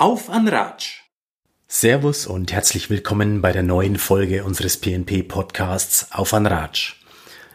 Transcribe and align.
Auf 0.00 0.30
an 0.30 0.46
Ratsch! 0.46 1.00
Servus 1.66 2.28
und 2.28 2.52
herzlich 2.52 2.88
willkommen 2.88 3.42
bei 3.42 3.50
der 3.50 3.64
neuen 3.64 3.98
Folge 3.98 4.44
unseres 4.44 4.76
PNP-Podcasts 4.76 6.12
Auf 6.12 6.32
an 6.34 6.46
Ratsch. 6.46 6.94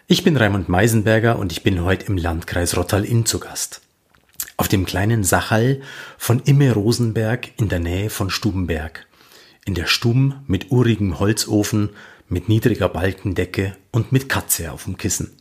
Ich 0.07 0.25
bin 0.25 0.35
Raimund 0.35 0.67
Meisenberger 0.67 1.39
und 1.39 1.53
ich 1.53 1.63
bin 1.63 1.85
heute 1.85 2.07
im 2.07 2.17
Landkreis 2.17 2.75
Rottal-Inn 2.75 3.25
zu 3.25 3.39
Gast. 3.39 3.79
Auf 4.57 4.67
dem 4.67 4.85
kleinen 4.85 5.23
Sachal 5.23 5.79
von 6.17 6.41
Imme 6.41 6.73
Rosenberg 6.73 7.57
in 7.57 7.69
der 7.69 7.79
Nähe 7.79 8.09
von 8.09 8.29
Stubenberg. 8.29 9.07
In 9.63 9.73
der 9.73 9.85
Stube 9.85 10.35
mit 10.45 10.69
urigem 10.69 11.21
Holzofen, 11.21 11.91
mit 12.27 12.49
niedriger 12.49 12.89
Balkendecke 12.89 13.77
und 13.93 14.11
mit 14.11 14.27
Katze 14.27 14.73
auf 14.73 14.83
dem 14.83 14.97
Kissen. 14.97 15.31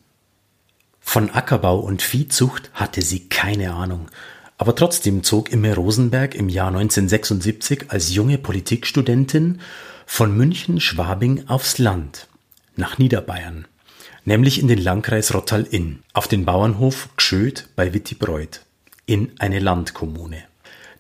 Von 1.00 1.30
Ackerbau 1.30 1.80
und 1.80 2.00
Viehzucht 2.00 2.70
hatte 2.74 3.02
sie 3.02 3.28
keine 3.28 3.72
Ahnung, 3.72 4.08
aber 4.62 4.76
trotzdem 4.76 5.24
zog 5.24 5.50
Imme 5.50 5.74
Rosenberg 5.74 6.36
im 6.36 6.48
Jahr 6.48 6.68
1976 6.68 7.86
als 7.89 8.14
junge 8.14 8.39
Politikstudentin 8.39 9.61
von 10.07 10.36
München-Schwabing 10.36 11.48
aufs 11.48 11.79
Land, 11.79 12.29
nach 12.76 12.96
Niederbayern, 12.96 13.66
nämlich 14.25 14.61
in 14.61 14.68
den 14.68 14.79
Landkreis 14.79 15.35
Rottal-Inn, 15.35 16.04
auf 16.12 16.29
den 16.29 16.44
Bauernhof 16.44 17.08
Gschöd 17.16 17.71
bei 17.75 17.93
Wittibreuth, 17.93 18.64
in 19.04 19.32
eine 19.40 19.58
Landkommune. 19.58 20.44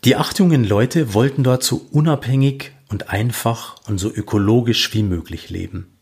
Die 0.02 0.16
acht 0.16 0.40
jungen 0.40 0.64
Leute 0.64 1.14
wollten 1.14 1.44
dort 1.44 1.62
so 1.62 1.86
unabhängig 1.92 2.72
und 2.88 3.10
einfach 3.10 3.76
und 3.86 3.98
so 3.98 4.12
ökologisch 4.12 4.92
wie 4.92 5.04
möglich 5.04 5.50
leben. 5.50 5.96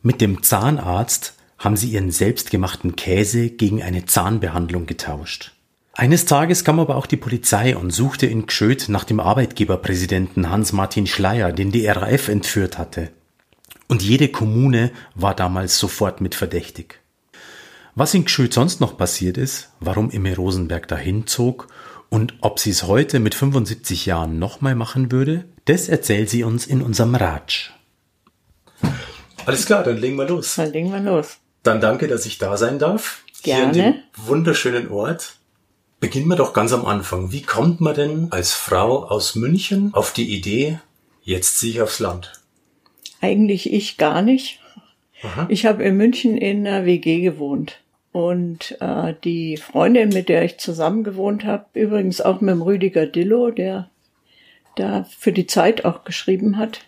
Mit 0.00 0.22
dem 0.22 0.42
Zahnarzt 0.42 1.34
haben 1.58 1.76
sie 1.76 1.90
ihren 1.90 2.10
selbstgemachten 2.10 2.96
Käse 2.96 3.50
gegen 3.50 3.82
eine 3.82 4.06
Zahnbehandlung 4.06 4.86
getauscht. 4.86 5.52
Eines 5.92 6.24
Tages 6.24 6.64
kam 6.64 6.78
aber 6.80 6.96
auch 6.96 7.06
die 7.06 7.16
Polizei 7.16 7.76
und 7.76 7.90
suchte 7.90 8.26
in 8.26 8.46
Gschöd 8.46 8.88
nach 8.88 9.04
dem 9.04 9.20
Arbeitgeberpräsidenten 9.20 10.48
Hans-Martin 10.48 11.06
Schleier, 11.06 11.52
den 11.52 11.72
die 11.72 11.86
RAF 11.86 12.28
entführt 12.28 12.78
hatte. 12.78 13.10
Und 13.88 14.02
jede 14.02 14.28
Kommune 14.28 14.92
war 15.14 15.34
damals 15.34 15.78
sofort 15.78 16.20
mit 16.20 16.34
verdächtig. 16.34 17.00
Was 17.96 18.14
in 18.14 18.24
Gschöd 18.24 18.54
sonst 18.54 18.80
noch 18.80 18.96
passiert 18.96 19.36
ist, 19.36 19.70
warum 19.80 20.10
Imme 20.10 20.36
Rosenberg 20.36 20.86
dahin 20.86 21.26
zog 21.26 21.66
und 22.08 22.34
ob 22.40 22.60
sie 22.60 22.70
es 22.70 22.84
heute 22.84 23.18
mit 23.18 23.34
75 23.34 24.06
Jahren 24.06 24.38
nochmal 24.38 24.76
machen 24.76 25.10
würde, 25.10 25.44
das 25.64 25.88
erzählt 25.88 26.30
sie 26.30 26.44
uns 26.44 26.66
in 26.66 26.82
unserem 26.82 27.16
Ratsch. 27.16 27.72
Alles 29.44 29.66
klar, 29.66 29.82
dann 29.82 29.96
legen 29.96 30.16
wir 30.16 30.28
los. 30.28 30.54
Dann 30.54 30.72
legen 30.72 30.92
wir 30.92 31.00
los. 31.00 31.38
Dann 31.64 31.80
danke, 31.80 32.06
dass 32.06 32.26
ich 32.26 32.38
da 32.38 32.56
sein 32.56 32.78
darf. 32.78 33.24
Gerne. 33.42 33.72
Hier 33.72 33.84
in 33.86 33.92
dem 33.94 34.02
wunderschönen 34.16 34.88
Ort. 34.88 35.39
Beginnen 36.00 36.28
wir 36.28 36.36
doch 36.36 36.54
ganz 36.54 36.72
am 36.72 36.86
Anfang. 36.86 37.30
Wie 37.30 37.42
kommt 37.42 37.82
man 37.82 37.94
denn 37.94 38.28
als 38.30 38.54
Frau 38.54 39.04
aus 39.04 39.34
München 39.34 39.90
auf 39.92 40.14
die 40.14 40.34
Idee, 40.34 40.78
jetzt 41.22 41.58
ziehe 41.58 41.74
ich 41.74 41.82
aufs 41.82 42.00
Land? 42.00 42.32
Eigentlich 43.20 43.70
ich 43.70 43.98
gar 43.98 44.22
nicht. 44.22 44.60
Aha. 45.22 45.46
Ich 45.50 45.66
habe 45.66 45.84
in 45.84 45.98
München 45.98 46.38
in 46.38 46.66
einer 46.66 46.86
WG 46.86 47.20
gewohnt. 47.20 47.80
Und 48.12 48.78
äh, 48.80 49.14
die 49.22 49.58
Freundin, 49.58 50.08
mit 50.08 50.30
der 50.30 50.42
ich 50.42 50.58
zusammen 50.58 51.04
gewohnt 51.04 51.44
habe, 51.44 51.66
übrigens 51.74 52.22
auch 52.22 52.40
mit 52.40 52.54
dem 52.54 52.62
Rüdiger 52.62 53.06
Dillo, 53.06 53.50
der 53.50 53.90
da 54.76 55.04
für 55.04 55.32
die 55.32 55.46
Zeit 55.46 55.84
auch 55.84 56.04
geschrieben 56.04 56.56
hat. 56.56 56.80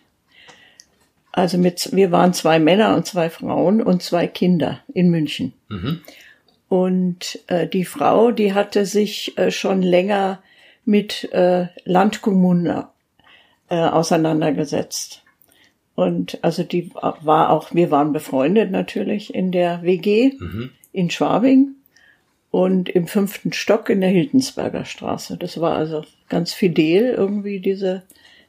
Also 1.33 1.59
mit, 1.59 1.91
wir 1.93 2.11
waren 2.11 2.33
zwei 2.33 2.59
Männer 2.59 2.97
und 2.97 3.07
zwei 3.07 3.31
Frauen 3.31 3.83
und 3.83 4.03
zwei 4.03 4.27
Kinder 4.27 4.81
in 4.93 5.11
München. 5.11 5.53
Mhm. 5.69 6.01
Und 6.73 7.39
äh, 7.49 7.69
die 7.69 7.85
Frau, 7.85 8.31
die 8.31 8.55
hatte 8.55 8.87
sich 8.87 9.37
äh, 9.37 9.51
schon 9.51 9.83
länger 9.83 10.43
mit 10.87 11.31
äh, 11.31 11.67
Landkommunen 11.85 12.85
äh, 13.69 13.75
auseinandergesetzt. 13.77 15.23
Und 15.97 16.39
also 16.41 16.63
die 16.63 16.91
war 16.95 17.51
auch, 17.51 17.75
wir 17.75 17.91
waren 17.91 18.15
befreundet 18.15 18.71
natürlich 18.71 19.35
in 19.35 19.53
der 19.53 19.83
WG 19.83 20.33
Mhm. 20.41 20.71
in 20.93 21.11
Schwabing 21.11 21.73
und 22.51 22.89
im 22.89 23.07
fünften 23.07 23.53
Stock 23.53 23.91
in 23.91 24.01
der 24.01 24.09
Hildensberger 24.09 24.87
Straße. 24.87 25.37
Das 25.37 25.61
war 25.61 25.77
also 25.77 26.05
ganz 26.31 26.55
fidel 26.55 27.13
irgendwie 27.13 27.61
diese 27.61 28.05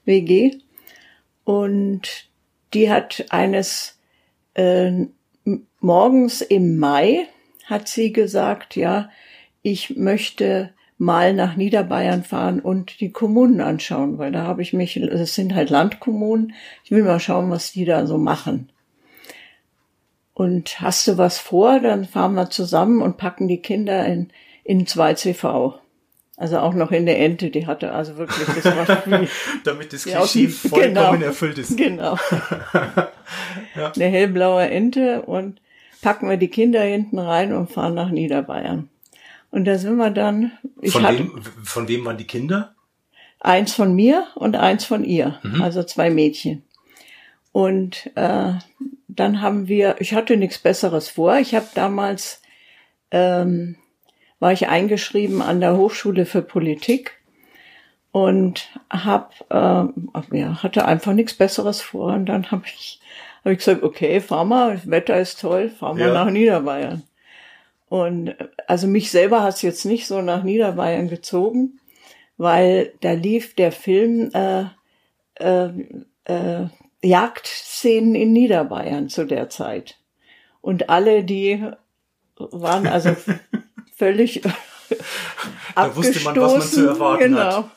WG. 0.05 0.59
Und 1.43 2.29
die 2.73 2.89
hat 2.89 3.25
eines 3.31 3.99
äh, 4.53 5.07
morgens 5.81 6.39
im 6.39 6.77
Mai 6.77 7.27
hat 7.65 7.87
sie 7.87 8.13
gesagt, 8.13 8.75
ja, 8.75 9.09
ich 9.61 9.95
möchte 9.95 10.73
mal 10.97 11.33
nach 11.33 11.55
Niederbayern 11.55 12.23
fahren 12.23 12.59
und 12.59 12.99
die 12.99 13.11
Kommunen 13.11 13.61
anschauen, 13.61 14.17
weil 14.17 14.31
da 14.31 14.43
habe 14.43 14.61
ich 14.61 14.73
mich, 14.73 14.97
es 14.97 15.35
sind 15.35 15.55
halt 15.55 15.69
Landkommunen, 15.69 16.53
ich 16.83 16.91
will 16.91 17.03
mal 17.03 17.19
schauen, 17.19 17.49
was 17.49 17.71
die 17.71 17.85
da 17.85 18.05
so 18.05 18.17
machen. 18.17 18.69
Und 20.33 20.81
hast 20.81 21.07
du 21.07 21.17
was 21.17 21.37
vor, 21.37 21.79
dann 21.79 22.05
fahren 22.05 22.33
wir 22.33 22.49
zusammen 22.49 23.01
und 23.01 23.17
packen 23.17 23.47
die 23.47 23.61
Kinder 23.61 24.05
in, 24.05 24.29
in 24.63 24.85
2CV. 24.85 25.75
Also 26.35 26.57
auch 26.57 26.73
noch 26.73 26.91
in 26.91 27.05
der 27.05 27.19
Ente, 27.19 27.51
die 27.51 27.67
hatte 27.67 27.91
also 27.91 28.17
wirklich, 28.17 28.47
das 28.47 28.65
war. 28.65 29.03
Damit 29.63 29.93
das 29.93 30.05
Ja, 30.05 30.19
Klischee 30.19 30.47
vollkommen 30.47 30.93
genau. 30.93 31.13
erfüllt 31.13 31.59
ist. 31.59 31.77
Genau. 31.77 32.17
Eine 33.75 34.05
hellblaue 34.05 34.67
Ente 34.67 35.21
und 35.21 35.61
packen 36.03 36.29
wir 36.29 36.37
die 36.37 36.49
Kinder 36.49 36.81
hinten 36.83 37.17
rein 37.17 37.53
und 37.53 37.71
fahren 37.71 37.95
nach 37.95 38.09
Niederbayern. 38.11 38.89
Und 39.49 39.65
da 39.65 39.77
sind 39.77 39.95
wir 39.97 40.09
dann, 40.11 40.51
ich 40.81 40.91
Von 40.93 41.03
hatte 41.07 41.19
wem, 41.19 41.41
von 41.63 41.87
wem 41.87 42.05
waren 42.05 42.17
die 42.17 42.27
Kinder? 42.27 42.75
eins 43.39 43.73
von 43.73 43.93
mir 43.93 44.27
und 44.35 44.55
eins 44.55 44.85
von 44.85 45.03
ihr, 45.03 45.39
Mhm. 45.43 45.61
also 45.61 45.83
zwei 45.83 46.09
Mädchen. 46.09 46.63
Und 47.51 48.09
äh, 48.15 48.53
dann 49.07 49.41
haben 49.41 49.67
wir, 49.67 49.97
ich 49.99 50.13
hatte 50.13 50.37
nichts 50.37 50.59
Besseres 50.59 51.09
vor. 51.09 51.37
Ich 51.37 51.53
habe 51.53 51.67
damals, 51.75 52.41
ähm, 53.11 53.75
war 54.39 54.53
ich 54.53 54.67
eingeschrieben 54.69 55.41
an 55.41 55.59
der 55.59 55.75
Hochschule 55.77 56.25
für 56.25 56.41
Politik 56.41 57.19
und 58.11 58.69
hab, 58.89 59.33
äh, 59.49 60.37
ja, 60.37 60.63
hatte 60.63 60.85
einfach 60.85 61.13
nichts 61.13 61.33
Besseres 61.33 61.81
vor. 61.81 62.13
Und 62.13 62.25
dann 62.27 62.49
habe 62.49 62.63
ich, 62.65 62.99
hab 63.43 63.51
ich 63.51 63.57
gesagt, 63.59 63.83
okay, 63.83 64.19
fahr 64.21 64.45
mal, 64.45 64.75
das 64.75 64.89
Wetter 64.89 65.19
ist 65.19 65.39
toll, 65.39 65.69
fahr 65.69 65.93
mal 65.93 66.07
Ja. 66.07 66.13
nach 66.13 66.29
Niederbayern. 66.29 67.03
Und 67.89 68.35
also 68.67 68.87
mich 68.87 69.11
selber 69.11 69.43
hat 69.43 69.55
es 69.55 69.61
jetzt 69.61 69.85
nicht 69.85 70.07
so 70.07 70.21
nach 70.21 70.43
Niederbayern 70.43 71.09
gezogen, 71.09 71.79
weil 72.37 72.93
da 73.01 73.11
lief 73.11 73.55
der 73.55 73.71
Film 73.71 74.31
äh, 74.33 74.65
äh, 75.35 75.69
äh, 76.25 76.67
Jagdszenen 77.03 78.15
in 78.15 78.33
Niederbayern 78.33 79.09
zu 79.09 79.25
der 79.25 79.49
Zeit. 79.49 79.99
Und 80.61 80.89
alle, 80.89 81.23
die 81.23 81.63
waren 82.37 82.87
also 82.87 83.15
völlig 83.95 84.41
Da 85.75 85.95
wusste 85.95 86.19
man, 86.21 86.35
was 86.35 86.53
man 86.53 86.61
zu 86.61 86.87
erwarten 86.87 87.23
genau. 87.23 87.57
hat. 87.57 87.71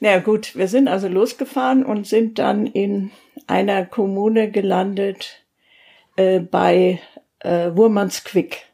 Na 0.00 0.10
ja, 0.10 0.18
gut, 0.20 0.54
wir 0.54 0.68
sind 0.68 0.88
also 0.88 1.08
losgefahren 1.08 1.84
und 1.84 2.06
sind 2.06 2.38
dann 2.38 2.66
in 2.66 3.10
einer 3.48 3.84
Kommune 3.86 4.50
gelandet 4.50 5.44
äh, 6.16 6.40
bei 6.40 7.00
äh, 7.40 7.70
Wurmansquick. 7.72 8.66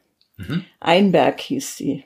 Einberg 0.79 1.39
hieß 1.41 1.77
sie. 1.77 2.03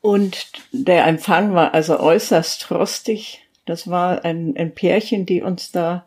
Und 0.00 0.52
der 0.72 1.06
Empfang 1.06 1.54
war 1.54 1.74
also 1.74 1.98
äußerst 1.98 2.64
frostig. 2.64 3.42
Das 3.64 3.90
war 3.90 4.24
ein, 4.24 4.54
ein 4.56 4.74
Pärchen, 4.74 5.26
die 5.26 5.42
uns 5.42 5.72
da 5.72 6.06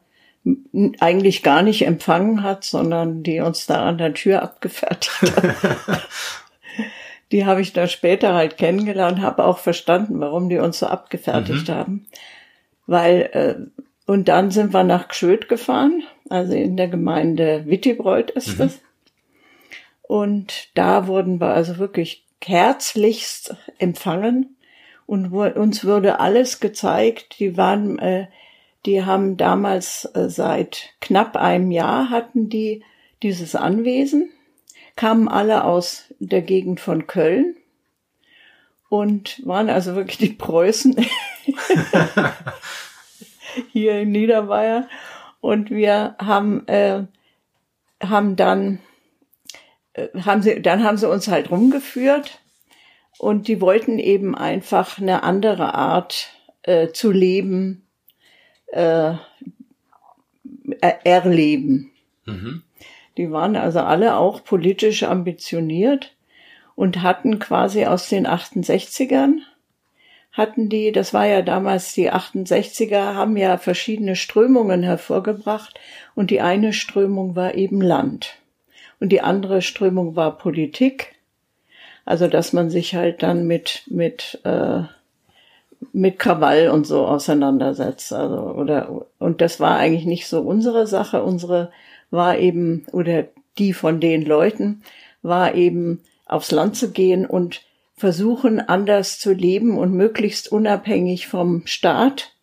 eigentlich 0.99 1.43
gar 1.43 1.61
nicht 1.61 1.85
empfangen 1.85 2.41
hat, 2.41 2.63
sondern 2.63 3.21
die 3.21 3.41
uns 3.41 3.67
da 3.67 3.85
an 3.87 3.97
der 3.97 4.13
Tür 4.13 4.41
abgefertigt 4.41 5.21
hat. 5.21 6.07
die 7.31 7.45
habe 7.45 7.61
ich 7.61 7.73
da 7.73 7.87
später 7.87 8.33
halt 8.33 8.57
kennengelernt, 8.57 9.21
habe 9.21 9.45
auch 9.45 9.59
verstanden, 9.59 10.19
warum 10.19 10.49
die 10.49 10.57
uns 10.57 10.79
so 10.79 10.87
abgefertigt 10.87 11.69
haben. 11.69 12.07
Weil, 12.87 13.29
äh, 13.33 13.81
und 14.05 14.27
dann 14.27 14.51
sind 14.51 14.73
wir 14.73 14.83
nach 14.83 15.07
Gschöd 15.07 15.47
gefahren, 15.47 16.03
also 16.29 16.53
in 16.53 16.77
der 16.77 16.87
Gemeinde 16.87 17.65
Wittibreuth 17.65 18.31
ist 18.31 18.59
das. 18.59 18.79
Und 20.01 20.69
da 20.73 21.07
wurden 21.07 21.39
wir 21.39 21.53
also 21.53 21.77
wirklich 21.77 22.25
herzlichst 22.43 23.55
empfangen 23.77 24.57
und 25.05 25.31
uns 25.31 25.85
wurde 25.85 26.19
alles 26.19 26.59
gezeigt. 26.59 27.39
Die 27.39 27.55
waren, 27.55 27.99
äh, 27.99 28.27
die 28.85 29.05
haben 29.05 29.37
damals 29.37 30.05
äh, 30.13 30.29
seit 30.29 30.89
knapp 30.99 31.37
einem 31.37 31.71
Jahr 31.71 32.09
hatten 32.09 32.49
die 32.49 32.83
dieses 33.23 33.55
Anwesen, 33.55 34.31
kamen 34.95 35.27
alle 35.27 35.63
aus 35.63 36.05
der 36.19 36.41
Gegend 36.41 36.79
von 36.79 37.07
Köln 37.07 37.55
und 38.89 39.45
waren 39.45 39.69
also 39.69 39.95
wirklich 39.95 40.17
die 40.17 40.33
Preußen 40.33 40.95
hier 43.71 43.99
in 43.99 44.11
Niederbayern. 44.11 44.87
Und 45.39 45.69
wir 45.71 46.15
haben, 46.19 46.67
äh, 46.67 47.03
haben 48.03 48.35
dann, 48.35 48.79
äh, 49.93 50.07
haben 50.21 50.41
sie, 50.41 50.61
dann 50.61 50.83
haben 50.83 50.97
sie 50.97 51.09
uns 51.09 51.27
halt 51.27 51.49
rumgeführt 51.51 52.39
Und 53.17 53.47
die 53.47 53.61
wollten 53.61 53.99
eben 53.99 54.35
einfach 54.35 54.97
eine 54.99 55.23
andere 55.23 55.75
Art 55.75 56.29
äh, 56.63 56.89
zu 56.89 57.11
leben, 57.11 57.87
äh, 58.67 59.13
erleben. 61.03 61.91
Mhm. 62.25 62.63
Die 63.17 63.31
waren 63.31 63.55
also 63.55 63.81
alle 63.81 64.15
auch 64.15 64.43
politisch 64.43 65.03
ambitioniert 65.03 66.15
und 66.75 67.03
hatten 67.03 67.39
quasi 67.39 67.85
aus 67.85 68.09
den 68.09 68.25
68ern 68.25 69.41
hatten 70.31 70.69
die, 70.69 70.91
das 70.91 71.13
war 71.13 71.25
ja 71.25 71.41
damals 71.41 71.93
die 71.93 72.11
68er, 72.11 73.15
haben 73.15 73.35
ja 73.35 73.57
verschiedene 73.57 74.15
Strömungen 74.15 74.83
hervorgebracht 74.83 75.79
und 76.15 76.31
die 76.31 76.41
eine 76.41 76.73
Strömung 76.73 77.35
war 77.35 77.55
eben 77.55 77.81
Land 77.81 78.37
und 78.99 79.09
die 79.09 79.21
andere 79.21 79.61
Strömung 79.61 80.15
war 80.15 80.37
Politik. 80.37 81.15
Also 82.05 82.27
dass 82.27 82.53
man 82.53 82.69
sich 82.69 82.95
halt 82.95 83.21
dann 83.23 83.45
mit 83.45 83.83
mit 83.87 84.39
äh, 84.43 84.83
mit 85.93 86.19
Krawall 86.19 86.69
und 86.69 86.87
so 86.87 87.05
auseinandersetzt. 87.05 88.13
Also 88.13 88.37
oder 88.37 89.05
und 89.19 89.41
das 89.41 89.59
war 89.59 89.77
eigentlich 89.77 90.05
nicht 90.05 90.27
so 90.27 90.41
unsere 90.41 90.87
Sache. 90.87 91.23
Unsere 91.23 91.71
war 92.09 92.37
eben 92.37 92.85
oder 92.91 93.25
die 93.57 93.73
von 93.73 93.99
den 93.99 94.25
Leuten 94.25 94.83
war 95.21 95.55
eben 95.55 96.01
aufs 96.25 96.51
Land 96.51 96.75
zu 96.75 96.91
gehen 96.91 97.25
und 97.25 97.61
versuchen 98.01 98.59
anders 98.59 99.19
zu 99.19 99.31
leben 99.31 99.77
und 99.77 99.93
möglichst 99.93 100.51
unabhängig 100.51 101.27
vom 101.27 101.67
Staat 101.67 102.33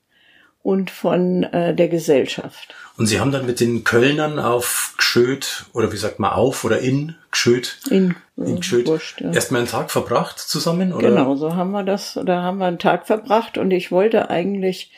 und 0.63 0.89
von 0.89 1.43
äh, 1.43 1.75
der 1.75 1.89
Gesellschaft. 1.89 2.73
Und 2.97 3.07
Sie 3.07 3.19
haben 3.19 3.33
dann 3.33 3.45
mit 3.45 3.59
den 3.59 3.83
Kölnern 3.83 4.39
auf 4.39 4.95
Gschöd 4.99 5.67
oder 5.73 5.91
wie 5.93 5.97
sagt 5.97 6.21
man 6.21 6.31
auf 6.31 6.63
oder 6.63 6.79
in 6.79 7.17
Gschöd 7.33 7.81
in, 7.91 8.15
in 8.37 8.61
Gschöd 8.61 8.87
Wurscht, 8.87 9.21
ja. 9.21 9.33
erstmal 9.33 9.63
einen 9.63 9.69
Tag 9.69 9.91
verbracht 9.91 10.39
zusammen 10.39 10.93
oder? 10.93 11.09
Genau, 11.09 11.35
so 11.35 11.57
haben 11.57 11.73
wir 11.73 11.83
das 11.83 12.17
da 12.25 12.43
haben 12.43 12.59
wir 12.59 12.67
einen 12.67 12.79
Tag 12.79 13.09
verbracht 13.09 13.59
und 13.59 13.73
ich 13.73 13.91
wollte 13.91 14.31
eigentlich 14.31 14.93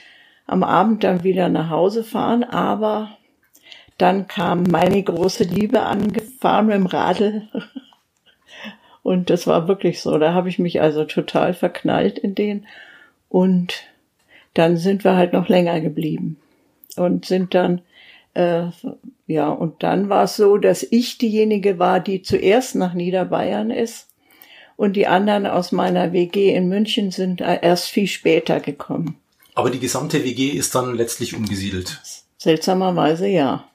am 0.47 0.63
Abend 0.63 1.05
dann 1.05 1.25
wieder 1.25 1.49
nach 1.49 1.71
Hause 1.71 2.05
fahren, 2.05 2.45
aber 2.45 3.17
dann 3.97 4.29
kam 4.29 4.65
meine 4.65 5.03
große 5.03 5.45
Liebe 5.45 5.81
angefahren 5.81 6.67
mit 6.67 6.75
dem 6.75 6.87
Radl 6.87 7.49
und 9.03 9.31
das 9.31 9.47
war 9.47 9.69
wirklich 9.69 10.01
so. 10.01 10.19
Da 10.19 10.35
habe 10.35 10.49
ich 10.49 10.59
mich 10.59 10.81
also 10.81 11.05
total 11.05 11.55
verknallt 11.55 12.19
in 12.19 12.35
den. 12.35 12.67
Und 13.29 13.85
dann 14.55 14.77
sind 14.77 15.05
wir 15.05 15.17
halt 15.17 15.33
noch 15.33 15.49
länger 15.49 15.81
geblieben 15.81 16.37
und 16.97 17.25
sind 17.25 17.55
dann 17.55 17.83
äh, 18.35 18.65
ja 19.27 19.49
und 19.49 19.83
dann 19.83 20.09
war 20.09 20.25
es 20.25 20.37
so, 20.37 20.59
dass 20.59 20.83
ich 20.83 21.19
diejenige 21.19 21.79
war, 21.79 22.01
die 22.01 22.23
zuerst 22.23 22.75
nach 22.75 22.95
Niederbayern 22.95 23.71
ist 23.71 24.09
und 24.77 24.95
die 24.95 25.07
anderen 25.07 25.47
aus 25.47 25.73
meiner 25.73 26.13
WG 26.13 26.55
in 26.55 26.69
München 26.69 27.11
sind 27.11 27.41
erst 27.41 27.89
viel 27.89 28.07
später 28.07 28.61
gekommen. 28.61 29.17
Aber 29.55 29.71
die 29.71 29.79
gesamte 29.79 30.25
WG 30.25 30.51
ist 30.51 30.75
dann 30.75 30.95
letztlich 30.95 31.35
umgesiedelt. 31.37 32.01
Seltsamerweise 32.39 33.29
ja. 33.29 33.70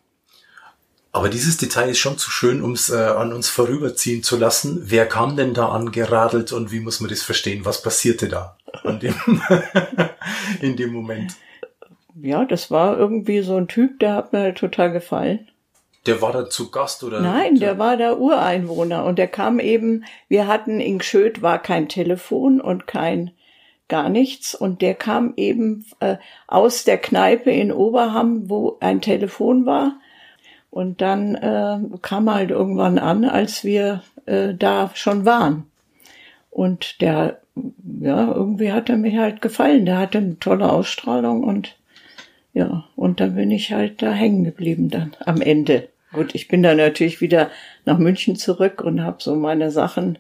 Aber 1.15 1.29
dieses 1.29 1.55
Detail 1.55 1.87
ist 1.87 1.99
schon 1.99 2.17
zu 2.17 2.29
schön, 2.29 2.61
um 2.61 2.73
es 2.73 2.89
äh, 2.89 2.97
an 2.97 3.31
uns 3.31 3.47
vorüberziehen 3.47 4.21
zu 4.21 4.35
lassen. 4.35 4.81
Wer 4.83 5.05
kam 5.05 5.37
denn 5.37 5.53
da 5.53 5.69
angeradelt 5.69 6.51
und 6.51 6.73
wie 6.73 6.81
muss 6.81 6.99
man 6.99 7.09
das 7.09 7.23
verstehen? 7.23 7.63
Was 7.63 7.81
passierte 7.81 8.27
da 8.27 8.57
dem 8.83 9.15
in 10.61 10.75
dem 10.75 10.91
Moment? 10.91 11.37
Ja, 12.21 12.43
das 12.43 12.69
war 12.69 12.97
irgendwie 12.97 13.43
so 13.43 13.55
ein 13.55 13.69
Typ, 13.69 14.01
der 14.01 14.13
hat 14.13 14.33
mir 14.33 14.53
total 14.55 14.91
gefallen. 14.91 15.47
Der 16.05 16.21
war 16.21 16.33
da 16.33 16.49
zu 16.49 16.69
Gast 16.69 17.01
oder? 17.01 17.21
Nein, 17.21 17.61
der 17.61 17.79
war 17.79 17.95
da 17.95 18.17
Ureinwohner 18.17 19.05
und 19.05 19.17
der 19.17 19.29
kam 19.29 19.59
eben, 19.59 20.03
wir 20.27 20.47
hatten 20.47 20.81
in 20.81 20.99
Gschöd 20.99 21.41
war 21.41 21.61
kein 21.61 21.87
Telefon 21.87 22.59
und 22.59 22.87
kein 22.87 23.31
gar 23.87 24.09
nichts 24.09 24.53
und 24.53 24.81
der 24.81 24.95
kam 24.95 25.31
eben 25.37 25.85
äh, 26.01 26.17
aus 26.45 26.83
der 26.83 26.97
Kneipe 26.97 27.51
in 27.51 27.71
Oberham, 27.71 28.49
wo 28.49 28.75
ein 28.81 28.99
Telefon 28.99 29.65
war 29.65 29.97
und 30.75 30.99
dann 30.99 31.35
äh, 31.35 31.77
kam 32.01 32.29
halt 32.29 32.51
irgendwann 32.51 32.99
an, 32.99 33.23
als 33.23 33.63
wir 33.63 34.03
äh, 34.25 34.53
da 34.53 34.91
schon 34.93 35.23
waren. 35.23 35.67
Und 36.51 36.99
der, 36.99 37.39
ja, 38.01 38.33
irgendwie 38.33 38.73
hat 38.73 38.89
er 38.89 38.97
mir 38.97 39.21
halt 39.21 39.41
gefallen. 39.41 39.85
Der 39.85 39.97
hatte 39.97 40.17
eine 40.17 40.37
tolle 40.37 40.69
Ausstrahlung 40.69 41.45
und 41.45 41.77
ja, 42.53 42.83
und 42.97 43.21
dann 43.21 43.35
bin 43.35 43.51
ich 43.51 43.71
halt 43.71 44.01
da 44.01 44.11
hängen 44.11 44.43
geblieben 44.43 44.89
dann 44.89 45.15
am 45.25 45.39
Ende. 45.39 45.87
Gut, 46.11 46.35
ich 46.35 46.49
bin 46.49 46.61
dann 46.61 46.75
natürlich 46.75 47.21
wieder 47.21 47.49
nach 47.85 47.97
München 47.97 48.35
zurück 48.35 48.81
und 48.81 49.01
habe 49.01 49.23
so 49.23 49.33
meine 49.33 49.71
Sachen 49.71 50.17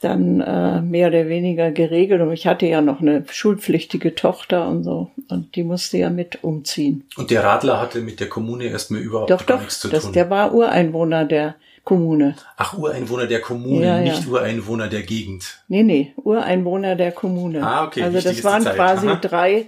dann 0.00 0.40
äh, 0.40 0.80
mehr 0.80 1.08
oder 1.08 1.28
weniger 1.28 1.70
geregelt. 1.70 2.22
Und 2.22 2.32
ich 2.32 2.46
hatte 2.46 2.66
ja 2.66 2.80
noch 2.80 3.00
eine 3.00 3.24
schulpflichtige 3.30 4.14
Tochter 4.14 4.66
und 4.66 4.82
so. 4.82 5.10
Und 5.28 5.54
die 5.54 5.62
musste 5.62 5.98
ja 5.98 6.08
mit 6.08 6.42
umziehen. 6.42 7.04
Und 7.16 7.30
der 7.30 7.44
Radler 7.44 7.80
hatte 7.80 8.00
mit 8.00 8.18
der 8.18 8.28
Kommune 8.28 8.64
erstmal 8.64 9.02
überhaupt 9.02 9.30
doch, 9.30 9.42
doch, 9.42 9.60
nichts 9.60 9.80
zu 9.80 9.88
das, 9.88 10.04
tun. 10.04 10.14
Der 10.14 10.30
war 10.30 10.54
Ureinwohner 10.54 11.26
der 11.26 11.54
Kommune. 11.84 12.34
Ach, 12.56 12.76
Ureinwohner 12.78 13.26
der 13.26 13.40
Kommune, 13.40 13.84
ja, 13.84 14.00
nicht 14.00 14.24
ja. 14.24 14.30
Ureinwohner 14.30 14.88
der 14.88 15.02
Gegend. 15.02 15.62
Nee, 15.68 15.82
nee, 15.82 16.12
Ureinwohner 16.16 16.96
der 16.96 17.12
Kommune. 17.12 17.62
Ah, 17.62 17.84
okay. 17.84 18.02
Also 18.02 18.20
das 18.20 18.42
waren 18.42 18.64
quasi 18.64 19.08
Aha. 19.08 19.16
drei 19.16 19.66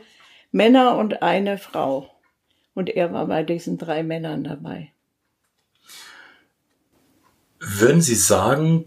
Männer 0.51 0.97
und 0.97 1.23
eine 1.23 1.59
Frau. 1.59 2.09
Und 2.75 2.89
er 2.89 3.13
war 3.13 3.27
bei 3.27 3.43
diesen 3.43 3.77
drei 3.77 4.03
Männern 4.03 4.45
dabei. 4.45 4.93
Würden 7.61 8.01
Sie 8.01 8.15
sagen, 8.15 8.87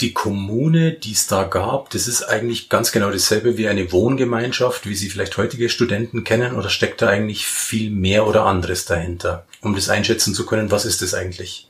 die 0.00 0.12
Kommune, 0.12 0.92
die 0.92 1.12
es 1.12 1.26
da 1.26 1.42
gab, 1.44 1.90
das 1.90 2.06
ist 2.06 2.22
eigentlich 2.22 2.68
ganz 2.68 2.92
genau 2.92 3.10
dasselbe 3.10 3.58
wie 3.58 3.68
eine 3.68 3.90
Wohngemeinschaft, 3.90 4.86
wie 4.88 4.94
sie 4.94 5.08
vielleicht 5.08 5.36
heutige 5.36 5.68
Studenten 5.68 6.22
kennen, 6.22 6.54
oder 6.54 6.70
steckt 6.70 7.02
da 7.02 7.08
eigentlich 7.08 7.46
viel 7.46 7.90
mehr 7.90 8.26
oder 8.26 8.46
anderes 8.46 8.84
dahinter, 8.84 9.44
um 9.60 9.74
das 9.74 9.88
einschätzen 9.88 10.34
zu 10.34 10.46
können, 10.46 10.70
was 10.70 10.84
ist 10.84 11.02
das 11.02 11.14
eigentlich? 11.14 11.68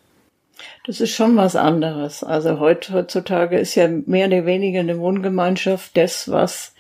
Das 0.87 1.01
ist 1.01 1.15
schon 1.15 1.37
was 1.37 1.57
anderes. 1.57 2.23
Also 2.23 2.61
heutzutage 2.61 3.59
ist 3.59 3.75
ja 3.75 3.89
mehr 3.89 4.27
oder 4.27 4.47
weniger 4.47 4.81
eine 4.81 4.99
Wohngemeinschaft 4.99 5.97
das, 5.97 6.31
was 6.31 6.75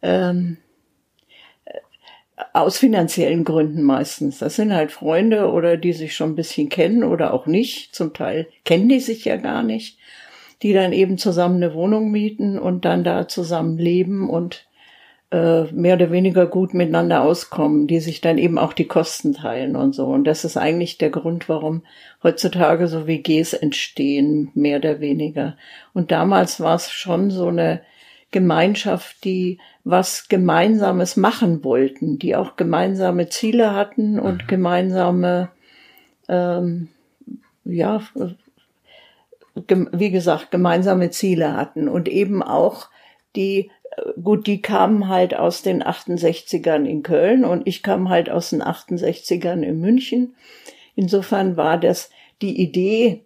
ähm, 0.00 0.58
aus 2.52 2.78
finanziellen 2.78 3.44
Gründen 3.44 3.82
meistens. 3.82 4.38
Das 4.38 4.56
sind 4.56 4.72
halt 4.72 4.92
Freunde 4.92 5.50
oder 5.50 5.76
die 5.76 5.92
sich 5.92 6.14
schon 6.14 6.30
ein 6.30 6.36
bisschen 6.36 6.68
kennen 6.68 7.04
oder 7.04 7.32
auch 7.32 7.46
nicht. 7.46 7.94
Zum 7.94 8.12
Teil 8.14 8.48
kennen 8.64 8.88
die 8.88 9.00
sich 9.00 9.24
ja 9.24 9.36
gar 9.36 9.62
nicht 9.62 9.98
die 10.62 10.72
dann 10.72 10.92
eben 10.92 11.18
zusammen 11.18 11.56
eine 11.56 11.74
Wohnung 11.74 12.10
mieten 12.10 12.58
und 12.58 12.84
dann 12.84 13.04
da 13.04 13.28
zusammen 13.28 13.78
leben 13.78 14.30
und 14.30 14.66
äh, 15.32 15.64
mehr 15.72 15.94
oder 15.94 16.10
weniger 16.10 16.46
gut 16.46 16.74
miteinander 16.74 17.22
auskommen, 17.22 17.86
die 17.86 18.00
sich 18.00 18.20
dann 18.20 18.38
eben 18.38 18.58
auch 18.58 18.72
die 18.72 18.86
Kosten 18.86 19.32
teilen 19.32 19.76
und 19.76 19.94
so. 19.94 20.06
Und 20.06 20.24
das 20.24 20.44
ist 20.44 20.56
eigentlich 20.56 20.98
der 20.98 21.10
Grund, 21.10 21.48
warum 21.48 21.82
heutzutage 22.22 22.86
so 22.86 23.06
WGs 23.06 23.54
entstehen, 23.54 24.50
mehr 24.54 24.78
oder 24.78 25.00
weniger. 25.00 25.56
Und 25.94 26.10
damals 26.10 26.60
war 26.60 26.76
es 26.76 26.90
schon 26.90 27.30
so 27.30 27.48
eine 27.48 27.80
Gemeinschaft, 28.30 29.24
die 29.24 29.58
was 29.84 30.28
Gemeinsames 30.28 31.16
machen 31.16 31.64
wollten, 31.64 32.18
die 32.18 32.36
auch 32.36 32.56
gemeinsame 32.56 33.28
Ziele 33.28 33.74
hatten 33.74 34.20
und 34.20 34.44
mhm. 34.44 34.46
gemeinsame 34.46 35.50
ähm, 36.28 36.88
ja, 37.64 38.02
wie 39.54 40.10
gesagt, 40.10 40.50
gemeinsame 40.50 41.10
Ziele 41.10 41.54
hatten 41.54 41.88
und 41.88 42.08
eben 42.08 42.42
auch 42.42 42.88
die, 43.36 43.70
äh, 43.96 44.20
gut, 44.20 44.46
die 44.46 44.62
kamen 44.62 45.08
halt 45.08 45.34
aus 45.34 45.62
den 45.62 45.82
68ern 45.82 46.84
in 46.84 47.02
Köln 47.02 47.44
und 47.44 47.66
ich 47.66 47.82
kam 47.82 48.08
halt 48.08 48.30
aus 48.30 48.50
den 48.50 48.62
68ern 48.62 49.62
in 49.62 49.80
München. 49.80 50.34
Insofern 50.94 51.56
war 51.56 51.78
das 51.78 52.10
die 52.40 52.60
Idee, 52.60 53.24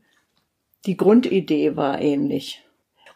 die 0.85 0.97
Grundidee 0.97 1.76
war 1.76 2.00
ähnlich. 2.00 2.62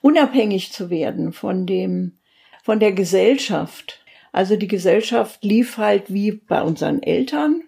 Unabhängig 0.01 0.73
zu 0.73 0.91
werden 0.91 1.33
von 1.33 1.67
dem, 1.67 2.19
von 2.63 2.81
der 2.81 2.93
Gesellschaft. 2.93 4.03
Also 4.33 4.57
die 4.57 4.69
Gesellschaft 4.69 5.45
lief 5.45 5.77
halt 5.77 6.13
wie 6.13 6.33
bei 6.33 6.63
unseren 6.63 7.03
Eltern 7.03 7.63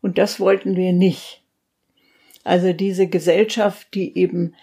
und 0.00 0.18
das 0.18 0.38
wollten 0.38 0.76
wir 0.76 0.92
nicht. 0.92 1.42
Also 2.46 2.72
diese 2.72 3.08
Gesellschaft, 3.08 3.88
die 3.94 4.16
eben 4.16 4.54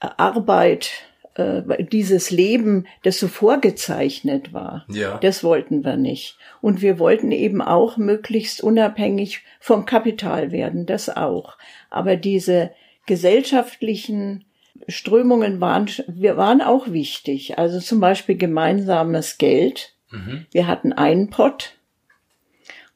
äh, 0.00 0.06
Arbeit, 0.16 0.92
äh, 1.34 1.62
dieses 1.82 2.30
Leben, 2.30 2.86
das 3.02 3.18
so 3.18 3.26
vorgezeichnet 3.26 4.52
war, 4.52 4.86
ja. 4.88 5.18
das 5.18 5.42
wollten 5.42 5.84
wir 5.84 5.96
nicht. 5.96 6.38
Und 6.60 6.80
wir 6.80 7.00
wollten 7.00 7.32
eben 7.32 7.60
auch 7.60 7.96
möglichst 7.96 8.62
unabhängig 8.62 9.42
vom 9.58 9.84
Kapital 9.84 10.52
werden, 10.52 10.86
das 10.86 11.08
auch. 11.08 11.58
Aber 11.90 12.14
diese 12.14 12.70
gesellschaftlichen 13.06 14.44
Strömungen 14.86 15.60
waren, 15.60 15.90
wir 16.06 16.36
waren 16.36 16.62
auch 16.62 16.92
wichtig. 16.92 17.58
Also 17.58 17.80
zum 17.80 17.98
Beispiel 17.98 18.36
gemeinsames 18.36 19.38
Geld. 19.38 19.94
Mhm. 20.12 20.46
Wir 20.52 20.68
hatten 20.68 20.92
einen 20.92 21.30
Pott 21.30 21.72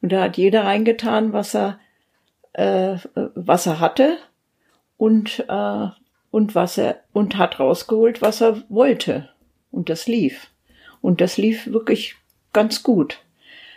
und 0.01 0.13
da 0.13 0.23
hat 0.23 0.37
jeder 0.37 0.63
reingetan, 0.63 1.33
was 1.33 1.53
er, 1.53 1.77
äh, 2.53 2.95
was 3.35 3.65
er 3.65 3.81
hatte 3.81 4.17
und, 4.99 5.45
äh, 5.47 5.87
und 6.29 6.53
was 6.53 6.77
er, 6.77 6.99
und 7.13 7.37
hat 7.37 7.59
rausgeholt, 7.59 8.21
was 8.21 8.41
er 8.41 8.63
wollte. 8.69 9.29
Und 9.71 9.89
das 9.89 10.07
lief. 10.07 10.51
Und 11.01 11.21
das 11.21 11.37
lief 11.37 11.71
wirklich 11.71 12.15
ganz 12.51 12.83
gut. 12.83 13.19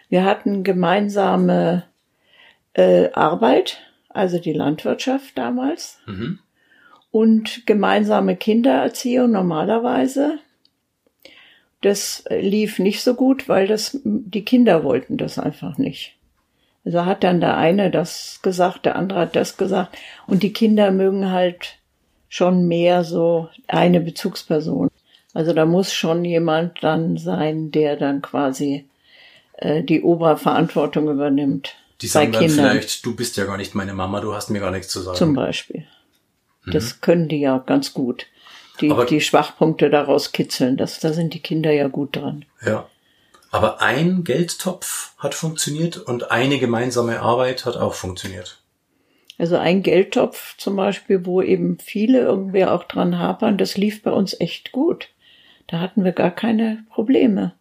Wir 0.08 0.24
hatten 0.24 0.64
gemeinsame 0.64 1.84
äh, 2.74 3.10
Arbeit, 3.12 3.78
also 4.08 4.38
die 4.40 4.52
Landwirtschaft 4.52 5.38
damals. 5.38 6.00
Mhm. 6.06 6.40
Und 7.12 7.66
gemeinsame 7.66 8.36
Kindererziehung 8.36 9.30
normalerweise. 9.30 10.40
Das 11.82 12.24
lief 12.30 12.80
nicht 12.80 13.02
so 13.02 13.14
gut, 13.14 13.48
weil 13.48 13.68
das, 13.68 14.00
die 14.02 14.44
Kinder 14.44 14.82
wollten 14.82 15.18
das 15.18 15.38
einfach 15.38 15.78
nicht. 15.78 16.16
Also 16.84 17.04
hat 17.06 17.22
dann 17.22 17.40
der 17.40 17.56
eine 17.56 17.90
das 17.90 18.40
gesagt, 18.42 18.86
der 18.86 18.96
andere 18.96 19.20
hat 19.20 19.36
das 19.36 19.56
gesagt. 19.56 19.96
Und 20.26 20.42
die 20.42 20.52
Kinder 20.52 20.90
mögen 20.90 21.30
halt 21.30 21.78
schon 22.28 22.66
mehr 22.66 23.04
so 23.04 23.48
eine 23.68 24.00
Bezugsperson. 24.00 24.88
Also 25.34 25.52
da 25.52 25.64
muss 25.64 25.92
schon 25.92 26.24
jemand 26.24 26.82
dann 26.82 27.16
sein, 27.16 27.70
der 27.70 27.96
dann 27.96 28.20
quasi 28.20 28.86
äh, 29.58 29.82
die 29.82 30.02
Oberverantwortung 30.02 31.08
übernimmt. 31.08 31.76
Die 32.00 32.08
sagen 32.08 32.32
dann 32.32 32.48
vielleicht, 32.48 33.06
du 33.06 33.14
bist 33.14 33.36
ja 33.36 33.44
gar 33.44 33.56
nicht 33.56 33.74
meine 33.74 33.94
Mama, 33.94 34.20
du 34.20 34.34
hast 34.34 34.50
mir 34.50 34.60
gar 34.60 34.72
nichts 34.72 34.88
zu 34.88 35.00
sagen. 35.00 35.16
Zum 35.16 35.34
Beispiel. 35.34 35.86
Mhm. 36.64 36.72
Das 36.72 37.00
können 37.00 37.28
die 37.28 37.40
ja 37.40 37.58
ganz 37.58 37.94
gut. 37.94 38.26
Die, 38.80 38.92
die 39.08 39.20
Schwachpunkte 39.20 39.90
daraus 39.90 40.32
kitzeln. 40.32 40.76
Das, 40.76 40.98
da 40.98 41.12
sind 41.12 41.34
die 41.34 41.40
Kinder 41.40 41.70
ja 41.70 41.88
gut 41.88 42.16
dran. 42.16 42.44
Ja. 42.64 42.88
Aber 43.52 43.82
ein 43.82 44.24
Geldtopf 44.24 45.12
hat 45.18 45.34
funktioniert 45.34 45.98
und 45.98 46.30
eine 46.30 46.58
gemeinsame 46.58 47.20
Arbeit 47.20 47.66
hat 47.66 47.76
auch 47.76 47.92
funktioniert. 47.92 48.62
Also 49.38 49.56
ein 49.56 49.82
Geldtopf 49.82 50.56
zum 50.56 50.74
Beispiel, 50.74 51.26
wo 51.26 51.42
eben 51.42 51.78
viele 51.78 52.20
irgendwie 52.20 52.64
auch 52.64 52.84
dran 52.84 53.18
hapern, 53.18 53.58
das 53.58 53.76
lief 53.76 54.02
bei 54.02 54.10
uns 54.10 54.38
echt 54.40 54.72
gut. 54.72 55.10
Da 55.66 55.80
hatten 55.80 56.02
wir 56.02 56.12
gar 56.12 56.30
keine 56.30 56.84
Probleme. 56.88 57.52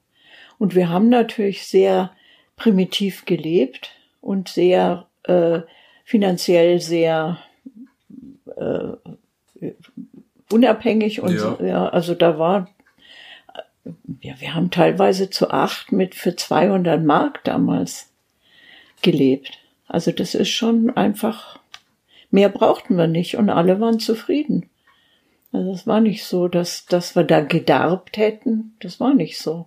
Und 0.57 0.75
wir 0.75 0.87
haben 0.89 1.09
natürlich 1.09 1.67
sehr 1.67 2.11
primitiv 2.55 3.25
gelebt 3.25 3.91
und 4.21 4.47
sehr 4.47 5.07
äh, 5.23 5.59
finanziell 6.05 6.79
sehr 6.79 7.37
äh, 8.55 9.71
unabhängig 10.51 11.21
und 11.21 11.35
ja. 11.35 11.57
ja, 11.61 11.89
also 11.89 12.15
da 12.15 12.39
war 12.39 12.69
ja, 14.21 14.35
wir 14.39 14.53
haben 14.53 14.71
teilweise 14.71 15.29
zu 15.29 15.49
acht 15.49 15.91
mit 15.91 16.15
für 16.15 16.35
200 16.35 17.03
Mark 17.03 17.43
damals 17.43 18.09
gelebt. 19.01 19.57
Also 19.87 20.11
das 20.11 20.35
ist 20.35 20.49
schon 20.49 20.95
einfach, 20.95 21.59
mehr 22.29 22.49
brauchten 22.49 22.97
wir 22.97 23.07
nicht 23.07 23.37
und 23.37 23.49
alle 23.49 23.79
waren 23.79 23.99
zufrieden. 23.99 24.69
Also 25.51 25.71
es 25.71 25.85
war 25.85 25.99
nicht 25.99 26.23
so, 26.23 26.47
dass, 26.47 26.85
dass 26.85 27.15
wir 27.15 27.23
da 27.23 27.41
gedarbt 27.41 28.17
hätten. 28.17 28.75
Das 28.79 28.99
war 28.99 29.13
nicht 29.13 29.37
so. 29.37 29.65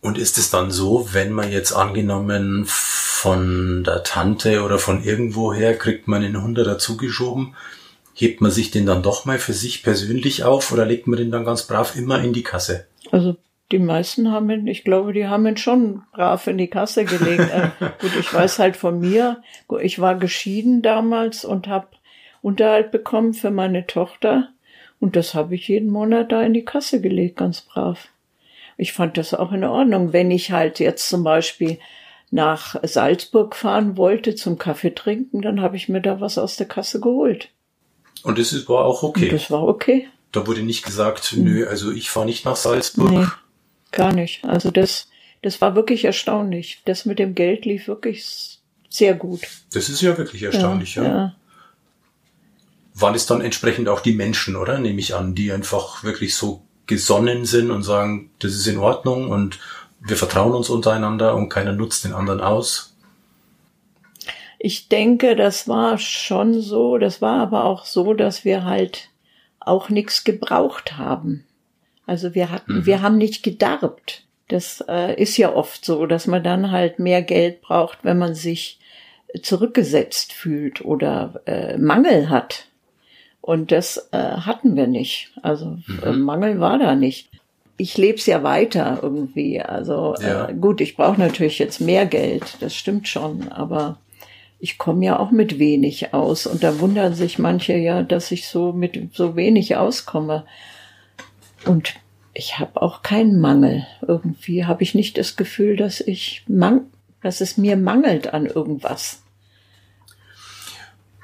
Und 0.00 0.16
ist 0.16 0.38
es 0.38 0.50
dann 0.50 0.70
so, 0.70 1.08
wenn 1.12 1.32
man 1.32 1.50
jetzt 1.50 1.72
angenommen 1.72 2.64
von 2.66 3.84
der 3.84 4.02
Tante 4.02 4.62
oder 4.62 4.78
von 4.78 5.02
irgendwoher 5.02 5.76
kriegt 5.76 6.08
man 6.08 6.22
einen 6.22 6.42
Hunderter 6.42 6.78
zugeschoben, 6.78 7.54
hebt 8.14 8.40
man 8.40 8.50
sich 8.50 8.70
den 8.70 8.86
dann 8.86 9.02
doch 9.02 9.24
mal 9.24 9.38
für 9.38 9.52
sich 9.52 9.82
persönlich 9.82 10.44
auf 10.44 10.72
oder 10.72 10.86
legt 10.86 11.06
man 11.06 11.18
den 11.18 11.30
dann 11.30 11.44
ganz 11.44 11.64
brav 11.64 11.96
immer 11.96 12.22
in 12.22 12.32
die 12.32 12.42
Kasse? 12.42 12.86
Also 13.10 13.36
die 13.72 13.78
meisten 13.78 14.30
haben 14.32 14.50
ihn, 14.50 14.66
ich 14.66 14.84
glaube, 14.84 15.12
die 15.12 15.26
haben 15.26 15.46
ihn 15.46 15.56
schon 15.56 16.02
brav 16.12 16.46
in 16.46 16.58
die 16.58 16.68
Kasse 16.68 17.04
gelegt. 17.04 17.50
äh, 17.52 17.70
gut, 18.00 18.16
ich 18.18 18.32
weiß 18.32 18.58
halt 18.58 18.76
von 18.76 18.98
mir, 18.98 19.42
ich 19.80 20.00
war 20.00 20.16
geschieden 20.16 20.82
damals 20.82 21.44
und 21.44 21.68
habe 21.68 21.88
Unterhalt 22.42 22.90
bekommen 22.90 23.34
für 23.34 23.50
meine 23.50 23.86
Tochter 23.86 24.48
und 24.98 25.16
das 25.16 25.34
habe 25.34 25.54
ich 25.54 25.68
jeden 25.68 25.90
Monat 25.90 26.32
da 26.32 26.42
in 26.42 26.54
die 26.54 26.64
Kasse 26.64 27.00
gelegt, 27.00 27.36
ganz 27.36 27.62
brav. 27.62 28.08
Ich 28.76 28.92
fand 28.92 29.18
das 29.18 29.34
auch 29.34 29.52
in 29.52 29.64
Ordnung, 29.64 30.12
wenn 30.12 30.30
ich 30.30 30.52
halt 30.52 30.78
jetzt 30.78 31.08
zum 31.08 31.22
Beispiel 31.22 31.78
nach 32.30 32.76
Salzburg 32.82 33.56
fahren 33.56 33.96
wollte 33.96 34.34
zum 34.34 34.56
Kaffee 34.58 34.94
trinken, 34.94 35.42
dann 35.42 35.60
habe 35.60 35.76
ich 35.76 35.88
mir 35.88 36.00
da 36.00 36.20
was 36.20 36.38
aus 36.38 36.56
der 36.56 36.68
Kasse 36.68 37.00
geholt. 37.00 37.48
Und 38.22 38.38
das 38.38 38.68
war 38.68 38.84
auch 38.84 39.02
okay. 39.02 39.24
Und 39.24 39.32
das 39.32 39.50
war 39.50 39.64
okay. 39.64 40.08
Da 40.32 40.46
wurde 40.46 40.62
nicht 40.62 40.84
gesagt, 40.84 41.24
hm. 41.24 41.44
nö, 41.44 41.66
also 41.66 41.90
ich 41.90 42.10
fahre 42.10 42.26
nicht 42.26 42.44
nach 42.44 42.56
Salzburg. 42.56 43.10
Nee, 43.10 43.26
gar 43.90 44.12
nicht. 44.12 44.44
Also 44.44 44.70
das, 44.70 45.08
das 45.42 45.60
war 45.60 45.74
wirklich 45.74 46.04
erstaunlich. 46.04 46.82
Das 46.84 47.04
mit 47.04 47.18
dem 47.18 47.34
Geld 47.34 47.64
lief 47.64 47.88
wirklich 47.88 48.60
sehr 48.88 49.14
gut. 49.14 49.40
Das 49.72 49.88
ist 49.88 50.02
ja 50.02 50.16
wirklich 50.18 50.42
erstaunlich, 50.42 50.96
ja. 50.96 51.02
ja. 51.02 51.08
ja. 51.08 51.34
Waren 52.94 53.14
es 53.14 53.26
dann 53.26 53.40
entsprechend 53.40 53.88
auch 53.88 54.00
die 54.00 54.12
Menschen, 54.12 54.56
oder? 54.56 54.78
Nehme 54.78 55.00
ich 55.00 55.14
an, 55.14 55.34
die 55.34 55.52
einfach 55.52 56.04
wirklich 56.04 56.34
so 56.34 56.62
gesonnen 56.86 57.44
sind 57.46 57.70
und 57.70 57.82
sagen, 57.82 58.30
das 58.40 58.52
ist 58.52 58.66
in 58.66 58.78
Ordnung 58.78 59.30
und 59.30 59.58
wir 60.00 60.16
vertrauen 60.16 60.54
uns 60.54 60.68
untereinander 60.68 61.36
und 61.36 61.48
keiner 61.48 61.72
nutzt 61.72 62.04
den 62.04 62.12
anderen 62.12 62.40
aus? 62.40 62.96
Ich 64.58 64.88
denke, 64.88 65.36
das 65.36 65.68
war 65.68 65.98
schon 65.98 66.60
so. 66.60 66.98
Das 66.98 67.22
war 67.22 67.40
aber 67.40 67.64
auch 67.64 67.86
so, 67.86 68.12
dass 68.12 68.44
wir 68.44 68.64
halt 68.64 69.09
auch 69.70 69.88
nichts 69.88 70.24
gebraucht 70.24 70.98
haben. 70.98 71.44
Also 72.06 72.34
wir 72.34 72.50
hatten, 72.50 72.78
mhm. 72.78 72.86
wir 72.86 73.02
haben 73.02 73.18
nicht 73.18 73.42
gedarbt. 73.42 74.24
Das 74.48 74.84
äh, 74.88 75.14
ist 75.14 75.36
ja 75.36 75.54
oft 75.54 75.84
so, 75.84 76.06
dass 76.06 76.26
man 76.26 76.42
dann 76.42 76.72
halt 76.72 76.98
mehr 76.98 77.22
Geld 77.22 77.62
braucht, 77.62 77.98
wenn 78.02 78.18
man 78.18 78.34
sich 78.34 78.80
zurückgesetzt 79.42 80.32
fühlt 80.32 80.84
oder 80.84 81.40
äh, 81.46 81.78
Mangel 81.78 82.30
hat. 82.30 82.66
Und 83.40 83.70
das 83.70 84.08
äh, 84.10 84.18
hatten 84.18 84.74
wir 84.74 84.88
nicht. 84.88 85.32
Also 85.40 85.78
äh, 86.04 86.10
mhm. 86.10 86.22
Mangel 86.22 86.58
war 86.58 86.78
da 86.78 86.96
nicht. 86.96 87.30
Ich 87.76 87.96
leb's 87.96 88.26
ja 88.26 88.42
weiter 88.42 88.98
irgendwie. 89.02 89.62
Also 89.62 90.16
ja. 90.20 90.48
äh, 90.48 90.54
gut, 90.54 90.80
ich 90.80 90.96
brauche 90.96 91.20
natürlich 91.20 91.60
jetzt 91.60 91.80
mehr 91.80 92.06
Geld, 92.06 92.56
das 92.58 92.74
stimmt 92.74 93.06
schon, 93.06 93.48
aber 93.52 93.98
ich 94.60 94.78
komme 94.78 95.04
ja 95.06 95.18
auch 95.18 95.30
mit 95.30 95.58
wenig 95.58 96.12
aus 96.12 96.46
und 96.46 96.62
da 96.62 96.80
wundern 96.80 97.14
sich 97.14 97.38
manche 97.38 97.76
ja, 97.76 98.02
dass 98.02 98.30
ich 98.30 98.46
so 98.46 98.72
mit 98.72 99.14
so 99.14 99.34
wenig 99.34 99.76
auskomme. 99.76 100.44
Und 101.64 101.94
ich 102.34 102.58
habe 102.58 102.80
auch 102.80 103.02
keinen 103.02 103.40
Mangel. 103.40 103.86
Irgendwie 104.06 104.64
habe 104.64 104.82
ich 104.82 104.94
nicht 104.94 105.18
das 105.18 105.36
Gefühl, 105.36 105.76
dass 105.76 106.00
ich 106.00 106.44
mang 106.46 106.82
dass 107.22 107.42
es 107.42 107.58
mir 107.58 107.76
mangelt 107.76 108.32
an 108.32 108.46
irgendwas. 108.46 109.22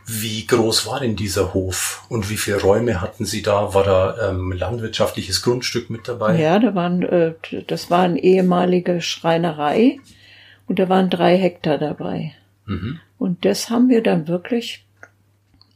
Wie 0.06 0.46
groß 0.46 0.86
war 0.86 1.00
denn 1.00 1.16
dieser 1.16 1.52
Hof 1.52 2.04
und 2.08 2.30
wie 2.30 2.36
viele 2.36 2.60
Räume 2.60 3.00
hatten 3.00 3.24
Sie 3.24 3.42
da? 3.42 3.74
War 3.74 3.82
da 3.82 4.30
ähm, 4.30 4.52
landwirtschaftliches 4.52 5.42
Grundstück 5.42 5.90
mit 5.90 6.06
dabei? 6.06 6.38
Ja, 6.38 6.58
da 6.58 6.74
waren, 6.74 7.02
äh, 7.02 7.34
das 7.66 7.90
war 7.90 8.02
eine 8.02 8.22
ehemalige 8.22 9.00
Schreinerei 9.00 9.98
und 10.68 10.78
da 10.78 10.88
waren 10.88 11.10
drei 11.10 11.36
Hektar 11.36 11.78
dabei. 11.78 12.34
Mhm. 12.66 13.00
Und 13.18 13.44
das 13.44 13.70
haben 13.70 13.88
wir 13.88 14.02
dann 14.02 14.28
wirklich 14.28 14.86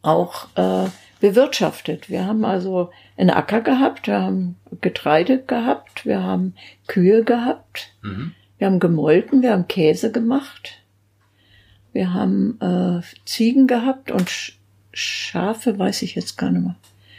auch 0.03 0.49
äh, 0.57 0.89
bewirtschaftet. 1.21 2.09
Wir 2.09 2.27
haben 2.27 2.45
also 2.45 2.91
einen 3.17 3.31
Acker 3.31 3.61
gehabt, 3.61 4.07
wir 4.07 4.21
haben 4.21 4.57
Getreide 4.81 5.43
gehabt, 5.43 6.07
wir 6.07 6.23
haben 6.23 6.55
Kühe 6.87 7.25
gehabt, 7.25 7.93
mhm. 8.03 8.35
wir 8.59 8.67
haben 8.67 8.81
gemolken, 8.81 9.43
wir 9.43 9.53
haben 9.53 9.69
Käse 9.69 10.11
gemacht, 10.11 10.83
wir 11.93 12.13
haben 12.15 12.59
äh, 12.61 13.03
Ziegen 13.25 13.67
gehabt 13.67 14.11
und 14.11 14.29
Sch 14.29 14.57
Schafe, 14.93 15.79
weiß 15.79 16.03
ich 16.03 16.17
jetzt 16.17 16.37
gar 16.37 16.51
nicht 16.51 16.65
mehr. 16.65 16.75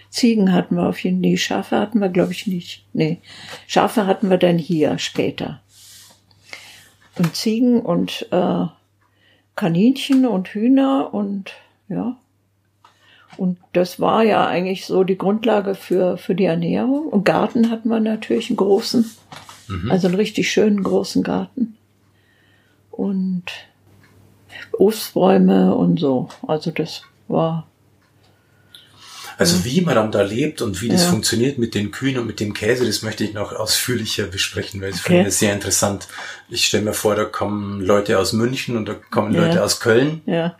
Ziegen 0.09 0.51
hatten 0.51 0.75
wir 0.75 0.89
auf 0.89 0.99
jeden 1.01 1.15
Fall. 1.15 1.29
Nee, 1.29 1.37
Schafe 1.37 1.79
hatten 1.79 1.99
wir, 1.99 2.09
glaube 2.09 2.33
ich, 2.33 2.45
nicht. 2.45 2.85
Nee, 2.91 3.21
Schafe 3.65 4.05
hatten 4.05 4.29
wir 4.29 4.37
dann 4.37 4.57
hier 4.57 4.97
später. 4.97 5.61
Und 7.17 7.33
Ziegen 7.33 7.79
und 7.79 8.27
äh, 8.31 8.65
Kaninchen 9.55 10.25
und 10.25 10.49
Hühner 10.49 11.13
und 11.13 11.53
ja. 11.89 12.17
Und 13.37 13.57
das 13.73 13.99
war 13.99 14.23
ja 14.23 14.45
eigentlich 14.45 14.85
so 14.85 15.03
die 15.03 15.17
Grundlage 15.17 15.75
für, 15.75 16.17
für 16.17 16.35
die 16.35 16.45
Ernährung. 16.45 17.07
Und 17.07 17.23
Garten 17.23 17.71
hatten 17.71 17.89
wir 17.89 17.99
natürlich 17.99 18.49
einen 18.49 18.57
großen, 18.57 19.09
mhm. 19.67 19.91
also 19.91 20.07
einen 20.07 20.17
richtig 20.17 20.51
schönen 20.51 20.83
großen 20.83 21.23
Garten. 21.23 21.77
Und 22.91 23.43
Obstbäume 24.73 25.73
und 25.75 25.99
so. 25.99 26.29
Also 26.45 26.71
das 26.71 27.03
war. 27.27 27.67
Also 29.41 29.65
wie 29.65 29.81
man 29.81 29.95
dann 29.95 30.11
da 30.11 30.21
lebt 30.21 30.61
und 30.61 30.81
wie 30.81 30.89
das 30.89 31.03
ja. 31.03 31.09
funktioniert 31.09 31.57
mit 31.57 31.75
den 31.75 31.91
Kühen 31.91 32.17
und 32.17 32.27
mit 32.27 32.39
dem 32.39 32.53
Käse, 32.53 32.85
das 32.85 33.01
möchte 33.01 33.23
ich 33.23 33.33
noch 33.33 33.53
ausführlicher 33.53 34.25
besprechen, 34.27 34.81
weil 34.81 34.91
das 34.91 35.01
okay. 35.01 35.13
finde 35.13 35.29
ich 35.29 35.35
sehr 35.35 35.53
interessant. 35.53 36.07
Ich 36.49 36.65
stelle 36.65 36.83
mir 36.83 36.93
vor, 36.93 37.15
da 37.15 37.25
kommen 37.25 37.81
Leute 37.81 38.19
aus 38.19 38.33
München 38.33 38.77
und 38.77 38.87
da 38.87 38.93
kommen 38.93 39.33
ja. 39.33 39.45
Leute 39.45 39.63
aus 39.63 39.79
Köln. 39.79 40.21
Ja. 40.25 40.55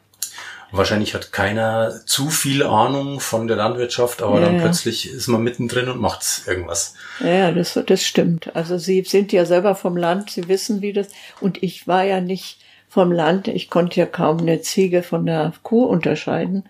Wahrscheinlich 0.74 1.14
hat 1.14 1.34
keiner 1.34 1.94
zu 2.06 2.30
viel 2.30 2.64
Ahnung 2.64 3.20
von 3.20 3.48
der 3.48 3.58
Landwirtschaft, 3.58 4.22
aber 4.22 4.40
ja, 4.40 4.46
dann 4.46 4.62
plötzlich 4.62 5.10
ist 5.10 5.28
man 5.28 5.44
mittendrin 5.44 5.90
und 5.90 6.00
macht 6.00 6.24
irgendwas. 6.48 6.96
Ja, 7.20 7.52
das, 7.52 7.78
das 7.86 8.06
stimmt. 8.06 8.56
Also 8.56 8.78
Sie 8.78 9.04
sind 9.04 9.34
ja 9.34 9.46
selber 9.46 9.76
vom 9.76 9.98
Land, 9.98 10.30
Sie 10.30 10.48
wissen, 10.48 10.82
wie 10.82 10.94
das. 10.94 11.10
Und 11.42 11.62
ich 11.62 11.88
war 11.88 12.06
ja 12.06 12.22
nicht 12.22 12.60
vom 12.88 13.12
Land. 13.12 13.50
Ich 13.50 13.70
konnte 13.70 14.00
ja 14.00 14.06
kaum 14.06 14.40
eine 14.40 14.62
Ziege 14.62 15.04
von 15.04 15.26
der 15.26 15.52
Kuh 15.62 15.84
unterscheiden. 15.84 16.64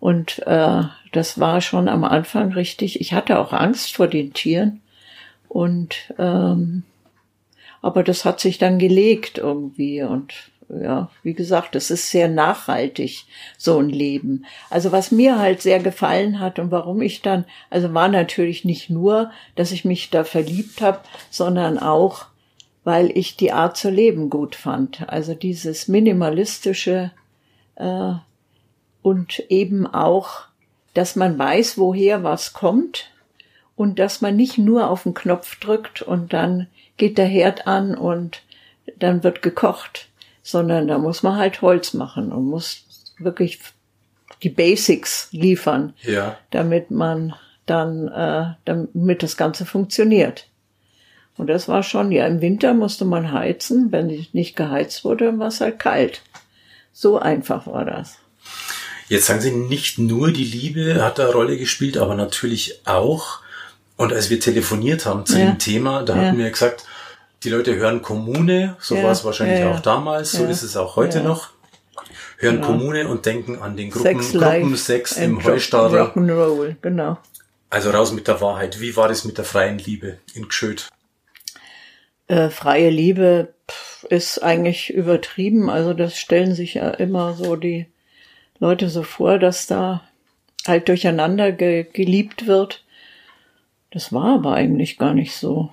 Und 0.00 0.46
äh, 0.46 0.82
das 1.12 1.40
war 1.40 1.60
schon 1.60 1.88
am 1.88 2.04
Anfang 2.04 2.52
richtig. 2.52 3.00
Ich 3.00 3.12
hatte 3.12 3.38
auch 3.38 3.52
Angst 3.52 3.96
vor 3.96 4.08
den 4.08 4.32
Tieren, 4.32 4.82
Und 5.48 6.12
ähm, 6.18 6.82
aber 7.82 8.02
das 8.02 8.24
hat 8.24 8.40
sich 8.40 8.58
dann 8.58 8.78
gelegt 8.78 9.38
irgendwie 9.38 10.02
und 10.02 10.34
ja, 10.68 11.08
wie 11.22 11.34
gesagt, 11.34 11.76
es 11.76 11.90
ist 11.90 12.10
sehr 12.10 12.28
nachhaltig, 12.28 13.24
so 13.56 13.78
ein 13.78 13.88
Leben. 13.88 14.44
Also 14.68 14.90
was 14.90 15.12
mir 15.12 15.38
halt 15.38 15.62
sehr 15.62 15.78
gefallen 15.78 16.40
hat 16.40 16.58
und 16.58 16.72
warum 16.72 17.00
ich 17.02 17.22
dann, 17.22 17.44
also 17.70 17.94
war 17.94 18.08
natürlich 18.08 18.64
nicht 18.64 18.90
nur, 18.90 19.30
dass 19.54 19.70
ich 19.70 19.84
mich 19.84 20.10
da 20.10 20.24
verliebt 20.24 20.80
habe, 20.80 21.00
sondern 21.30 21.78
auch, 21.78 22.26
weil 22.82 23.16
ich 23.16 23.36
die 23.36 23.52
Art 23.52 23.76
zu 23.76 23.90
leben 23.90 24.28
gut 24.28 24.56
fand. 24.56 25.08
Also 25.08 25.34
dieses 25.34 25.86
minimalistische 25.86 27.12
äh, 27.76 28.14
und 29.06 29.38
eben 29.50 29.86
auch, 29.86 30.46
dass 30.92 31.14
man 31.14 31.38
weiß, 31.38 31.78
woher 31.78 32.24
was 32.24 32.54
kommt 32.54 33.12
und 33.76 34.00
dass 34.00 34.20
man 34.20 34.34
nicht 34.34 34.58
nur 34.58 34.90
auf 34.90 35.04
den 35.04 35.14
Knopf 35.14 35.60
drückt 35.60 36.02
und 36.02 36.32
dann 36.32 36.66
geht 36.96 37.16
der 37.16 37.26
Herd 37.26 37.68
an 37.68 37.94
und 37.94 38.42
dann 38.98 39.22
wird 39.22 39.42
gekocht, 39.42 40.08
sondern 40.42 40.88
da 40.88 40.98
muss 40.98 41.22
man 41.22 41.36
halt 41.36 41.62
Holz 41.62 41.94
machen 41.94 42.32
und 42.32 42.46
muss 42.46 42.84
wirklich 43.16 43.60
die 44.42 44.50
Basics 44.50 45.28
liefern, 45.30 45.94
Ja. 46.02 46.36
damit 46.50 46.90
man 46.90 47.32
dann, 47.64 48.08
äh, 48.08 48.54
damit 48.64 49.22
das 49.22 49.36
Ganze 49.36 49.66
funktioniert. 49.66 50.48
Und 51.36 51.46
das 51.46 51.68
war 51.68 51.84
schon, 51.84 52.10
ja, 52.10 52.26
im 52.26 52.40
Winter 52.40 52.74
musste 52.74 53.04
man 53.04 53.30
heizen. 53.30 53.92
Wenn 53.92 54.08
nicht 54.32 54.56
geheizt 54.56 55.04
wurde, 55.04 55.26
dann 55.26 55.38
war 55.38 55.46
es 55.48 55.60
halt 55.60 55.78
kalt. 55.78 56.22
So 56.92 57.20
einfach 57.20 57.68
war 57.68 57.84
das. 57.84 58.18
Jetzt 59.08 59.26
sagen 59.26 59.40
Sie, 59.40 59.52
nicht 59.52 59.98
nur 59.98 60.32
die 60.32 60.44
Liebe 60.44 61.02
hat 61.04 61.18
da 61.18 61.24
eine 61.24 61.32
Rolle 61.32 61.56
gespielt, 61.56 61.96
aber 61.96 62.14
natürlich 62.14 62.80
auch. 62.86 63.40
Und 63.96 64.12
als 64.12 64.30
wir 64.30 64.40
telefoniert 64.40 65.06
haben 65.06 65.24
zu 65.26 65.38
Ja. 65.38 65.46
dem 65.46 65.58
Thema, 65.58 66.02
da 66.02 66.16
hatten 66.16 66.38
wir 66.38 66.50
gesagt, 66.50 66.84
die 67.44 67.50
Leute 67.50 67.76
hören 67.76 68.02
Kommune, 68.02 68.76
so 68.80 69.00
war 69.02 69.12
es 69.12 69.24
wahrscheinlich 69.24 69.64
auch 69.64 69.80
damals, 69.80 70.32
so 70.32 70.44
ist 70.44 70.62
es 70.62 70.76
auch 70.76 70.96
heute 70.96 71.20
noch. 71.22 71.50
Hören 72.38 72.56
Genau. 72.56 72.66
Kommune 72.66 73.08
und 73.08 73.24
denken 73.24 73.62
an 73.62 73.76
den 73.76 73.90
Gruppen, 73.90 74.20
Sex 74.20 74.32
Life 74.34 74.60
Gruppensex 74.60 75.12
im 75.16 75.42
Heustadel. 75.42 76.00
Rock'n'Roll, 76.02 76.76
genau. 76.82 77.16
Also 77.70 77.90
raus 77.90 78.12
mit 78.12 78.28
der 78.28 78.40
Wahrheit. 78.40 78.80
Wie 78.80 78.94
war 78.96 79.08
das 79.08 79.24
mit 79.24 79.38
der 79.38 79.44
freien 79.46 79.78
Liebe 79.78 80.18
in 80.34 80.48
Gschöd? 80.48 80.88
Äh, 82.28 82.50
freie 82.50 82.90
Liebe 82.90 83.54
ist 84.10 84.42
eigentlich 84.42 84.92
übertrieben. 84.92 85.70
Also 85.70 85.94
das 85.94 86.18
stellen 86.18 86.54
sich 86.54 86.74
ja 86.74 86.90
immer 86.90 87.34
so 87.34 87.56
die 87.56 87.86
Leute 88.58 88.88
so 88.88 89.02
vor, 89.02 89.38
dass 89.38 89.66
da 89.66 90.02
halt 90.66 90.88
durcheinander 90.88 91.52
ge 91.52 91.86
geliebt 91.92 92.46
wird. 92.46 92.84
Das 93.90 94.12
war 94.12 94.34
aber 94.34 94.54
eigentlich 94.54 94.98
gar 94.98 95.14
nicht 95.14 95.34
so. 95.34 95.72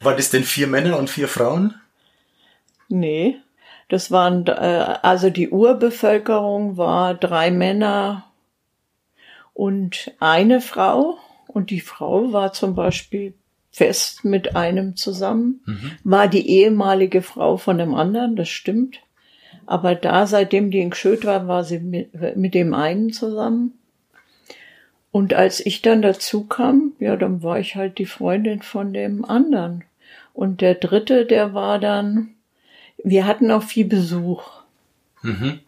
War 0.00 0.14
das 0.14 0.30
denn 0.30 0.44
vier 0.44 0.66
Männer 0.66 0.98
und 0.98 1.10
vier 1.10 1.28
Frauen? 1.28 1.74
Nee, 2.88 3.36
das 3.88 4.10
waren, 4.10 4.46
äh, 4.46 4.98
also 5.02 5.30
die 5.30 5.50
Urbevölkerung 5.50 6.76
war 6.76 7.14
drei 7.14 7.50
Männer 7.50 8.24
und 9.54 10.12
eine 10.20 10.60
Frau. 10.60 11.18
Und 11.48 11.70
die 11.70 11.80
Frau 11.80 12.32
war 12.32 12.52
zum 12.52 12.74
Beispiel 12.74 13.32
fest 13.70 14.24
mit 14.24 14.56
einem 14.56 14.96
zusammen, 14.96 15.60
war 16.04 16.28
die 16.28 16.48
ehemalige 16.48 17.22
Frau 17.22 17.56
von 17.56 17.78
dem 17.78 17.94
anderen, 17.94 18.36
das 18.36 18.48
stimmt. 18.48 19.00
Aber 19.66 19.94
da, 19.94 20.26
seitdem 20.26 20.70
die 20.70 20.80
in 20.80 20.90
Gschöd 20.90 21.24
war, 21.24 21.48
war 21.48 21.64
sie 21.64 21.80
mit, 21.80 22.36
mit 22.36 22.54
dem 22.54 22.74
einen 22.74 23.12
zusammen. 23.12 23.74
Und 25.10 25.34
als 25.34 25.64
ich 25.64 25.82
dann 25.82 26.02
dazu 26.02 26.44
kam, 26.44 26.92
ja, 26.98 27.16
dann 27.16 27.42
war 27.42 27.58
ich 27.58 27.74
halt 27.74 27.98
die 27.98 28.06
Freundin 28.06 28.62
von 28.62 28.92
dem 28.92 29.24
anderen. 29.24 29.84
Und 30.34 30.60
der 30.60 30.74
dritte, 30.74 31.24
der 31.24 31.54
war 31.54 31.78
dann, 31.78 32.34
wir 33.02 33.26
hatten 33.26 33.50
auch 33.50 33.62
viel 33.62 33.86
Besuch. 33.86 34.42
Mhm. 35.22 35.60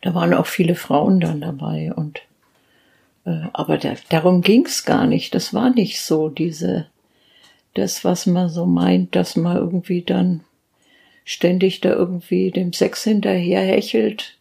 Da 0.00 0.14
waren 0.14 0.34
auch 0.34 0.46
viele 0.46 0.74
Frauen 0.74 1.20
dann 1.20 1.40
dabei 1.40 1.92
und 1.94 2.22
äh, 3.24 3.46
aber 3.52 3.78
da, 3.78 3.94
darum 4.08 4.42
ging's 4.42 4.84
gar 4.84 5.06
nicht. 5.06 5.34
Das 5.34 5.54
war 5.54 5.70
nicht 5.70 6.00
so 6.00 6.28
diese 6.28 6.86
das, 7.74 8.04
was 8.04 8.26
man 8.26 8.48
so 8.48 8.66
meint, 8.66 9.14
dass 9.16 9.36
man 9.36 9.56
irgendwie 9.56 10.02
dann 10.02 10.40
ständig 11.24 11.80
da 11.80 11.90
irgendwie 11.90 12.50
dem 12.50 12.72
Sex 12.72 13.04
hinterher 13.04 13.60
hechelt. 13.60 14.38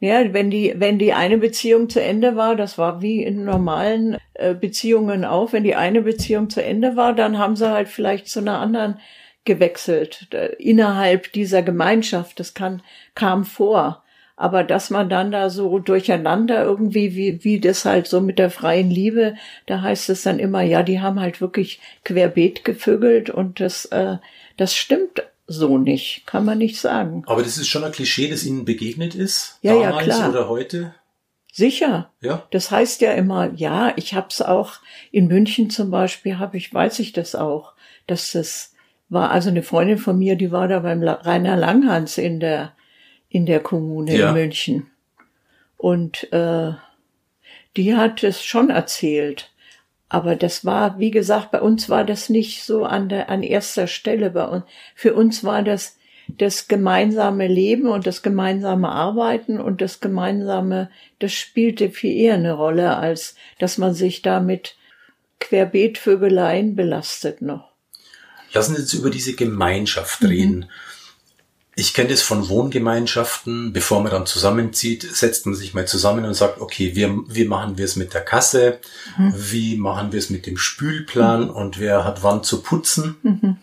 Ja, 0.00 0.32
wenn 0.32 0.50
die, 0.50 0.74
wenn 0.76 0.98
die 0.98 1.12
eine 1.12 1.38
Beziehung 1.38 1.88
zu 1.88 2.00
Ende 2.00 2.36
war, 2.36 2.54
das 2.54 2.78
war 2.78 3.02
wie 3.02 3.24
in 3.24 3.44
normalen 3.44 4.16
äh, 4.34 4.54
Beziehungen 4.54 5.24
auch, 5.24 5.52
wenn 5.52 5.64
die 5.64 5.74
eine 5.74 6.02
Beziehung 6.02 6.50
zu 6.50 6.62
Ende 6.62 6.94
war, 6.94 7.14
dann 7.14 7.38
haben 7.38 7.56
sie 7.56 7.68
halt 7.68 7.88
vielleicht 7.88 8.28
zu 8.28 8.38
einer 8.38 8.60
anderen 8.60 9.00
gewechselt, 9.44 10.28
äh, 10.32 10.54
innerhalb 10.58 11.32
dieser 11.32 11.62
Gemeinschaft. 11.62 12.38
Das 12.38 12.54
kann, 12.54 12.82
kam 13.16 13.44
vor. 13.44 14.04
Aber 14.36 14.62
dass 14.62 14.90
man 14.90 15.08
dann 15.08 15.32
da 15.32 15.50
so 15.50 15.80
durcheinander 15.80 16.62
irgendwie, 16.62 17.16
wie, 17.16 17.42
wie 17.42 17.58
das 17.58 17.84
halt 17.84 18.06
so 18.06 18.20
mit 18.20 18.38
der 18.38 18.50
freien 18.50 18.88
Liebe, 18.88 19.34
da 19.66 19.82
heißt 19.82 20.10
es 20.10 20.22
dann 20.22 20.38
immer, 20.38 20.62
ja, 20.62 20.84
die 20.84 21.00
haben 21.00 21.18
halt 21.18 21.40
wirklich 21.40 21.80
querbeet 22.04 22.64
gevögelt 22.64 23.30
und 23.30 23.58
das, 23.58 23.86
äh, 23.86 24.18
das 24.56 24.76
stimmt 24.76 25.24
so 25.48 25.78
nicht, 25.78 26.26
kann 26.26 26.44
man 26.44 26.58
nicht 26.58 26.78
sagen. 26.78 27.24
Aber 27.26 27.42
das 27.42 27.56
ist 27.56 27.66
schon 27.68 27.82
ein 27.82 27.90
Klischee, 27.92 28.28
das 28.28 28.44
Ihnen 28.44 28.64
begegnet 28.64 29.14
ist? 29.14 29.58
Ja, 29.62 29.74
ja, 29.74 29.88
damals 29.88 30.04
klar. 30.04 30.28
oder 30.28 30.48
heute? 30.48 30.94
Sicher. 31.50 32.10
Ja. 32.20 32.46
Das 32.50 32.70
heißt 32.70 33.00
ja 33.00 33.12
immer, 33.12 33.52
ja, 33.54 33.92
ich 33.96 34.14
hab's 34.14 34.42
auch 34.42 34.74
in 35.10 35.26
München 35.26 35.70
zum 35.70 35.90
Beispiel, 35.90 36.38
habe 36.38 36.58
ich, 36.58 36.72
weiß 36.72 36.98
ich 37.00 37.12
das 37.12 37.34
auch, 37.34 37.72
dass 38.06 38.32
das 38.32 38.74
war 39.08 39.30
also 39.30 39.48
eine 39.48 39.62
Freundin 39.62 39.96
von 39.98 40.18
mir, 40.18 40.36
die 40.36 40.52
war 40.52 40.68
da 40.68 40.80
beim 40.80 41.02
Rainer 41.02 41.56
Langhans 41.56 42.18
in 42.18 42.40
der 42.40 42.74
in 43.30 43.46
der 43.46 43.60
Kommune 43.60 44.16
Ja. 44.16 44.28
in 44.28 44.34
München 44.34 44.90
und 45.78 46.30
äh, 46.32 46.72
die 47.76 47.94
hat 47.96 48.22
es 48.22 48.42
schon 48.44 48.70
erzählt, 48.70 49.50
aber 50.08 50.36
das 50.36 50.64
war, 50.64 50.98
wie 50.98 51.10
gesagt, 51.10 51.50
bei 51.50 51.60
uns 51.60 51.88
war 51.88 52.04
das 52.04 52.28
nicht 52.28 52.64
so 52.64 52.84
an 52.84 53.08
der 53.08 53.28
an 53.28 53.42
erster 53.42 53.86
Stelle 53.86 54.30
bei 54.30 54.46
uns. 54.46 54.64
Für 54.94 55.14
uns 55.14 55.44
war 55.44 55.62
das 55.62 55.96
das 56.36 56.68
gemeinsame 56.68 57.46
Leben 57.46 57.88
und 57.88 58.06
das 58.06 58.22
gemeinsame 58.22 58.90
Arbeiten 58.90 59.60
und 59.60 59.80
das 59.80 60.00
gemeinsame, 60.00 60.90
das 61.18 61.32
spielte 61.32 61.90
viel 61.90 62.14
eher 62.14 62.34
eine 62.34 62.52
Rolle, 62.52 62.96
als 62.96 63.34
dass 63.58 63.78
man 63.78 63.94
sich 63.94 64.20
da 64.20 64.40
mit 64.40 64.76
Querbeetvögeleien 65.40 66.76
belastet 66.76 67.40
noch. 67.40 67.72
Lassen 68.52 68.74
Sie 68.76 68.82
uns 68.82 68.94
über 68.94 69.10
diese 69.10 69.34
Gemeinschaft 69.34 70.22
Mhm. 70.22 70.28
reden. 70.28 70.70
Ich 71.78 71.94
kenne 71.94 72.08
das 72.08 72.22
von 72.22 72.48
Wohngemeinschaften. 72.48 73.72
Bevor 73.72 74.02
man 74.02 74.10
dann 74.10 74.26
zusammenzieht, 74.26 75.02
setzt 75.02 75.46
man 75.46 75.54
sich 75.54 75.74
mal 75.74 75.86
zusammen 75.86 76.24
und 76.24 76.34
sagt, 76.34 76.60
okay, 76.60 76.96
wir, 76.96 77.16
wie 77.28 77.44
machen 77.44 77.78
wir 77.78 77.84
es 77.84 77.94
mit 77.94 78.14
der 78.14 78.22
Kasse? 78.22 78.80
Mhm. 79.16 79.32
Wie 79.36 79.76
machen 79.76 80.10
wir 80.10 80.18
es 80.18 80.28
mit 80.28 80.46
dem 80.46 80.56
Spülplan? 80.56 81.48
Und 81.48 81.78
wer 81.78 82.04
hat 82.04 82.24
wann 82.24 82.42
zu 82.42 82.62
putzen? 82.64 83.14
Mhm. 83.22 83.58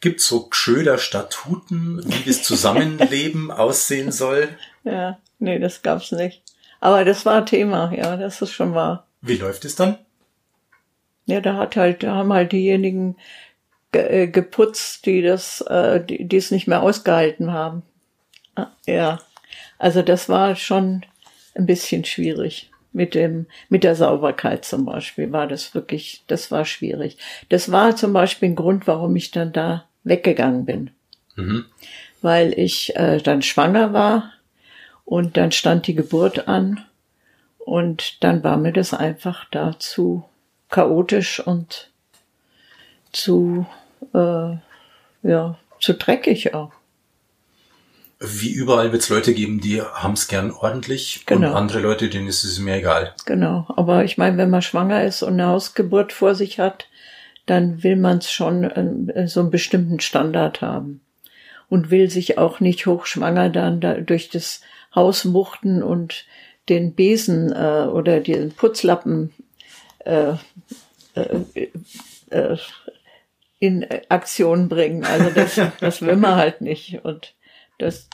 Gibt 0.00 0.20
so 0.20 0.50
Gschöder 0.50 0.98
Statuten, 0.98 2.00
wie 2.06 2.30
das 2.30 2.44
Zusammenleben 2.44 3.50
aussehen 3.50 4.12
soll? 4.12 4.48
Ja, 4.84 5.18
nee, 5.40 5.58
das 5.58 5.82
gab's 5.82 6.12
nicht. 6.12 6.44
Aber 6.78 7.04
das 7.04 7.26
war 7.26 7.44
Thema, 7.44 7.92
ja, 7.92 8.16
das 8.16 8.40
ist 8.40 8.52
schon 8.52 8.72
wahr. 8.72 9.08
Wie 9.20 9.36
läuft 9.36 9.64
es 9.64 9.74
dann? 9.74 9.98
Ja, 11.26 11.40
da 11.40 11.56
hat 11.56 11.74
halt, 11.74 12.04
da 12.04 12.14
haben 12.14 12.32
halt 12.32 12.52
diejenigen 12.52 13.16
ge 13.92 14.22
äh, 14.22 14.26
geputzt, 14.26 15.06
die 15.06 15.22
das, 15.22 15.60
äh, 15.62 16.04
die, 16.04 16.26
die 16.26 16.36
es 16.36 16.50
nicht 16.50 16.66
mehr 16.66 16.82
ausgehalten 16.82 17.52
haben. 17.52 17.82
Ah, 18.54 18.68
Ja, 18.86 19.20
also 19.78 20.02
das 20.02 20.28
war 20.28 20.56
schon 20.56 21.04
ein 21.54 21.66
bisschen 21.66 22.04
schwierig. 22.04 22.70
Mit 22.94 23.14
dem, 23.14 23.46
mit 23.70 23.84
der 23.84 23.96
Sauberkeit 23.96 24.66
zum 24.66 24.84
Beispiel 24.84 25.32
war 25.32 25.46
das 25.46 25.74
wirklich, 25.74 26.24
das 26.26 26.50
war 26.50 26.66
schwierig. 26.66 27.16
Das 27.48 27.72
war 27.72 27.96
zum 27.96 28.12
Beispiel 28.12 28.50
ein 28.50 28.54
Grund, 28.54 28.86
warum 28.86 29.16
ich 29.16 29.30
dann 29.30 29.52
da 29.52 29.86
weggegangen 30.04 30.66
bin. 30.66 30.90
Mhm. 31.36 31.64
Weil 32.20 32.58
ich 32.58 32.94
äh, 32.96 33.18
dann 33.18 33.40
schwanger 33.40 33.94
war 33.94 34.32
und 35.06 35.38
dann 35.38 35.52
stand 35.52 35.86
die 35.86 35.94
Geburt 35.94 36.48
an 36.48 36.84
und 37.58 38.22
dann 38.22 38.44
war 38.44 38.56
mir 38.56 38.72
das 38.72 38.92
einfach 38.92 39.46
da 39.50 39.78
zu 39.78 40.24
chaotisch 40.70 41.40
und 41.40 41.90
zu, 43.12 43.66
äh, 44.14 44.56
ja, 45.22 45.58
zu 45.80 45.94
dreckig 45.94 46.54
auch. 46.54 46.72
Wie 48.24 48.52
überall 48.52 48.92
wird 48.92 49.02
es 49.02 49.08
Leute 49.08 49.34
geben, 49.34 49.60
die 49.60 49.82
haben 49.82 50.12
es 50.12 50.28
gern 50.28 50.52
ordentlich 50.52 51.24
Genau. 51.26 51.48
und 51.48 51.56
andere 51.56 51.80
Leute, 51.80 52.08
denen 52.08 52.28
ist 52.28 52.44
es 52.44 52.60
mir 52.60 52.76
egal. 52.76 53.14
Genau. 53.26 53.66
Aber 53.76 54.04
ich 54.04 54.16
meine, 54.16 54.36
wenn 54.36 54.50
man 54.50 54.62
schwanger 54.62 55.04
ist 55.04 55.22
und 55.24 55.32
eine 55.32 55.48
Hausgeburt 55.48 56.12
vor 56.12 56.36
sich 56.36 56.60
hat, 56.60 56.86
dann 57.46 57.82
will 57.82 57.96
man 57.96 58.18
es 58.18 58.30
schon 58.30 58.62
äh, 58.62 59.26
so 59.26 59.40
einen 59.40 59.50
bestimmten 59.50 59.98
Standard 59.98 60.60
haben. 60.60 61.00
Und 61.68 61.90
will 61.90 62.10
sich 62.10 62.38
auch 62.38 62.60
nicht 62.60 62.86
hochschwanger 62.86 63.48
dann 63.48 63.80
da 63.80 63.94
durch 63.94 64.28
das 64.28 64.60
Haus 64.94 65.32
wuchten 65.32 65.82
und 65.82 66.26
den 66.68 66.94
Besen 66.94 67.50
äh, 67.50 67.88
oder 67.90 68.20
den 68.20 68.52
Putzlappen 68.52 69.32
äh, 70.04 70.34
äh, 71.14 71.68
äh, 72.30 72.56
in 73.62 73.86
Aktion 74.08 74.68
bringen. 74.68 75.04
Also 75.04 75.30
das, 75.30 75.60
das 75.80 76.02
will 76.02 76.16
man 76.16 76.34
halt 76.34 76.62
nicht. 76.62 77.04
Und 77.04 77.32
das, 77.78 78.08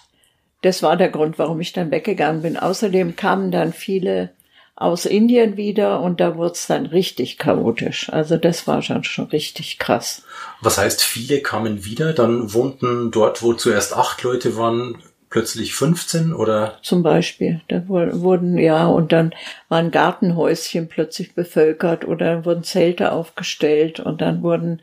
das 0.61 0.83
war 0.83 0.99
der 0.99 1.09
Grund, 1.09 1.39
warum 1.39 1.59
ich 1.61 1.73
dann 1.73 1.91
weggegangen 1.91 2.43
bin. 2.43 2.59
Außerdem 2.59 3.17
kamen 3.17 3.51
dann 3.51 3.73
viele 3.73 4.29
aus 4.77 5.07
Indien 5.07 5.57
wieder 5.57 6.03
und 6.03 6.21
da 6.21 6.37
wurde 6.37 6.53
es 6.53 6.67
dann 6.67 6.85
richtig 6.85 7.39
chaotisch. 7.39 8.13
Also 8.13 8.37
das 8.37 8.67
war 8.67 8.83
schon, 8.83 9.05
schon 9.05 9.25
richtig 9.25 9.79
krass. 9.79 10.23
Was 10.61 10.77
heißt, 10.77 11.03
viele 11.03 11.41
kamen 11.41 11.87
wieder, 11.87 12.13
dann 12.13 12.53
wohnten 12.53 13.11
dort, 13.11 13.43
wo 13.43 13.55
zuerst 13.55 13.97
acht 13.97 14.23
Leute 14.23 14.59
waren, 14.59 14.99
plötzlich 15.31 15.75
15 15.75 16.35
oder? 16.35 16.77
Zum 16.83 17.03
Beispiel. 17.03 17.63
Da 17.69 17.89
wurden, 17.89 18.59
ja, 18.59 18.87
und 18.87 19.13
dann 19.13 19.35
waren 19.71 19.91
Gartenhäuschen 19.91 20.89
plötzlich 20.89 21.35
bevölkert 21.35 22.07
oder 22.07 22.45
wurden 22.45 22.65
Zelte 22.65 23.13
aufgestellt 23.13 23.99
und 23.99 24.21
dann 24.21 24.43
wurden, 24.43 24.83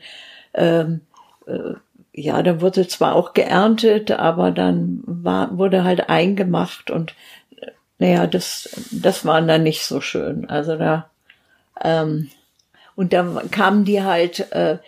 ähm, 0.56 1.02
äh, 1.46 1.74
ja, 2.12 2.42
dann 2.42 2.60
wurde 2.60 2.88
zwar 2.88 3.14
auch 3.14 3.34
geerntet, 3.34 4.10
aber 4.10 4.50
dann 4.50 5.02
war, 5.06 5.56
wurde 5.58 5.84
halt 5.84 6.08
eingemacht 6.08 6.90
und 6.90 7.14
naja, 7.98 8.26
das, 8.26 8.68
das 8.90 9.24
war 9.24 9.40
dann 9.42 9.62
nicht 9.62 9.84
so 9.84 10.00
schön. 10.00 10.48
Also 10.48 10.76
da, 10.76 11.10
ähm, 11.82 12.30
und 12.94 13.12
dann 13.12 13.50
kamen 13.50 13.84
die 13.84 14.02
halt, 14.02 14.50
äh, 14.52 14.78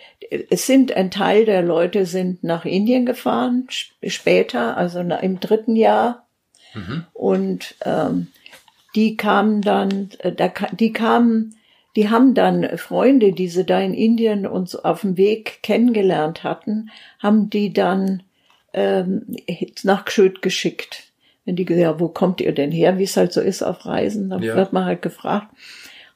es 0.49 0.65
sind 0.65 0.91
ein 0.93 1.11
Teil 1.11 1.45
der 1.45 1.61
Leute 1.61 2.05
sind 2.05 2.43
nach 2.43 2.65
Indien 2.65 3.05
gefahren, 3.05 3.67
später, 3.69 4.77
also 4.77 4.99
im 4.99 5.39
dritten 5.39 5.75
Jahr. 5.75 6.27
Mhm. 6.73 7.05
Und 7.13 7.75
ähm, 7.85 8.27
die 8.95 9.15
kamen 9.15 9.61
dann, 9.61 10.09
äh, 10.19 10.31
da, 10.31 10.51
die 10.71 10.91
kamen, 10.91 11.55
die 11.99 12.09
haben 12.09 12.33
dann 12.33 12.77
Freunde, 12.77 13.33
die 13.33 13.49
sie 13.49 13.65
da 13.65 13.79
in 13.79 13.93
Indien 13.93 14.47
uns 14.47 14.75
auf 14.75 15.01
dem 15.01 15.17
Weg 15.17 15.61
kennengelernt 15.61 16.43
hatten, 16.43 16.89
haben 17.19 17.49
die 17.49 17.73
dann 17.73 18.23
ähm, 18.73 19.35
nach 19.83 20.05
Gschöd 20.05 20.41
geschickt 20.41 21.09
wenn 21.49 21.55
die 21.55 21.65
gesagt, 21.65 21.81
ja, 21.81 21.99
wo 21.99 22.09
kommt 22.09 22.41
ihr 22.41 22.53
denn 22.53 22.71
her, 22.71 22.99
wie 22.99 23.05
es 23.05 23.17
halt 23.17 23.33
so 23.33 23.41
ist 23.41 23.63
auf 23.63 23.87
Reisen, 23.87 24.29
dann 24.29 24.43
ja. 24.43 24.55
wird 24.55 24.71
man 24.71 24.85
halt 24.85 25.01
gefragt. 25.01 25.47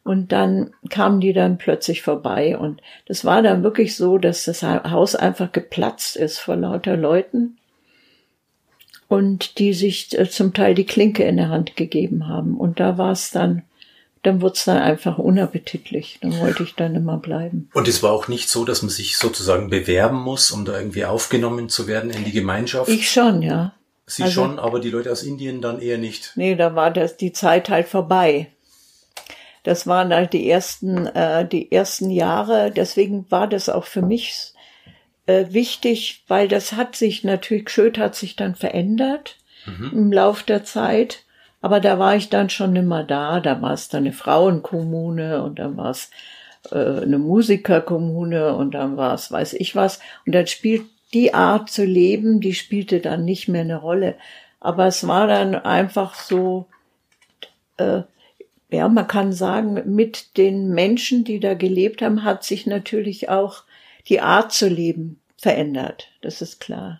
Und 0.03 0.31
dann 0.31 0.75
kamen 0.91 1.21
die 1.21 1.33
dann 1.33 1.57
plötzlich 1.57 2.03
vorbei 2.03 2.55
und 2.55 2.81
das 3.07 3.25
war 3.25 3.41
dann 3.41 3.63
wirklich 3.63 3.95
so, 3.95 4.19
dass 4.19 4.45
das 4.45 4.61
Haus 4.61 5.15
einfach 5.15 5.51
geplatzt 5.51 6.17
ist 6.17 6.37
vor 6.37 6.55
lauter 6.55 6.95
Leuten 6.97 7.57
und 9.07 9.57
die 9.57 9.73
sich 9.73 10.15
äh, 10.15 10.29
zum 10.29 10.53
Teil 10.53 10.75
die 10.75 10.85
Klinke 10.85 11.23
in 11.23 11.37
der 11.37 11.49
Hand 11.49 11.75
gegeben 11.75 12.27
haben. 12.27 12.55
Und 12.55 12.79
da 12.79 12.99
war 12.99 13.13
es 13.13 13.31
dann, 13.31 13.63
dann 14.23 14.41
wurde 14.41 14.53
es 14.55 14.65
dann 14.65 14.77
einfach 14.77 15.17
unappetitlich. 15.17 16.19
Dann 16.21 16.39
wollte 16.39 16.63
ich 16.63 16.75
dann 16.75 16.95
immer 16.95 17.17
bleiben. 17.17 17.69
Und 17.73 17.87
es 17.87 18.01
war 18.01 18.11
auch 18.11 18.27
nicht 18.27 18.49
so, 18.49 18.65
dass 18.65 18.81
man 18.81 18.89
sich 18.89 19.17
sozusagen 19.17 19.69
bewerben 19.69 20.17
muss, 20.17 20.51
um 20.51 20.65
da 20.65 20.77
irgendwie 20.79 21.05
aufgenommen 21.05 21.69
zu 21.69 21.87
werden 21.87 22.09
in 22.09 22.23
die 22.23 22.31
Gemeinschaft? 22.31 22.89
Ich 22.89 23.11
schon, 23.11 23.41
ja. 23.41 23.73
Sie 24.05 24.23
also, 24.23 24.33
schon, 24.33 24.59
aber 24.59 24.79
die 24.79 24.89
Leute 24.89 25.11
aus 25.11 25.23
Indien 25.23 25.61
dann 25.61 25.79
eher 25.79 25.97
nicht. 25.97 26.33
Nee, 26.35 26.55
da 26.55 26.75
war 26.75 26.91
das 26.91 27.17
die 27.17 27.33
Zeit 27.33 27.69
halt 27.69 27.87
vorbei. 27.87 28.47
Das 29.63 29.87
waren 29.87 30.13
halt 30.13 30.33
die 30.33 30.49
ersten, 30.49 31.07
äh, 31.07 31.47
die 31.47 31.71
ersten 31.71 32.09
Jahre. 32.09 32.71
Deswegen 32.71 33.29
war 33.29 33.47
das 33.47 33.69
auch 33.69 33.85
für 33.85 34.01
mich 34.01 34.53
äh, 35.25 35.45
wichtig, 35.49 36.23
weil 36.27 36.47
das 36.47 36.73
hat 36.73 36.95
sich 36.95 37.23
natürlich, 37.23 37.69
Schöd 37.69 37.97
hat 37.97 38.15
sich 38.15 38.35
dann 38.35 38.55
verändert 38.55 39.37
mhm. 39.65 39.91
im 39.93 40.11
Lauf 40.11 40.43
der 40.43 40.63
Zeit. 40.63 41.23
Aber 41.63 41.79
da 41.79 41.97
war 41.97 42.13
ich 42.17 42.27
dann 42.29 42.49
schon 42.49 42.73
nimmer 42.73 43.05
da. 43.05 43.39
Da 43.39 43.61
war 43.61 43.71
es 43.71 43.87
dann 43.87 44.03
eine 44.03 44.11
Frauenkommune 44.11 45.41
und 45.41 45.59
dann 45.59 45.77
war 45.77 45.91
es 45.91 46.11
äh, 46.71 47.01
eine 47.01 47.17
Musikerkommune 47.17 48.53
und 48.53 48.73
dann 48.73 48.97
war 48.97 49.13
es 49.13 49.31
weiß 49.31 49.53
ich 49.53 49.73
was. 49.73 50.01
Und 50.25 50.35
dann 50.35 50.45
spielt 50.45 50.83
die 51.13 51.33
Art 51.33 51.69
zu 51.69 51.85
leben, 51.85 52.41
die 52.41 52.53
spielte 52.53 52.99
dann 52.99 53.23
nicht 53.23 53.47
mehr 53.47 53.61
eine 53.61 53.77
Rolle. 53.77 54.15
Aber 54.59 54.87
es 54.87 55.07
war 55.07 55.25
dann 55.27 55.55
einfach 55.55 56.15
so, 56.15 56.65
äh, 57.77 58.01
ja, 58.69 58.89
man 58.89 59.07
kann 59.07 59.31
sagen, 59.31 59.83
mit 59.85 60.35
den 60.35 60.67
Menschen, 60.73 61.23
die 61.23 61.39
da 61.39 61.53
gelebt 61.53 62.01
haben, 62.01 62.25
hat 62.25 62.43
sich 62.43 62.67
natürlich 62.67 63.29
auch 63.29 63.63
die 64.09 64.19
Art 64.19 64.51
zu 64.51 64.67
leben 64.67 65.21
verändert. 65.37 66.09
Das 66.19 66.41
ist 66.41 66.59
klar. 66.59 66.99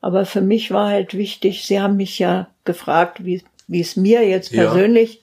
Aber 0.00 0.24
für 0.24 0.40
mich 0.40 0.70
war 0.70 0.88
halt 0.88 1.14
wichtig, 1.14 1.66
Sie 1.66 1.80
haben 1.80 1.96
mich 1.96 2.20
ja 2.20 2.46
gefragt, 2.64 3.24
wie, 3.24 3.42
wie 3.68 3.80
es 3.80 3.94
mir 3.96 4.26
jetzt 4.26 4.50
persönlich 4.50 5.22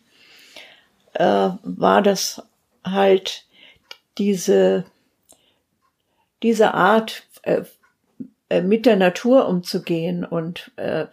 ja. 1.17 1.47
äh, 1.47 1.57
war, 1.63 2.01
das 2.01 2.43
halt 2.83 3.45
diese, 4.17 4.85
diese 6.43 6.73
Art 6.73 7.23
äh, 7.41 7.63
äh, 8.49 8.61
mit 8.61 8.85
der 8.85 8.95
Natur 8.95 9.47
umzugehen 9.47 10.23
und 10.23 10.71
äh, 10.77 11.07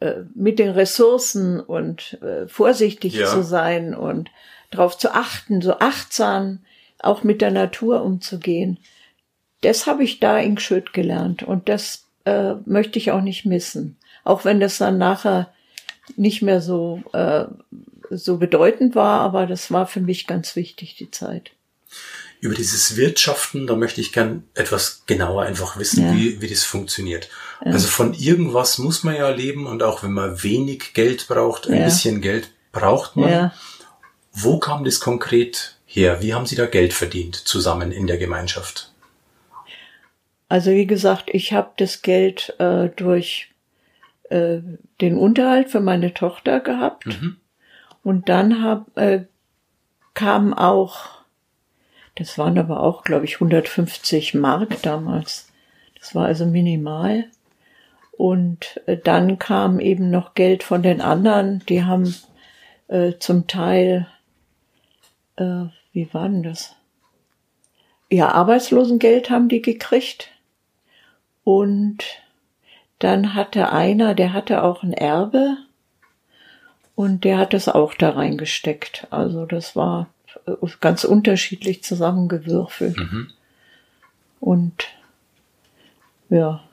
äh, 0.00 0.24
mit 0.34 0.58
den 0.58 0.70
Ressourcen 0.70 1.60
und 1.60 2.18
äh, 2.22 2.48
vorsichtig 2.48 3.14
ja. 3.14 3.26
zu 3.26 3.42
sein 3.42 3.94
und 3.94 4.30
darauf 4.70 4.98
zu 4.98 5.14
achten, 5.14 5.60
so 5.60 5.78
achtsam 5.78 6.60
auch 6.98 7.22
mit 7.22 7.40
der 7.40 7.50
Natur 7.50 8.02
umzugehen. 8.02 8.78
Das 9.60 9.86
habe 9.86 10.04
ich 10.04 10.20
da 10.20 10.38
in 10.38 10.56
Gschöd 10.56 10.92
gelernt 10.92 11.42
und 11.42 11.68
das 11.68 12.06
äh, 12.24 12.54
möchte 12.64 12.98
ich 12.98 13.12
auch 13.12 13.20
nicht 13.20 13.44
missen. 13.44 13.96
Auch 14.24 14.44
wenn 14.44 14.58
das 14.58 14.78
dann 14.78 14.98
nachher 14.98 15.53
nicht 16.16 16.42
mehr 16.42 16.60
so, 16.60 17.02
äh, 17.12 17.44
so 18.10 18.38
bedeutend 18.38 18.94
war, 18.94 19.20
aber 19.20 19.46
das 19.46 19.70
war 19.70 19.86
für 19.86 20.00
mich 20.00 20.26
ganz 20.26 20.56
wichtig, 20.56 20.96
die 20.96 21.10
Zeit 21.10 21.52
über 22.44 22.54
dieses 22.54 22.96
Wirtschaften, 22.96 23.66
da 23.66 23.74
möchte 23.74 24.02
ich 24.02 24.12
gern 24.12 24.44
etwas 24.54 25.04
genauer 25.06 25.44
einfach 25.44 25.78
wissen, 25.78 26.04
ja. 26.04 26.14
wie, 26.14 26.42
wie 26.42 26.48
das 26.48 26.62
funktioniert. 26.62 27.30
Ja. 27.64 27.72
Also 27.72 27.88
von 27.88 28.12
irgendwas 28.12 28.76
muss 28.76 29.02
man 29.02 29.16
ja 29.16 29.30
leben 29.30 29.66
und 29.66 29.82
auch 29.82 30.02
wenn 30.02 30.12
man 30.12 30.42
wenig 30.42 30.92
Geld 30.92 31.26
braucht, 31.26 31.66
ein 31.66 31.78
ja. 31.78 31.84
bisschen 31.86 32.20
Geld 32.20 32.50
braucht 32.70 33.16
man. 33.16 33.50
Wo 34.34 34.58
kam 34.58 34.84
das 34.84 35.00
konkret 35.00 35.76
her? 35.86 36.20
Wie 36.20 36.34
haben 36.34 36.44
Sie 36.44 36.54
da 36.54 36.66
Geld 36.66 36.92
verdient 36.92 37.34
zusammen 37.34 37.92
in 37.92 38.06
der 38.06 38.18
Gemeinschaft? 38.18 38.92
Also 40.50 40.70
wie 40.70 40.86
gesagt, 40.86 41.30
ich 41.32 41.54
habe 41.54 41.70
das 41.78 42.02
Geld 42.02 42.54
äh, 42.58 42.90
durch 42.90 43.53
äh, 44.34 44.60
den 45.00 45.16
Unterhalt 45.16 45.70
für 45.70 45.80
meine 45.80 46.14
Tochter 46.14 46.60
gehabt 46.60 47.06
mhm. 47.06 47.36
und 48.02 48.28
dann 48.28 48.62
hab, 48.62 48.96
äh, 48.96 49.26
kam 50.14 50.54
auch 50.54 51.14
das 52.16 52.38
waren 52.38 52.58
aber 52.58 52.80
auch, 52.80 53.02
glaube 53.02 53.24
ich, 53.24 53.34
150 53.34 54.34
Mark 54.34 54.82
damals. 54.82 55.48
Das 55.98 56.14
war 56.14 56.26
also 56.26 56.46
minimal. 56.46 57.26
Und 58.12 58.80
äh, 58.86 58.96
dann 58.96 59.38
kam 59.38 59.80
eben 59.80 60.10
noch 60.10 60.34
Geld 60.34 60.62
von 60.62 60.82
den 60.82 61.00
anderen. 61.00 61.64
Die 61.68 61.82
haben 61.82 62.14
äh, 62.86 63.14
zum 63.18 63.48
Teil, 63.48 64.06
äh, 65.36 65.64
wie 65.92 66.12
war 66.14 66.28
denn 66.28 66.44
das? 66.44 66.76
Ja, 68.10 68.28
Arbeitslosengeld 68.30 69.30
haben 69.30 69.48
die 69.48 69.62
gekriegt. 69.62 70.30
Und 71.42 72.04
dann 73.04 73.34
hatte 73.34 73.70
einer, 73.70 74.14
der 74.14 74.32
hatte 74.32 74.62
auch 74.62 74.82
ein 74.82 74.94
Erbe 74.94 75.58
und 76.94 77.24
der 77.24 77.36
hat 77.36 77.52
das 77.52 77.68
auch 77.68 77.92
da 77.92 78.10
reingesteckt. 78.10 79.06
Also 79.10 79.44
das 79.44 79.76
war 79.76 80.08
ganz 80.80 81.04
unterschiedlich 81.04 81.84
zusammengewürfelt. 81.84 82.96
Mhm. 82.96 83.30
Und 84.40 84.86
ja. 86.30 86.64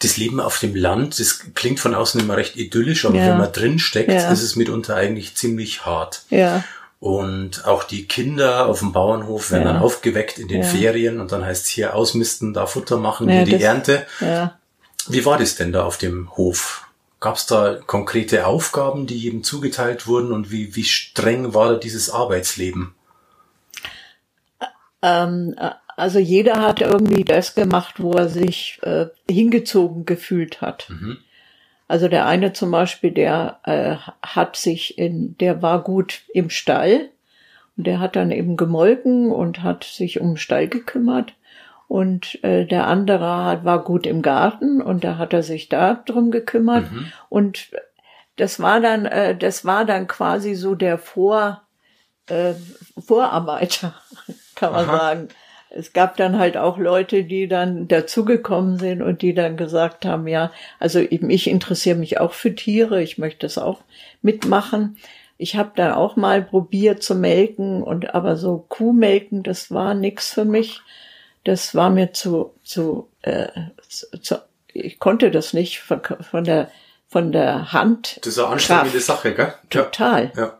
Das 0.00 0.16
Leben 0.16 0.40
auf 0.40 0.58
dem 0.58 0.74
Land, 0.74 1.20
das 1.20 1.52
klingt 1.52 1.80
von 1.80 1.94
außen 1.94 2.18
immer 2.18 2.38
recht 2.38 2.56
idyllisch, 2.56 3.04
aber 3.04 3.16
ja. 3.16 3.28
wenn 3.28 3.38
man 3.38 3.52
drin 3.52 3.78
steckt, 3.78 4.10
ja. 4.10 4.30
ist 4.30 4.42
es 4.42 4.56
mitunter 4.56 4.96
eigentlich 4.96 5.34
ziemlich 5.34 5.84
hart. 5.84 6.22
Ja. 6.30 6.64
Und 6.98 7.66
auch 7.66 7.84
die 7.84 8.06
Kinder 8.08 8.66
auf 8.66 8.78
dem 8.78 8.92
Bauernhof 8.92 9.50
werden 9.50 9.66
ja. 9.66 9.74
dann 9.74 9.82
aufgeweckt 9.82 10.38
in 10.38 10.48
den. 10.48 10.64
Ferien 10.64 11.20
und 11.20 11.30
dann 11.30 11.44
heißt 11.44 11.64
es 11.64 11.68
hier 11.68 11.94
ausmisten, 11.94 12.54
da 12.54 12.64
Futter 12.64 12.96
machen, 12.96 13.28
hier 13.28 13.44
die 13.44 13.62
Ernte. 13.62 14.06
Ja. 14.20 14.58
Wie 15.08 15.24
war 15.24 15.38
das 15.38 15.56
denn 15.56 15.72
da 15.72 15.84
auf 15.84 15.98
dem 15.98 16.36
Hof? 16.36 16.88
Gab 17.20 17.36
es 17.36 17.46
da 17.46 17.78
konkrete 17.86 18.46
Aufgaben, 18.46 19.06
die 19.06 19.16
jedem 19.16 19.42
zugeteilt 19.42 20.06
wurden 20.06 20.32
und 20.32 20.50
wie, 20.50 20.76
wie 20.76 20.84
streng 20.84 21.54
war 21.54 21.72
da 21.72 21.78
dieses 21.78 22.10
Arbeitsleben? 22.10 22.94
Ähm, 25.02 25.54
äh, 25.58 25.70
also 25.96 26.18
jeder 26.18 26.60
hat 26.60 26.80
irgendwie 26.80 27.24
das 27.24 27.54
gemacht, 27.54 28.02
wo 28.02 28.12
er 28.12 28.28
sich 28.28 28.80
äh, 28.82 29.06
hingezogen 29.30 30.06
gefühlt 30.06 30.60
hat. 30.60 30.88
Mhm. 30.90 31.18
Also 31.86 32.08
der 32.08 32.26
eine 32.26 32.52
zum 32.52 32.70
Beispiel, 32.70 33.10
der 33.10 33.60
äh, 33.64 33.96
hat 34.22 34.56
sich 34.56 34.98
in, 34.98 35.36
der 35.38 35.62
war 35.62 35.82
gut 35.82 36.22
im 36.32 36.50
Stall 36.50 37.10
und 37.76 37.86
der 37.86 38.00
hat 38.00 38.16
dann 38.16 38.30
eben 38.30 38.56
gemolken 38.56 39.30
und 39.30 39.62
hat 39.62 39.84
sich 39.84 40.20
um 40.20 40.32
den 40.32 40.36
Stall 40.36 40.68
gekümmert. 40.68 41.34
Und 41.94 42.42
äh, 42.42 42.66
der 42.66 42.88
andere 42.88 43.44
hat, 43.44 43.64
war 43.64 43.84
gut 43.84 44.04
im 44.04 44.20
Garten 44.20 44.82
und 44.82 45.04
da 45.04 45.16
hat 45.16 45.32
er 45.32 45.44
sich 45.44 45.68
da 45.68 45.94
drum 45.94 46.32
gekümmert. 46.32 46.90
Mhm. 46.90 47.12
Und 47.28 47.70
das 48.34 48.58
war 48.58 48.80
dann, 48.80 49.06
äh, 49.06 49.36
das 49.36 49.64
war 49.64 49.84
dann 49.84 50.08
quasi 50.08 50.56
so 50.56 50.74
der 50.74 50.98
Vor, 50.98 51.62
äh, 52.26 52.54
Vorarbeiter 52.98 53.94
kann 54.56 54.72
man 54.72 54.88
Aha. 54.88 54.98
sagen. 54.98 55.28
es 55.70 55.92
gab 55.92 56.16
dann 56.16 56.36
halt 56.36 56.56
auch 56.56 56.78
Leute, 56.78 57.22
die 57.22 57.46
dann 57.46 57.86
dazugekommen 57.86 58.76
sind 58.76 59.00
und 59.00 59.22
die 59.22 59.32
dann 59.32 59.56
gesagt 59.56 60.04
haben, 60.04 60.26
ja, 60.26 60.50
also 60.80 60.98
eben 60.98 61.30
ich 61.30 61.48
interessiere 61.48 61.96
mich 61.96 62.18
auch 62.18 62.32
für 62.32 62.56
Tiere, 62.56 63.04
ich 63.04 63.18
möchte 63.18 63.46
das 63.46 63.56
auch 63.56 63.82
mitmachen. 64.20 64.96
Ich 65.38 65.54
habe 65.54 65.70
dann 65.76 65.92
auch 65.92 66.16
mal 66.16 66.42
probiert 66.42 67.04
zu 67.04 67.14
melken 67.14 67.84
und 67.84 68.16
aber 68.16 68.34
so 68.34 68.64
Kuhmelken, 68.68 69.44
das 69.44 69.70
war 69.70 69.94
nix 69.94 70.32
für 70.32 70.44
mich. 70.44 70.80
Das 71.44 71.74
war 71.74 71.90
mir 71.90 72.12
zu 72.12 72.54
zu, 72.62 73.08
äh, 73.22 73.48
zu 73.88 74.36
ich 74.72 74.98
konnte 74.98 75.30
das 75.30 75.52
nicht 75.52 75.80
von, 75.80 76.00
von 76.20 76.44
der 76.44 76.70
von 77.08 77.30
der 77.32 77.72
Hand. 77.72 78.18
Das 78.22 78.32
ist 78.32 78.38
eine 78.38 78.48
anstrengende 78.48 79.00
Sache, 79.00 79.34
gell? 79.34 79.54
Total. 79.70 80.32
Ja. 80.36 80.58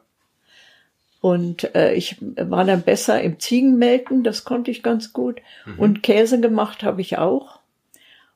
Und 1.24 1.74
äh, 1.74 1.94
ich 1.94 2.18
war 2.20 2.64
dann 2.64 2.82
besser 2.82 3.20
im 3.22 3.40
Ziegenmelken, 3.40 4.22
das 4.24 4.44
konnte 4.44 4.70
ich 4.70 4.82
ganz 4.82 5.14
gut. 5.14 5.40
Mhm. 5.64 5.78
Und 5.78 6.02
Käse 6.02 6.38
gemacht 6.38 6.82
habe 6.82 7.00
ich 7.00 7.16
auch. 7.16 7.60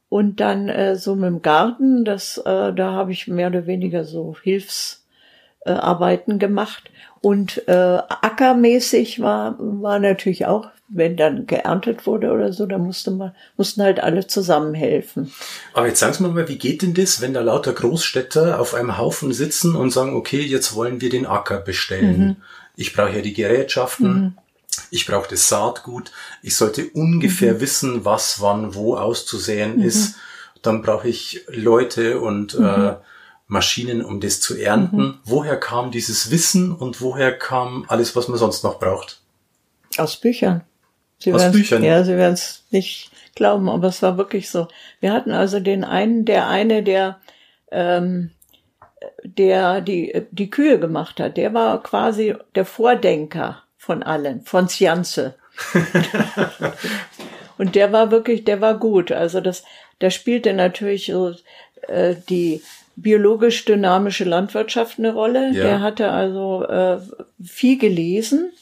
Und 0.09 0.41
dann 0.41 0.71
äh, 0.71 0.97
so 0.97 1.15
mit 1.15 1.27
dem 1.27 1.43
Garten, 1.43 2.07
das, 2.07 2.39
äh, 2.39 2.73
da 2.73 2.93
habe 2.93 3.13
ich 3.13 3.29
mehr 3.29 3.49
oder 3.49 3.67
weniger 3.67 4.05
so 4.05 4.35
Hilfsarbeiten 4.43 6.37
äh, 6.37 6.39
gemacht. 6.39 6.91
Und 7.21 7.69
äh, 7.69 7.73
ackermäßig 7.73 9.21
war, 9.21 9.57
war 9.59 9.99
natürlich 9.99 10.47
auch, 10.47 10.71
wenn 10.89 11.17
dann 11.17 11.47
geerntet 11.47 12.07
wurde 12.07 12.31
oder 12.31 12.53
so, 12.53 12.67
da 12.67 12.79
musste 12.79 13.11
man, 13.11 13.33
mussten 13.57 13.83
halt 13.83 14.01
alle 14.01 14.27
zusammenhelfen. 14.27 15.33
Aber 15.75 15.87
jetzt 15.87 16.01
sagen 16.01 16.15
Sie 16.15 16.23
mal, 16.23 16.49
wie 16.49 16.59
geht 16.59 16.83
denn 16.83 16.95
das, 16.95 17.21
wenn 17.21 17.35
da 17.35 17.41
lauter 17.41 17.73
Großstädter 17.73 18.59
auf 18.61 18.75
einem 18.75 18.97
Haufen 18.99 19.33
sitzen 19.33 19.77
und 19.77 19.91
sagen, 19.91 20.17
okay, 20.17 20.41
jetzt 20.41 20.75
wollen 20.75 21.01
wir 21.01 21.11
den 21.11 21.27
Acker 21.27 21.59
bestellen? 21.59 22.19
Mhm 22.19 22.37
ich 22.79 22.93
brauche 22.93 23.17
ja 23.17 23.21
die 23.21 23.35
Gerätschaften, 23.35 24.13
mhm. 24.13 24.39
ich 24.91 25.05
brauche 25.05 25.29
das 25.29 25.49
Saatgut, 25.49 26.13
ich 26.43 26.55
sollte 26.55 26.89
ungefähr 26.91 27.55
mhm. 27.55 27.61
wissen, 27.61 28.05
was 28.05 28.41
wann 28.41 28.75
wo 28.77 28.97
auszusäen 28.97 29.79
mhm. 29.79 29.83
ist. 29.83 30.15
Dann 30.63 30.83
brauche 30.83 31.09
ich 31.09 31.45
Leute 31.49 32.21
und 32.21 32.55
äh, 32.55 32.59
mhm. 32.59 32.97
Maschinen, 33.49 34.05
um 34.05 34.21
das 34.21 34.41
zu 34.41 34.57
ernten. 34.57 34.97
Mhm. 34.97 35.15
Woher 35.25 35.59
kam 35.59 35.91
dieses 35.91 36.31
Wissen 36.31 36.73
und 36.73 37.01
woher 37.01 37.37
kam 37.37 37.85
alles, 37.89 38.15
was 38.15 38.29
man 38.29 38.39
sonst 38.39 38.63
noch 38.63 38.79
braucht? 38.79 39.21
Aus 39.97 40.17
Büchern. 40.17 40.63
Sie 41.19 41.33
Aus 41.33 41.51
Büchern? 41.53 41.83
Ja, 41.83 42.05
Sie 42.05 42.17
werden 42.17 42.35
es 42.35 42.65
nicht 42.71 43.11
glauben, 43.35 43.69
aber 43.69 43.89
es 43.89 44.03
war 44.03 44.17
wirklich 44.17 44.51
so. 44.51 44.69
Wir 45.01 45.13
hatten 45.13 45.33
also 45.33 45.61
den 45.61 45.85
einen, 45.85 46.25
der 46.25 46.49
eine, 46.49 46.83
der 46.83 47.19
ähm, 47.71 48.31
der 49.23 49.81
die, 49.81 50.27
die 50.31 50.51
Kühe 50.51 50.79
gemacht 50.79 51.21
hat, 51.21 51.37
der 51.37 51.55
war 51.55 51.83
quasi 51.83 52.35
der 52.55 52.65
Vordenker 52.65 53.63
von 53.77 54.03
allen, 54.03 54.43
von 54.43 54.69
Scianze. 54.69 55.35
und 57.59 57.75
der 57.75 57.93
war 57.93 58.11
wirklich, 58.11 58.45
der 58.45 58.61
war 58.61 58.79
gut. 58.79 59.13
Also 59.13 59.41
das, 59.41 59.65
da 59.99 60.11
spielte 60.11 60.53
natürlich 60.53 61.13
äh, 61.89 62.15
die 62.29 62.63
biologisch 62.97 63.65
dynamische 63.65 64.25
Landwirtschaft 64.25 64.99
eine 64.99 65.13
Rolle. 65.13 65.53
Ja. 65.53 65.65
Der 65.65 65.81
hatte 65.81 66.11
also 66.11 66.65
äh, 66.65 66.99
viel 67.43 67.79
gelesen. 67.79 68.53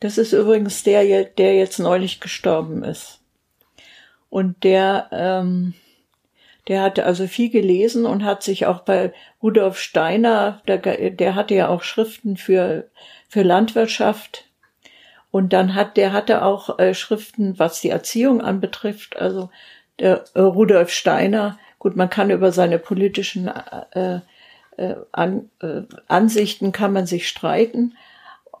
Das 0.00 0.18
ist 0.18 0.32
übrigens 0.32 0.82
der, 0.84 1.24
der 1.24 1.54
jetzt 1.56 1.78
neulich 1.78 2.20
gestorben 2.20 2.84
ist. 2.84 3.20
Und 4.30 4.62
der, 4.62 5.08
ähm, 5.10 5.74
der 6.68 6.82
hatte 6.82 7.06
also 7.06 7.26
viel 7.26 7.50
gelesen 7.50 8.04
und 8.04 8.24
hat 8.24 8.42
sich 8.42 8.66
auch 8.66 8.80
bei 8.80 9.12
Rudolf 9.42 9.78
Steiner, 9.78 10.62
der, 10.68 10.78
der 10.78 11.34
hatte 11.34 11.54
ja 11.54 11.68
auch 11.68 11.82
Schriften 11.82 12.36
für, 12.36 12.88
für 13.28 13.42
Landwirtschaft. 13.42 14.44
Und 15.30 15.52
dann 15.52 15.74
hat, 15.74 15.96
der 15.96 16.12
hatte 16.12 16.42
auch 16.42 16.78
äh, 16.78 16.94
Schriften, 16.94 17.58
was 17.58 17.80
die 17.80 17.90
Erziehung 17.90 18.40
anbetrifft. 18.40 19.16
Also 19.16 19.50
der 19.98 20.24
äh, 20.34 20.40
Rudolf 20.40 20.90
Steiner, 20.90 21.58
gut, 21.78 21.96
man 21.96 22.10
kann 22.10 22.30
über 22.30 22.52
seine 22.52 22.78
politischen 22.78 23.48
äh, 23.48 24.20
äh, 24.76 24.94
an, 25.12 25.50
äh, 25.60 25.82
Ansichten 26.06 26.72
kann 26.72 26.92
man 26.92 27.06
sich 27.06 27.28
streiten. 27.28 27.96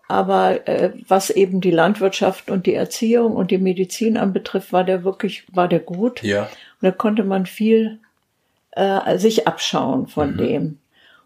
Aber 0.08 0.66
äh, 0.66 0.92
was 1.06 1.28
eben 1.28 1.60
die 1.60 1.70
Landwirtschaft 1.70 2.50
und 2.50 2.64
die 2.64 2.74
Erziehung 2.74 3.36
und 3.36 3.50
die 3.50 3.58
Medizin 3.58 4.16
anbetrifft, 4.16 4.72
war 4.72 4.82
der 4.82 5.04
wirklich, 5.04 5.44
war 5.54 5.68
der 5.68 5.80
gut. 5.80 6.22
Ja. 6.22 6.44
Und 6.44 6.50
da 6.80 6.90
konnte 6.90 7.24
man 7.24 7.44
viel 7.44 7.98
äh, 8.72 9.18
sich 9.18 9.46
abschauen 9.46 10.06
von 10.06 10.32
mhm. 10.32 10.38
dem 10.38 10.78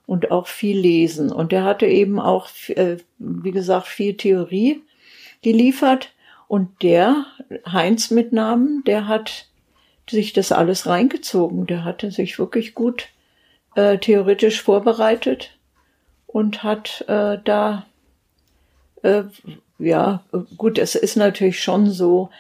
und 0.07 0.33
auch 0.33 0.49
viel 0.49 0.79
lesen. 0.79 1.31
Und 1.31 1.53
der 1.53 1.63
hatte 1.63 1.87
eben 1.87 2.19
auch, 2.19 2.49
äh, 2.69 2.97
wie 3.19 3.53
gesagt, 3.53 3.87
viel 3.87 4.17
Theorie 4.17 4.83
geliefert. 5.43 6.11
Und 6.49 6.83
der, 6.83 7.25
Heinz 7.71 8.11
mit 8.11 8.33
Namen, 8.33 8.83
der 8.85 9.07
hat 9.07 9.47
sich 10.11 10.33
das 10.33 10.51
alles 10.51 10.87
reingezogen. 10.87 11.67
Der 11.67 11.85
hatte 11.85 12.11
sich 12.11 12.39
wirklich 12.39 12.75
gut 12.75 13.09
äh, 13.77 13.99
theoretisch 13.99 14.61
vorbereitet 14.61 15.57
und 16.27 16.63
hat 16.63 17.05
äh, 17.09 17.39
da 17.45 17.87
äh, 19.03 19.25
ja, 19.79 20.23
gut, 20.57 20.79
es 20.79 20.95
ist 20.95 21.17
natürlich 21.17 21.63
schon 21.63 21.91
so, 21.91 22.31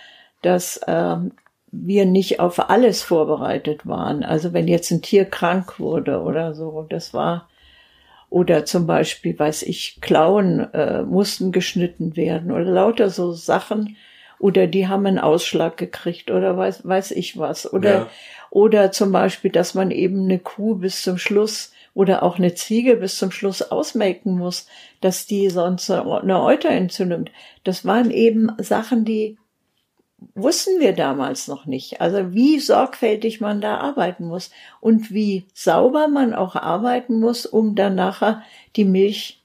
dass 0.42 0.80
ähm, 0.86 1.32
wir 1.70 2.04
nicht 2.04 2.40
auf 2.40 2.70
alles 2.70 3.02
vorbereitet 3.02 3.86
waren. 3.86 4.22
Also 4.22 4.52
wenn 4.52 4.68
jetzt 4.68 4.90
ein 4.90 5.02
Tier 5.02 5.24
krank 5.24 5.80
wurde 5.80 6.20
oder 6.20 6.54
so, 6.54 6.86
das 6.88 7.14
war, 7.14 7.48
oder 8.30 8.64
zum 8.64 8.86
Beispiel, 8.86 9.38
weiß 9.38 9.62
ich, 9.64 9.98
Klauen 10.00 10.72
äh, 10.72 11.02
mussten 11.02 11.52
geschnitten 11.52 12.16
werden 12.16 12.50
oder 12.50 12.64
lauter 12.64 13.10
so 13.10 13.32
Sachen, 13.32 13.96
oder 14.38 14.66
die 14.66 14.88
haben 14.88 15.06
einen 15.06 15.20
Ausschlag 15.20 15.76
gekriegt 15.76 16.30
oder 16.30 16.56
weiß, 16.56 16.86
weiß 16.86 17.12
ich 17.12 17.38
was. 17.38 17.72
Oder, 17.72 17.92
ja. 17.92 18.06
oder 18.50 18.90
zum 18.90 19.12
Beispiel, 19.12 19.52
dass 19.52 19.74
man 19.74 19.92
eben 19.92 20.24
eine 20.24 20.40
Kuh 20.40 20.74
bis 20.74 21.02
zum 21.02 21.16
Schluss 21.16 21.71
oder 21.94 22.22
auch 22.22 22.38
eine 22.38 22.54
Ziege 22.54 22.96
bis 22.96 23.18
zum 23.18 23.30
Schluss 23.30 23.62
ausmelken 23.62 24.38
muss, 24.38 24.66
dass 25.00 25.26
die 25.26 25.50
sonst 25.50 25.90
eine 25.90 26.42
Euterentzündung. 26.42 27.26
Das 27.64 27.84
waren 27.84 28.10
eben 28.10 28.50
Sachen, 28.58 29.04
die 29.04 29.36
wussten 30.34 30.80
wir 30.80 30.92
damals 30.94 31.48
noch 31.48 31.66
nicht. 31.66 32.00
Also 32.00 32.32
wie 32.32 32.58
sorgfältig 32.60 33.40
man 33.40 33.60
da 33.60 33.78
arbeiten 33.78 34.26
muss 34.26 34.50
und 34.80 35.12
wie 35.12 35.44
sauber 35.52 36.08
man 36.08 36.34
auch 36.34 36.56
arbeiten 36.56 37.20
muss, 37.20 37.44
um 37.46 37.74
dann 37.74 37.94
nachher 37.94 38.42
die 38.76 38.84
Milch 38.84 39.42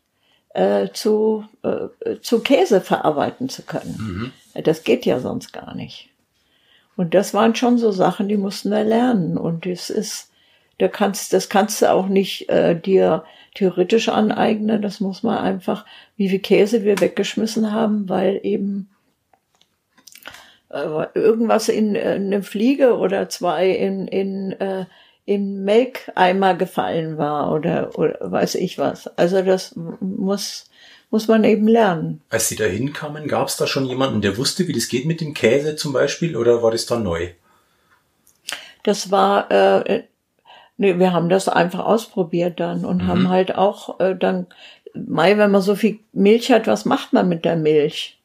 äh, 0.49 0.89
zu, 0.93 1.45
äh, 1.63 2.19
zu 2.21 2.39
Käse 2.39 2.81
verarbeiten 2.81 3.49
zu 3.49 3.63
können. 3.63 4.31
Mhm. 4.55 4.63
Das 4.63 4.83
geht 4.83 5.05
ja 5.05 5.19
sonst 5.19 5.51
gar 5.53 5.75
nicht. 5.75 6.09
Und 6.95 7.13
das 7.13 7.33
waren 7.33 7.55
schon 7.55 7.77
so 7.77 7.91
Sachen, 7.91 8.27
die 8.27 8.37
mussten 8.37 8.71
wir 8.71 8.83
lernen. 8.83 9.37
Und 9.37 9.65
das 9.65 9.89
ist, 9.89 10.31
da 10.77 10.87
kannst, 10.87 11.33
das 11.33 11.49
kannst 11.49 11.81
du 11.81 11.91
auch 11.91 12.07
nicht 12.07 12.49
äh, 12.49 12.79
dir 12.79 13.23
theoretisch 13.55 14.09
aneignen. 14.09 14.81
Das 14.81 14.99
muss 14.99 15.23
man 15.23 15.37
einfach, 15.37 15.85
wie 16.15 16.29
viel 16.29 16.39
Käse 16.39 16.83
wir 16.83 16.99
weggeschmissen 16.99 17.71
haben, 17.71 18.07
weil 18.09 18.39
eben 18.43 18.89
äh, 20.69 21.07
irgendwas 21.15 21.69
in, 21.69 21.95
äh, 21.95 22.13
eine 22.15 22.43
Fliege 22.43 22.97
oder 22.97 23.29
zwei 23.29 23.69
in, 23.69 24.07
in, 24.07 24.51
äh, 24.53 24.85
in 25.25 25.63
Melkeimer 25.63 26.55
gefallen 26.55 27.17
war 27.17 27.53
oder, 27.53 27.97
oder 27.97 28.17
weiß 28.21 28.55
ich 28.55 28.77
was. 28.77 29.07
Also 29.17 29.41
das 29.41 29.75
muss, 29.75 30.69
muss 31.09 31.27
man 31.27 31.43
eben 31.43 31.67
lernen. 31.67 32.21
Als 32.29 32.49
Sie 32.49 32.55
da 32.55 32.65
hinkamen, 32.65 33.27
gab 33.27 33.47
es 33.47 33.57
da 33.57 33.65
schon 33.65 33.85
jemanden, 33.85 34.21
der 34.21 34.37
wusste, 34.37 34.67
wie 34.67 34.73
das 34.73 34.87
geht 34.87 35.05
mit 35.05 35.21
dem 35.21 35.33
Käse 35.33 35.75
zum 35.75 35.93
Beispiel, 35.93 36.35
oder 36.35 36.61
war 36.61 36.71
das 36.71 36.85
dann 36.85 37.03
neu? 37.03 37.29
Das 38.83 39.09
war, 39.11 39.51
äh, 39.51 40.03
nee, 40.77 40.97
wir 40.99 41.11
haben 41.11 41.29
das 41.29 41.49
einfach 41.49 41.85
ausprobiert 41.85 42.59
dann 42.59 42.85
und 42.85 43.03
mhm. 43.03 43.07
haben 43.07 43.29
halt 43.29 43.55
auch 43.55 43.99
äh, 43.99 44.15
dann, 44.15 44.47
Mai, 44.93 45.37
wenn 45.37 45.51
man 45.51 45.61
so 45.61 45.75
viel 45.75 45.99
Milch 46.13 46.51
hat, 46.51 46.67
was 46.67 46.85
macht 46.85 47.13
man 47.13 47.29
mit 47.29 47.45
der 47.45 47.55
Milch? 47.55 48.19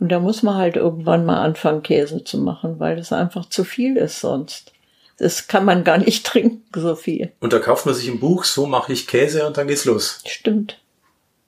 Und 0.00 0.08
da 0.08 0.18
muss 0.18 0.42
man 0.42 0.56
halt 0.56 0.76
irgendwann 0.76 1.26
mal 1.26 1.42
anfangen, 1.42 1.82
Käse 1.82 2.24
zu 2.24 2.38
machen, 2.38 2.80
weil 2.80 2.96
das 2.96 3.12
einfach 3.12 3.48
zu 3.48 3.64
viel 3.64 3.96
ist 3.96 4.20
sonst. 4.20 4.72
Das 5.18 5.46
kann 5.46 5.66
man 5.66 5.84
gar 5.84 5.98
nicht 5.98 6.24
trinken, 6.26 6.64
so 6.74 6.96
viel. 6.96 7.32
Und 7.40 7.52
da 7.52 7.58
kauft 7.58 7.86
man 7.86 7.94
sich 7.94 8.08
ein 8.08 8.18
Buch, 8.18 8.44
so 8.44 8.66
mache 8.66 8.92
ich 8.92 9.06
Käse 9.06 9.46
und 9.46 9.56
dann 9.56 9.68
geht's 9.68 9.84
los. 9.84 10.22
Stimmt. 10.26 10.80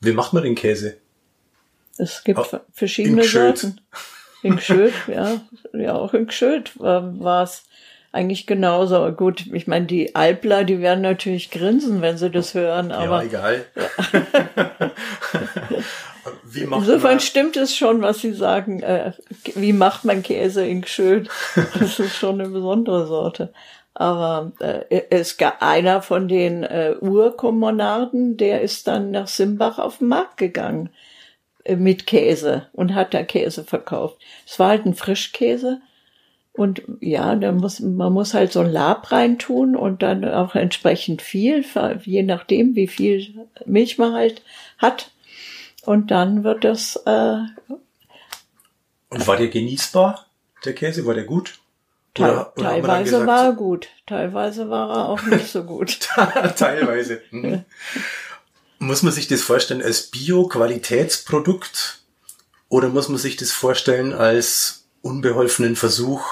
Wie 0.00 0.12
macht 0.12 0.32
man 0.32 0.42
den 0.42 0.54
Käse? 0.54 0.98
Es 1.96 2.24
gibt 2.24 2.38
Auf, 2.38 2.58
verschiedene 2.72 3.24
Sorten. 3.24 3.80
In 4.42 4.56
Gschöd, 4.56 4.92
ja. 5.06 5.40
Ja, 5.72 5.94
auch 5.94 6.14
in 6.14 6.26
Gschöd 6.26 6.78
war 6.78 7.42
es 7.42 7.64
eigentlich 8.12 8.46
genauso. 8.46 9.10
Gut, 9.12 9.46
ich 9.52 9.66
meine, 9.66 9.86
die 9.86 10.14
Alpler, 10.14 10.64
die 10.64 10.80
werden 10.80 11.00
natürlich 11.00 11.50
grinsen, 11.50 12.02
wenn 12.02 12.18
sie 12.18 12.30
das 12.30 12.54
hören, 12.54 12.92
aber. 12.92 13.22
Ja, 13.22 13.28
egal. 13.28 13.64
Ja. 16.54 16.64
Insofern 16.76 17.12
man, 17.12 17.20
stimmt 17.20 17.56
es 17.56 17.74
schon, 17.74 18.02
was 18.02 18.20
Sie 18.20 18.32
sagen. 18.34 18.80
Äh, 18.82 19.12
wie 19.54 19.72
macht 19.72 20.04
man 20.04 20.22
Käse 20.22 20.64
in 20.66 20.82
Gschöd? 20.82 21.28
Das 21.80 21.98
ist 21.98 22.14
schon 22.14 22.40
eine 22.40 22.50
besondere 22.50 23.06
Sorte. 23.06 23.52
Aber 23.94 24.52
äh, 24.60 25.02
es 25.10 25.38
gab 25.38 25.62
einer 25.62 26.02
von 26.02 26.28
den 26.28 26.62
äh, 26.62 26.94
Urkommunarden, 27.00 28.36
der 28.36 28.60
ist 28.60 28.86
dann 28.86 29.10
nach 29.10 29.28
Simbach 29.28 29.78
auf 29.78 29.98
den 29.98 30.08
Markt 30.08 30.36
gegangen. 30.36 30.90
äh, 31.64 31.76
mit 31.76 32.06
Käse 32.06 32.68
und 32.72 32.94
hat 32.94 33.14
da 33.14 33.22
Käse 33.22 33.64
verkauft. 33.64 34.18
Es 34.46 34.58
war 34.58 34.68
halt 34.68 34.86
ein 34.86 34.94
Frischkäse. 34.94 35.80
Und 36.54 36.82
ja, 37.00 37.34
da 37.34 37.50
muss, 37.52 37.80
man 37.80 38.12
muss 38.12 38.34
halt 38.34 38.52
so 38.52 38.60
ein 38.60 38.70
Lab 38.70 39.10
reintun 39.10 39.74
und 39.74 40.02
dann 40.02 40.24
auch 40.24 40.54
entsprechend 40.54 41.22
viel, 41.22 41.64
je 42.04 42.22
nachdem, 42.22 42.74
wie 42.74 42.88
viel 42.88 43.48
Milch 43.64 43.96
man 43.96 44.12
halt 44.12 44.42
hat. 44.76 45.12
Und 45.84 46.10
dann 46.10 46.44
wird 46.44 46.64
das. 46.64 46.96
Äh, 47.06 47.38
und 49.08 49.26
war 49.26 49.36
der 49.36 49.48
genießbar, 49.48 50.26
der 50.64 50.74
Käse? 50.74 51.06
War 51.06 51.14
der 51.14 51.24
gut? 51.24 51.58
Oder, 52.18 52.52
oder 52.56 52.68
teilweise 52.68 53.04
gesagt, 53.04 53.26
war 53.26 53.44
er 53.44 53.52
gut, 53.54 53.88
teilweise 54.06 54.68
war 54.68 54.90
er 54.90 55.08
auch 55.08 55.22
nicht 55.22 55.48
so 55.48 55.64
gut. 55.64 56.00
teilweise. 56.56 57.22
Mhm. 57.30 57.64
Muss 58.78 59.02
man 59.02 59.12
sich 59.12 59.28
das 59.28 59.40
vorstellen 59.40 59.82
als 59.82 60.10
Bio-Qualitätsprodukt 60.10 62.00
oder 62.68 62.90
muss 62.90 63.08
man 63.08 63.16
sich 63.16 63.36
das 63.36 63.52
vorstellen 63.52 64.12
als 64.12 64.81
unbeholfenen 65.02 65.76
Versuch, 65.76 66.24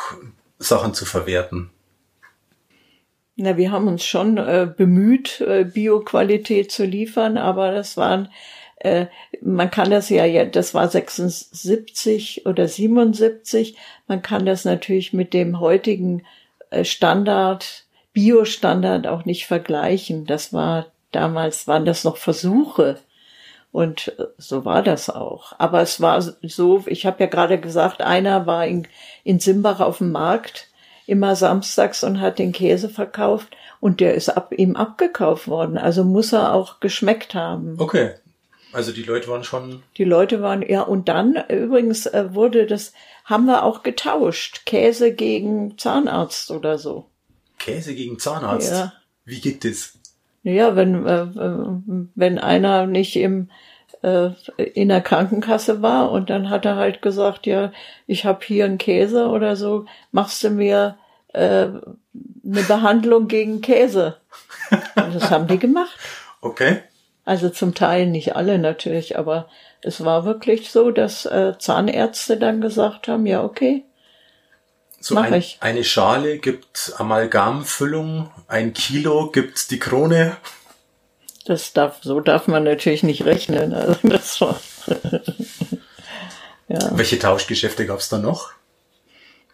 Sachen 0.58 0.94
zu 0.94 1.04
verwerten? 1.04 1.70
Na, 3.36 3.56
wir 3.56 3.70
haben 3.70 3.88
uns 3.88 4.04
schon 4.04 4.36
äh, 4.38 4.72
bemüht, 4.74 5.40
äh, 5.40 5.64
Bio-Qualität 5.64 6.70
zu 6.70 6.84
liefern, 6.84 7.38
aber 7.38 7.72
das 7.72 7.96
waren 7.96 8.28
äh, 8.80 9.06
man 9.42 9.70
kann 9.70 9.90
das 9.90 10.08
ja, 10.08 10.24
ja, 10.24 10.44
das 10.46 10.74
war 10.74 10.88
76 10.88 12.46
oder 12.46 12.66
77, 12.66 13.76
man 14.08 14.22
kann 14.22 14.46
das 14.46 14.64
natürlich 14.64 15.12
mit 15.12 15.34
dem 15.34 15.60
heutigen 15.60 16.24
äh, 16.70 16.84
Standard, 16.84 17.84
Bio-Standard 18.14 19.06
auch 19.06 19.24
nicht 19.26 19.46
vergleichen. 19.46 20.24
Das 20.24 20.52
war 20.52 20.86
damals, 21.12 21.68
waren 21.68 21.84
das 21.84 22.04
noch 22.04 22.16
Versuche. 22.16 22.98
Und 23.72 24.14
äh, 24.18 24.26
so 24.38 24.64
war 24.64 24.82
das 24.82 25.10
auch. 25.10 25.52
Aber 25.58 25.80
es 25.80 26.00
war 26.00 26.20
so, 26.20 26.84
ich 26.86 27.06
habe 27.06 27.22
ja 27.24 27.26
gerade 27.28 27.60
gesagt, 27.60 28.02
einer 28.02 28.46
war 28.46 28.66
in, 28.66 28.88
in 29.24 29.38
Simbach 29.38 29.80
auf 29.80 29.98
dem 29.98 30.12
Markt 30.12 30.68
immer 31.06 31.34
samstags 31.36 32.04
und 32.04 32.20
hat 32.20 32.38
den 32.38 32.52
Käse 32.52 32.88
verkauft 32.88 33.56
und 33.80 34.00
der 34.00 34.14
ist 34.14 34.28
ab 34.28 34.52
ihm 34.56 34.76
abgekauft 34.76 35.48
worden. 35.48 35.78
Also 35.78 36.04
muss 36.04 36.32
er 36.32 36.52
auch 36.52 36.80
geschmeckt 36.80 37.34
haben. 37.34 37.76
Okay. 37.78 38.14
Also 38.72 38.92
die 38.92 39.02
Leute 39.02 39.26
waren 39.28 39.42
schon. 39.42 39.82
Die 39.96 40.04
Leute 40.04 40.42
waren, 40.42 40.62
ja, 40.62 40.82
und 40.82 41.08
dann 41.08 41.36
übrigens 41.48 42.06
äh, 42.06 42.32
wurde 42.32 42.66
das, 42.66 42.92
haben 43.24 43.46
wir 43.46 43.64
auch 43.64 43.82
getauscht. 43.82 44.64
Käse 44.66 45.12
gegen 45.12 45.76
Zahnarzt 45.76 46.52
oder 46.52 46.78
so. 46.78 47.06
Käse 47.58 47.94
gegen 47.94 48.18
Zahnarzt? 48.18 48.70
Ja. 48.70 48.92
Wie 49.24 49.40
geht 49.40 49.64
das? 49.64 49.98
Ja, 50.42 50.74
wenn, 50.74 51.06
äh, 51.06 51.26
wenn 52.14 52.38
einer 52.38 52.86
nicht 52.86 53.16
im, 53.16 53.50
äh, 54.02 54.30
in 54.56 54.88
der 54.88 55.02
Krankenkasse 55.02 55.82
war 55.82 56.10
und 56.10 56.30
dann 56.30 56.48
hat 56.48 56.64
er 56.64 56.76
halt 56.76 57.02
gesagt, 57.02 57.46
ja, 57.46 57.72
ich 58.06 58.24
habe 58.24 58.44
hier 58.44 58.64
einen 58.64 58.78
Käse 58.78 59.28
oder 59.28 59.56
so, 59.56 59.84
machst 60.12 60.42
du 60.42 60.50
mir 60.50 60.96
äh, 61.32 61.66
eine 61.66 62.62
Behandlung 62.66 63.28
gegen 63.28 63.60
Käse. 63.60 64.16
Und 64.96 65.14
das 65.14 65.30
haben 65.30 65.46
die 65.46 65.58
gemacht. 65.58 65.96
Okay. 66.42 66.78
Also 67.26 67.50
zum 67.50 67.74
Teil 67.74 68.06
nicht 68.06 68.34
alle 68.34 68.58
natürlich, 68.58 69.18
aber 69.18 69.46
es 69.82 70.02
war 70.06 70.24
wirklich 70.24 70.70
so, 70.70 70.90
dass 70.90 71.26
äh, 71.26 71.52
Zahnärzte 71.58 72.38
dann 72.38 72.62
gesagt 72.62 73.08
haben, 73.08 73.26
ja, 73.26 73.44
okay. 73.44 73.84
So 75.00 75.14
mach 75.14 75.24
ein, 75.24 75.34
ich. 75.34 75.56
eine 75.60 75.82
Schale 75.82 76.38
gibt 76.38 76.92
Amalgamfüllung, 76.98 78.30
ein 78.48 78.74
Kilo 78.74 79.30
gibt 79.30 79.70
die 79.70 79.78
Krone. 79.78 80.36
Das 81.46 81.72
darf, 81.72 81.98
so 82.02 82.20
darf 82.20 82.46
man 82.46 82.64
natürlich 82.64 83.02
nicht 83.02 83.24
rechnen. 83.24 83.72
Also 83.72 83.96
das 84.02 84.40
war 84.42 84.60
ja. 86.68 86.90
Welche 86.92 87.18
Tauschgeschäfte 87.18 87.86
gab's 87.86 88.10
da 88.10 88.18
noch? 88.18 88.50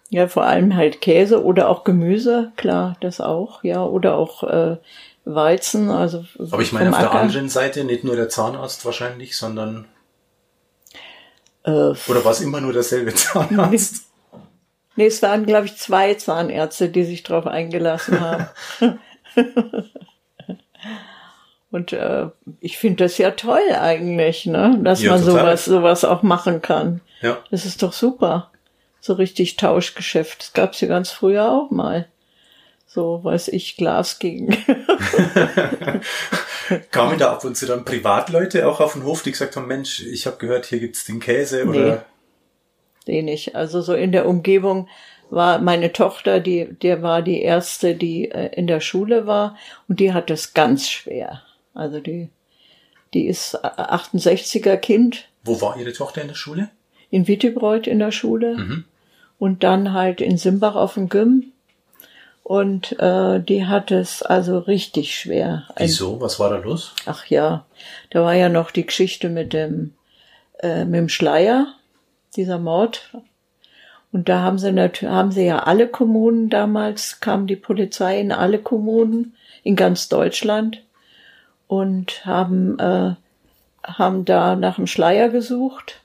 Ja, 0.08 0.28
vor 0.28 0.44
allem 0.44 0.76
halt 0.76 1.00
Käse 1.00 1.42
oder 1.42 1.68
auch 1.68 1.84
Gemüse, 1.84 2.52
klar, 2.56 2.96
das 3.00 3.20
auch, 3.20 3.64
ja, 3.64 3.84
oder 3.84 4.16
auch 4.16 4.44
äh, 4.44 4.76
Weizen, 5.24 5.90
also. 5.90 6.24
Aber 6.50 6.62
ich 6.62 6.72
meine 6.72 6.90
auf 6.90 6.96
Acker. 6.96 7.10
der 7.10 7.20
anderen 7.20 7.48
Seite 7.48 7.82
nicht 7.82 8.04
nur 8.04 8.14
der 8.14 8.28
Zahnarzt 8.28 8.84
wahrscheinlich, 8.84 9.36
sondern. 9.36 9.86
Äh, 11.64 11.70
oder 11.70 12.24
war 12.24 12.30
es 12.30 12.40
immer 12.40 12.60
nur 12.60 12.72
derselbe 12.72 13.12
Zahnarzt? 13.14 14.05
Nee, 14.96 15.06
es 15.06 15.22
waren, 15.22 15.46
glaube 15.46 15.66
ich, 15.66 15.76
zwei 15.76 16.14
Zahnärzte, 16.14 16.88
die 16.88 17.04
sich 17.04 17.22
darauf 17.22 17.46
eingelassen 17.46 18.20
haben. 18.20 18.48
Und 21.70 21.92
äh, 21.92 22.28
ich 22.60 22.78
finde 22.78 23.04
das 23.04 23.18
ja 23.18 23.32
toll 23.32 23.60
eigentlich, 23.78 24.46
ne? 24.46 24.78
dass 24.82 25.02
ja, 25.02 25.12
man 25.12 25.22
sowas, 25.22 25.66
sowas 25.66 26.04
auch 26.04 26.22
machen 26.22 26.62
kann. 26.62 27.02
Ja. 27.20 27.38
Das 27.50 27.66
ist 27.66 27.82
doch 27.82 27.92
super. 27.92 28.50
So 29.00 29.12
richtig 29.14 29.56
Tauschgeschäft. 29.56 30.40
Das 30.40 30.52
gab's 30.52 30.80
ja 30.80 30.88
ganz 30.88 31.10
früher 31.10 31.52
auch 31.52 31.70
mal 31.70 32.06
so 32.96 33.20
weiß 33.22 33.48
ich, 33.48 33.76
Glas 33.76 34.18
gegen. 34.18 34.56
Kamen 36.90 37.18
da 37.18 37.32
ab 37.32 37.44
und 37.44 37.54
zu 37.54 37.66
dann 37.66 37.84
Privatleute 37.84 38.66
auch 38.66 38.80
auf 38.80 38.94
den 38.94 39.04
Hof, 39.04 39.22
die 39.22 39.32
gesagt 39.32 39.54
haben, 39.56 39.66
Mensch, 39.66 40.00
ich 40.00 40.26
habe 40.26 40.38
gehört, 40.38 40.64
hier 40.64 40.80
gibt's 40.80 41.04
den 41.04 41.20
Käse 41.20 41.66
oder? 41.66 42.06
Nee, 43.06 43.22
nicht. 43.22 43.54
Also 43.54 43.80
so 43.80 43.94
in 43.94 44.12
der 44.12 44.26
Umgebung 44.26 44.88
war 45.30 45.58
meine 45.58 45.92
Tochter, 45.92 46.40
die, 46.40 46.66
der 46.82 47.02
war 47.02 47.22
die 47.22 47.40
erste, 47.40 47.94
die 47.94 48.30
äh, 48.30 48.54
in 48.54 48.66
der 48.66 48.80
Schule 48.80 49.26
war 49.26 49.56
und 49.88 50.00
die 50.00 50.12
hat 50.12 50.30
es 50.30 50.54
ganz 50.54 50.88
schwer. 50.88 51.42
Also 51.74 52.00
die, 52.00 52.28
die 53.14 53.26
ist 53.26 53.62
68er 53.64 54.76
Kind. 54.76 55.28
Wo 55.44 55.60
war 55.60 55.76
ihre 55.76 55.92
Tochter 55.92 56.22
in 56.22 56.28
der 56.28 56.34
Schule? 56.34 56.70
In 57.10 57.28
Wittebreuth 57.28 57.86
in 57.86 57.98
der 57.98 58.12
Schule. 58.12 58.56
Mhm. 58.56 58.84
Und 59.38 59.62
dann 59.62 59.92
halt 59.92 60.20
in 60.20 60.38
Simbach 60.38 60.74
auf 60.74 60.94
dem 60.94 61.08
Gym. 61.08 61.52
Und 62.42 62.98
äh, 63.00 63.40
die 63.40 63.66
hat 63.66 63.90
es 63.90 64.22
also 64.22 64.58
richtig 64.58 65.16
schwer. 65.16 65.64
Wieso? 65.76 66.20
Was 66.20 66.38
war 66.38 66.50
da 66.50 66.58
los? 66.58 66.94
Ach 67.04 67.26
ja, 67.26 67.66
da 68.10 68.22
war 68.22 68.34
ja 68.34 68.48
noch 68.48 68.70
die 68.70 68.86
Geschichte 68.86 69.28
mit 69.28 69.52
dem, 69.52 69.94
äh, 70.60 70.84
mit 70.84 70.94
dem 70.94 71.08
Schleier, 71.08 71.74
dieser 72.36 72.58
Mord. 72.58 73.12
Und 74.12 74.28
da 74.28 74.40
haben 74.40 74.58
sie 74.58 74.72
natürlich, 74.72 75.12
haben 75.12 75.32
sie 75.32 75.44
ja 75.44 75.60
alle 75.60 75.88
Kommunen 75.88 76.48
damals, 76.48 77.20
kam 77.20 77.46
die 77.46 77.56
Polizei 77.56 78.20
in 78.20 78.32
alle 78.32 78.58
Kommunen 78.58 79.34
in 79.62 79.76
ganz 79.76 80.08
Deutschland 80.08 80.82
und 81.66 82.24
haben, 82.24 82.78
äh, 82.78 83.14
haben 83.84 84.24
da 84.24 84.56
nach 84.56 84.76
dem 84.76 84.86
Schleier 84.86 85.28
gesucht. 85.28 86.00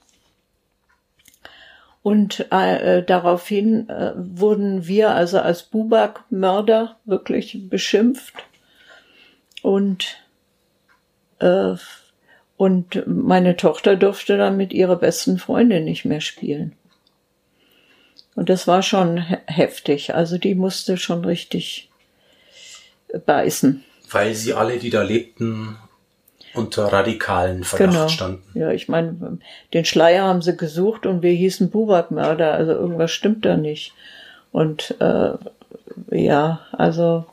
Und 2.04 2.52
äh, 2.52 3.04
daraufhin 3.04 3.88
äh, 3.89 4.13
wurden 4.15 4.88
wir 4.88 5.12
also 5.12 5.39
als 5.39 5.63
Bubak-Mörder 5.63 6.98
wirklich 7.06 7.70
beschimpft. 7.70 8.34
Und, 9.62 10.17
äh, 11.39 11.76
und 12.62 13.02
meine 13.08 13.58
Tochter 13.58 13.95
durfte 13.95 14.38
dann 14.38 14.56
mit 14.56 14.71
ihrer 14.71 14.95
besten 14.95 15.39
Freundin 15.39 15.84
nicht 15.84 16.06
mehr 16.06 16.21
spielen. 16.21 16.74
Und 18.36 18.50
das 18.50 18.67
war 18.67 18.84
schon 18.84 19.17
heftig. 19.17 20.13
Also 20.13 20.38
die 20.38 20.54
musste 20.54 20.97
schon 20.97 21.26
richtig 21.26 21.89
beißen. 23.26 23.84
Weil 24.12 24.36
sie 24.36 24.54
alle, 24.54 24.78
die 24.78 24.91
da 24.91 25.02
lebten, 25.02 25.76
unter 26.54 26.93
radikalen 26.93 27.63
Verdacht 27.63 27.93
genau. 27.93 28.08
standen. 28.10 28.43
Ja, 28.54 28.69
ich 28.69 28.88
meine, 28.88 29.39
den 29.74 29.84
Schleier 29.84 30.26
haben 30.26 30.43
sie 30.43 30.56
gesucht 30.56 31.08
und 31.08 31.24
wir 31.24 31.32
hießen 31.32 31.71
Buwak-Mörder, 31.71 32.54
also 32.54 32.74
irgendwas 32.74 33.10
stimmt 33.10 33.43
da 33.43 33.58
nicht. 33.58 33.95
Und 34.52 34.93
äh, 35.00 35.32
ja, 36.12 36.60
also 36.74 37.26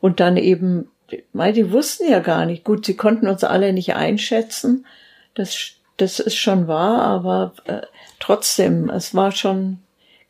und 0.00 0.18
dann 0.20 0.38
eben, 0.38 0.88
weil 1.32 1.52
die 1.52 1.72
wussten 1.72 2.10
ja 2.10 2.20
gar 2.20 2.46
nicht. 2.46 2.64
Gut, 2.64 2.86
sie 2.86 2.96
konnten 2.96 3.28
uns 3.28 3.44
alle 3.44 3.72
nicht 3.72 3.94
einschätzen. 3.94 4.86
Das, 5.34 5.72
das 5.96 6.20
ist 6.20 6.36
schon 6.36 6.66
wahr, 6.68 7.02
aber 7.02 7.54
äh, 7.64 7.82
trotzdem, 8.18 8.90
es 8.90 9.14
war 9.14 9.32
schon, 9.32 9.78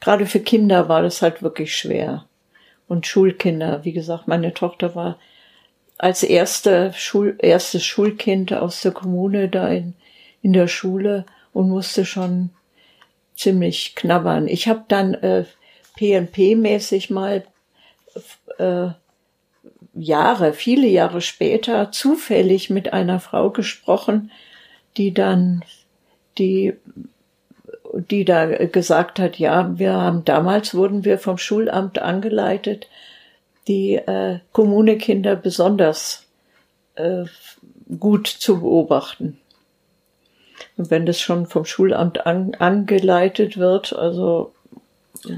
gerade 0.01 0.27
für 0.27 0.41
Kinder 0.41 0.89
war 0.89 1.03
das 1.03 1.23
halt 1.23 1.43
wirklich 1.43 1.77
schwer. 1.77 2.27
Und 2.89 3.07
Schulkinder, 3.07 3.85
wie 3.85 3.93
gesagt, 3.93 4.29
meine 4.29 4.55
Tochter 4.55 4.95
war 4.95 5.19
als 5.99 6.23
erste 6.23 6.93
Schul 6.95 7.37
erstes 7.39 7.85
Schulkind 7.85 8.53
aus 8.53 8.83
der 8.83 8.93
Kommune 8.93 9.49
da 9.49 9.69
in, 9.69 9.95
in 10.43 10.53
der 10.53 10.69
Schule 10.69 11.25
und 11.53 11.71
musste 11.71 12.05
schon 12.05 12.51
ziemlich 13.35 13.95
knabbern. 13.95 14.47
Ich 14.47 14.69
habe 14.69 14.85
dann 14.89 15.15
äh, 15.15 15.45
PNP-mäßig 15.99 17.13
mal 17.13 17.45
äh, 18.59 18.89
Jahre, 19.97 20.53
viele 20.53 20.87
Jahre 20.87 21.21
später 21.21 21.91
zufällig 21.91 22.71
mit 22.71 22.93
einer 22.93 23.21
Frau 23.21 23.51
gesprochen, 23.51 24.31
die 24.97 25.13
dann 25.13 25.65
die 26.39 26.75
die 27.99 28.25
da 28.25 28.47
gesagt 28.67 29.19
hat, 29.19 29.39
ja, 29.39 29.79
wir 29.79 29.95
haben 29.95 30.25
damals 30.25 30.75
wurden 30.75 31.05
wir 31.05 31.19
vom 31.19 31.39
Schulamt 31.39 31.99
angeleitet, 31.99 32.89
die 33.69 33.95
äh, 33.95 34.41
Kommunekinder 34.53 35.35
besonders 35.37 36.27
äh, 36.95 37.25
gut 37.99 38.27
zu 38.27 38.61
beobachten. 38.61 39.39
Und 40.77 40.91
wenn 40.91 41.07
das 41.07 41.21
schon 41.21 41.47
vom 41.47 41.65
Schulamt 41.65 42.27
an, 42.27 42.55
angeleitet 42.55 43.57
wird, 43.57 43.95
also 43.95 44.53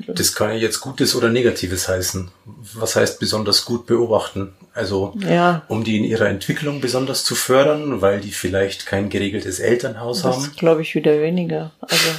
das 0.09 0.35
kann 0.35 0.51
ja 0.51 0.57
jetzt 0.57 0.81
Gutes 0.81 1.14
oder 1.14 1.29
Negatives 1.29 1.89
heißen. 1.89 2.31
Was 2.74 2.97
heißt 2.97 3.20
besonders 3.20 3.64
gut 3.64 3.87
beobachten? 3.87 4.55
Also, 4.74 5.14
ja. 5.18 5.62
um 5.68 5.85
die 5.85 5.97
in 5.97 6.05
ihrer 6.05 6.29
Entwicklung 6.29 6.81
besonders 6.81 7.24
zu 7.24 7.35
fördern, 7.35 8.01
weil 8.01 8.20
die 8.20 8.31
vielleicht 8.31 8.87
kein 8.87 9.09
geregeltes 9.09 9.61
Elternhaus 9.61 10.22
das 10.22 10.37
haben? 10.37 10.45
Das 10.45 10.57
glaube 10.57 10.83
ich 10.83 10.95
wieder 10.95 11.20
weniger. 11.20 11.72
Also, 11.81 12.11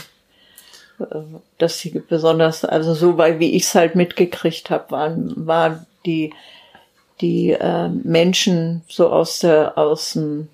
äh, 1.00 1.40
dass 1.58 1.80
sie 1.80 1.92
besonders, 2.08 2.66
also 2.66 2.94
so, 2.94 3.18
weil 3.18 3.40
wie 3.40 3.56
ich 3.56 3.64
es 3.64 3.76
halt 3.76 3.96
mitgekriegt 3.96 4.70
habe, 4.70 4.92
waren, 4.92 5.48
waren 5.48 5.86
die, 6.06 6.34
die 7.22 7.52
äh, 7.52 7.90
Menschen 7.90 8.82
so 8.88 9.10
aus 9.10 9.40
der, 9.40 9.78
aus 9.78 10.14
dem, 10.14 10.48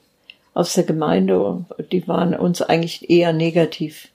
aus 0.54 0.74
der 0.74 0.84
Gemeinde, 0.84 1.66
die 1.92 2.08
waren 2.08 2.34
uns 2.34 2.62
eigentlich 2.62 3.10
eher 3.10 3.34
negativ 3.34 4.08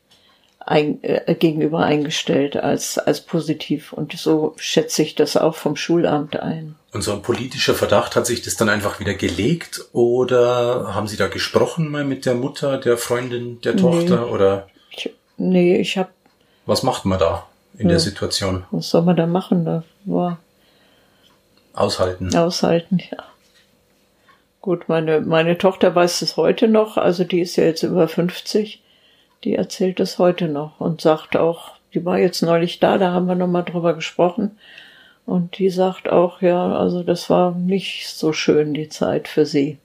ein, 0.61 1.02
äh, 1.02 1.34
gegenüber 1.34 1.80
eingestellt 1.80 2.56
als, 2.56 2.98
als 2.98 3.20
positiv. 3.22 3.92
Und 3.92 4.12
so 4.12 4.54
schätze 4.58 5.02
ich 5.02 5.14
das 5.14 5.36
auch 5.36 5.54
vom 5.54 5.76
Schulamt 5.76 6.38
ein. 6.38 6.76
Und 6.92 7.02
so 7.02 7.12
ein 7.12 7.22
politischer 7.22 7.74
Verdacht 7.74 8.16
hat 8.16 8.26
sich 8.26 8.42
das 8.42 8.56
dann 8.56 8.68
einfach 8.68 9.00
wieder 9.00 9.14
gelegt 9.14 9.84
oder 9.92 10.94
haben 10.94 11.06
Sie 11.06 11.16
da 11.16 11.28
gesprochen 11.28 11.88
mal 11.88 12.04
mit 12.04 12.26
der 12.26 12.34
Mutter, 12.34 12.78
der 12.78 12.98
Freundin, 12.98 13.61
der 13.62 13.76
Tochter 13.76 14.26
nee. 14.26 14.32
oder? 14.32 14.68
Ich, 14.90 15.11
nee, 15.36 15.76
ich 15.76 15.96
habe. 15.96 16.11
Was 16.66 16.82
macht 16.82 17.04
man 17.04 17.18
da 17.18 17.46
in 17.74 17.86
ja, 17.86 17.90
der 17.90 18.00
Situation? 18.00 18.64
Was 18.70 18.90
soll 18.90 19.02
man 19.02 19.16
da 19.16 19.26
machen? 19.26 19.64
Da 19.64 19.84
war 20.04 20.38
aushalten. 21.72 22.34
Aushalten, 22.36 22.98
ja. 23.11 23.24
Gut, 24.61 24.88
meine 24.88 25.20
meine 25.22 25.56
Tochter 25.56 25.94
weiß 25.94 26.20
es 26.22 26.36
heute 26.36 26.68
noch, 26.68 26.98
also 26.98 27.24
die 27.24 27.40
ist 27.40 27.56
ja 27.56 27.64
jetzt 27.64 27.82
über 27.82 28.08
50 28.08 28.80
die 29.45 29.55
erzählt 29.55 30.01
es 30.01 30.18
heute 30.18 30.49
noch 30.49 30.80
und 30.80 31.01
sagt 31.01 31.36
auch, 31.36 31.72
die 31.95 32.05
war 32.05 32.18
jetzt 32.18 32.43
neulich 32.43 32.78
da, 32.78 32.99
da 32.99 33.12
haben 33.12 33.26
wir 33.26 33.34
nochmal 33.34 33.64
drüber 33.64 33.95
gesprochen. 33.95 34.59
Und 35.26 35.59
die 35.59 35.70
sagt 35.70 36.09
auch, 36.09 36.43
ja, 36.43 36.76
also 36.76 37.03
das 37.03 37.30
war 37.30 37.53
nicht 37.53 38.09
so 38.09 38.32
schön, 38.32 38.74
die 38.74 38.88
Zeit 38.88 39.28
für 39.28 39.47
sie. 39.47 39.78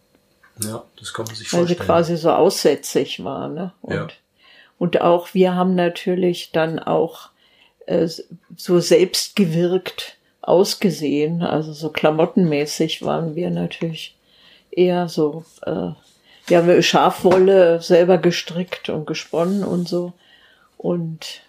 Ja, 0.62 0.84
das 0.98 1.14
kann 1.14 1.26
man 1.26 1.36
sich 1.36 1.52
Weil 1.52 1.60
vorstellen. 1.60 1.80
sie 1.80 1.86
quasi 1.86 2.18
so 2.18 2.32
aussätzig 2.32 3.24
war, 3.24 3.50
ne? 3.50 3.74
Und, 3.82 3.94
ja. 3.94 4.08
und 4.78 5.02
auch, 5.02 5.34
wir 5.34 5.54
haben 5.54 5.76
natürlich 5.76 6.52
dann 6.52 6.80
auch 6.80 7.30
äh, 7.86 8.08
so 8.56 8.80
selbstgewirkt 8.80 10.18
ausgesehen, 10.42 11.42
also 11.42 11.74
so 11.74 11.90
klamottenmäßig 11.90 13.04
waren 13.04 13.36
wir 13.36 13.50
natürlich 13.50 14.16
eher 14.72 15.10
so 15.10 15.44
äh, 15.66 15.90
wir 16.48 16.58
haben 16.58 16.84
Schafwolle 16.84 17.82
selber 17.82 18.18
gestrickt 18.18 18.90
und 18.90 19.08
gesponnen 19.08 19.64
und 19.64 19.88
so. 19.88 20.14
Und 20.78 21.42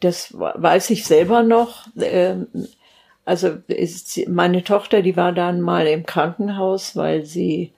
das 0.00 0.32
weiß 0.32 0.90
ich 0.90 1.04
selber 1.04 1.42
noch. 1.42 1.86
Ähm, 2.00 2.46
also 3.24 3.58
meine 4.28 4.64
Tochter, 4.64 5.02
die 5.02 5.16
war 5.16 5.32
dann 5.32 5.60
mal 5.60 5.86
im 5.86 6.04
Krankenhaus, 6.06 6.96
weil 6.96 7.24
sie 7.24 7.72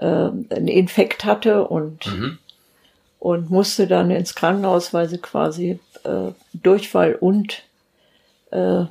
ähm, 0.00 0.46
einen 0.50 0.68
Infekt 0.68 1.24
hatte 1.24 1.66
und, 1.66 2.06
mhm. 2.06 2.38
und 3.18 3.50
musste 3.50 3.86
dann 3.86 4.10
ins 4.10 4.34
Krankenhaus, 4.34 4.94
weil 4.94 5.08
sie 5.08 5.18
quasi 5.18 5.78
äh, 6.04 6.32
Durchfall 6.54 7.14
und 7.14 7.64
äh, 8.50 8.84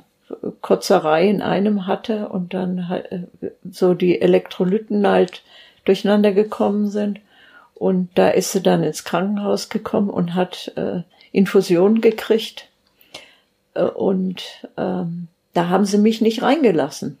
Kotzerei 0.60 1.28
in 1.28 1.42
einem 1.42 1.86
hatte 1.86 2.28
und 2.28 2.54
dann 2.54 2.88
halt, 2.88 3.10
äh, 3.10 3.22
so 3.70 3.94
die 3.94 4.20
Elektrolyten 4.20 5.06
halt 5.06 5.42
durcheinander 5.88 6.32
gekommen 6.32 6.88
sind. 6.88 7.20
Und 7.74 8.10
da 8.14 8.28
ist 8.28 8.52
sie 8.52 8.62
dann 8.62 8.82
ins 8.82 9.04
Krankenhaus 9.04 9.68
gekommen 9.68 10.10
und 10.10 10.34
hat 10.34 10.72
äh, 10.76 11.02
Infusionen 11.32 12.00
gekriegt. 12.00 12.68
Äh, 13.74 13.82
und 13.82 14.42
ähm, 14.76 15.28
da 15.54 15.68
haben 15.68 15.84
sie 15.84 15.98
mich 15.98 16.20
nicht 16.20 16.42
reingelassen 16.42 17.18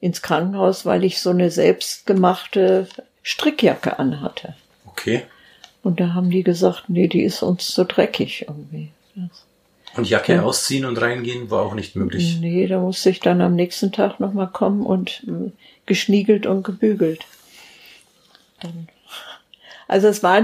ins 0.00 0.20
Krankenhaus, 0.20 0.84
weil 0.84 1.04
ich 1.04 1.20
so 1.20 1.30
eine 1.30 1.50
selbstgemachte 1.50 2.88
Strickjacke 3.22 4.00
anhatte. 4.00 4.54
Okay. 4.86 5.22
Und 5.84 6.00
da 6.00 6.12
haben 6.12 6.30
die 6.30 6.42
gesagt, 6.42 6.84
nee, 6.88 7.06
die 7.06 7.22
ist 7.22 7.42
uns 7.42 7.68
zu 7.68 7.84
dreckig 7.84 8.46
irgendwie. 8.48 8.90
Das 9.14 9.44
und 9.96 10.08
Jacke 10.08 10.34
ja. 10.34 10.42
ausziehen 10.42 10.84
und 10.84 11.00
reingehen 11.00 11.50
war 11.50 11.62
auch 11.62 11.74
nicht 11.74 11.96
möglich. 11.96 12.38
Nee, 12.40 12.66
da 12.66 12.80
musste 12.80 13.10
ich 13.10 13.20
dann 13.20 13.40
am 13.40 13.54
nächsten 13.54 13.92
Tag 13.92 14.20
nochmal 14.20 14.48
kommen 14.48 14.86
und 14.86 15.24
äh, 15.26 15.50
geschniegelt 15.86 16.46
und 16.46 16.62
gebügelt. 16.62 17.26
Dann. 18.60 18.88
Also 19.88 20.08
es 20.08 20.22
war 20.22 20.40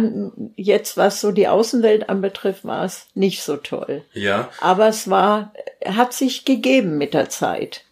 jetzt, 0.57 0.99
was 0.99 1.22
so 1.22 1.32
die 1.32 1.49
Außenwelt 1.49 2.11
anbetrifft, 2.11 2.66
war 2.66 2.84
es 2.84 3.07
nicht 3.14 3.42
so 3.42 3.57
toll. 3.57 4.05
Ja. 4.12 4.51
Aber 4.61 4.88
es 4.88 5.09
war, 5.09 5.55
hat 5.86 6.12
sich 6.12 6.44
gegeben 6.44 6.99
mit 6.99 7.14
der 7.14 7.30
Zeit. 7.30 7.84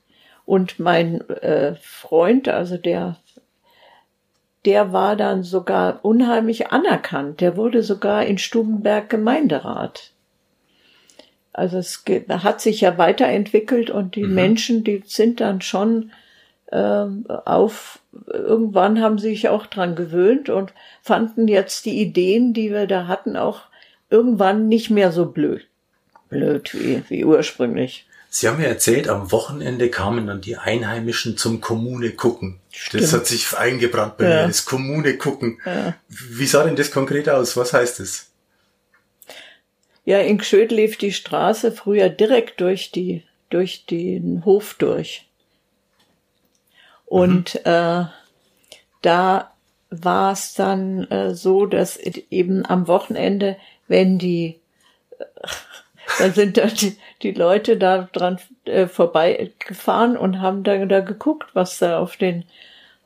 Und 0.45 0.79
mein 0.79 1.27
äh, 1.31 1.77
Freund, 1.81 2.49
also 2.49 2.77
der, 2.77 3.17
der 4.67 4.93
war 4.93 5.17
dann 5.17 5.45
sogar 5.45 6.05
unheimlich 6.05 6.73
anerkannt. 6.73 7.41
Der 7.41 7.57
wurde 7.57 7.83
sogar 7.83 8.27
in 8.27 8.37
Stubenberg 8.37 9.09
Gemeinderat. 9.09 10.13
Also 11.57 11.79
es 11.79 12.05
hat 12.29 12.61
sich 12.61 12.83
ja 12.83 12.99
weiterentwickelt 12.99 13.89
und 13.89 14.15
die 14.15 14.25
mhm. 14.25 14.35
Menschen, 14.35 14.85
die 14.85 15.03
sind 15.07 15.41
dann 15.41 15.63
schon 15.63 16.13
ähm, 16.71 17.25
auf, 17.47 18.01
irgendwann 18.31 19.01
haben 19.01 19.19
sie 19.19 19.31
sich 19.31 19.49
auch 19.49 19.65
dran 19.65 19.97
gewöhnt 19.97 20.51
und 20.51 20.75
fanden 21.01 21.49
jetzt 21.49 21.87
die 21.87 21.99
Ideen, 21.99 22.53
die 22.53 22.71
wir 22.71 22.87
da 22.87 23.07
hatten, 23.07 23.39
auch 23.39 23.63
irgendwann 24.11 24.69
nicht 24.69 24.91
mehr 24.91 25.13
so 25.13 25.25
blöd. 25.25 25.67
Blöd 26.29 26.75
wie, 26.75 27.03
wie 27.09 27.25
ursprünglich. 27.25 28.07
Sie 28.29 28.49
haben 28.49 28.61
ja 28.61 28.69
erzählt, 28.69 29.09
am 29.09 29.33
Wochenende 29.33 29.89
kamen 29.89 30.27
dann 30.27 30.43
die 30.43 30.59
Einheimischen 30.59 31.39
zum 31.39 31.63
Kommune 31.63 32.11
gucken. 32.11 32.61
Stimmt. 32.71 33.05
Das 33.05 33.15
hat 33.15 33.27
sich 33.27 33.57
eingebrannt 33.57 34.19
bei 34.19 34.25
ja. 34.29 34.43
mir, 34.43 34.49
das 34.49 34.67
Kommune 34.67 35.17
gucken. 35.17 35.59
Ja. 35.65 35.95
Wie 36.09 36.47
sah 36.47 36.65
denn 36.65 36.77
das 36.77 36.91
konkret 36.91 37.31
aus? 37.31 37.57
Was 37.57 37.73
heißt 37.73 38.01
das? 38.01 38.26
Ja, 40.07 40.21
in 40.21 40.39
Gschöd 40.39 40.71
lief 40.71 40.97
die 40.97 41.13
Straße 41.13 41.73
früher 41.73 42.09
direkt 42.09 42.61
durch 42.61 42.93
die, 42.93 43.25
durch 43.51 43.87
den 43.87 44.45
Hof 44.45 44.75
durch. 44.79 45.27
Und 47.05 47.57
mhm. 47.57 47.61
äh, 47.65 48.05
da 49.03 49.51
war 49.91 50.33
es 50.33 50.55
dann 50.55 51.11
äh, 51.11 51.35
so, 51.35 51.67
dass 51.67 51.97
eben 51.97 52.65
am 52.65 52.87
Wochenende, 52.87 53.57
wenn 53.89 54.19
die, 54.19 54.61
äh, 55.19 55.25
dann 56.21 56.33
sind 56.33 56.57
da 56.57 56.67
die, 56.67 56.97
die 57.23 57.33
Leute 57.33 57.77
da 57.77 58.09
dran 58.13 58.39
äh, 58.65 58.87
vorbeigefahren 58.87 60.17
und 60.17 60.41
haben 60.41 60.63
da, 60.63 60.87
da 60.87 61.01
geguckt, 61.01 61.51
was 61.53 61.79
da 61.79 61.99
auf 61.99 62.17
den 62.17 62.45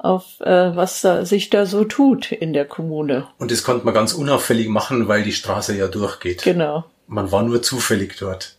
auf 0.03 0.41
äh, 0.41 0.75
was 0.75 1.03
da, 1.03 1.25
sich 1.25 1.51
da 1.51 1.67
so 1.67 1.85
tut 1.85 2.33
in 2.33 2.53
der 2.53 2.65
Kommune. 2.65 3.27
Und 3.39 3.51
das 3.51 3.63
konnte 3.63 3.85
man 3.85 3.95
ganz 3.95 4.15
unauffällig 4.15 4.69
machen, 4.69 5.09
weil 5.09 5.23
die 5.23 5.33
Straße 5.33 5.77
ja 5.77 5.89
durchgeht. 5.89 6.43
Genau. 6.43 6.85
Man 7.07 7.31
war 7.31 7.43
nur 7.43 7.63
zufällig 7.63 8.17
dort. 8.19 8.57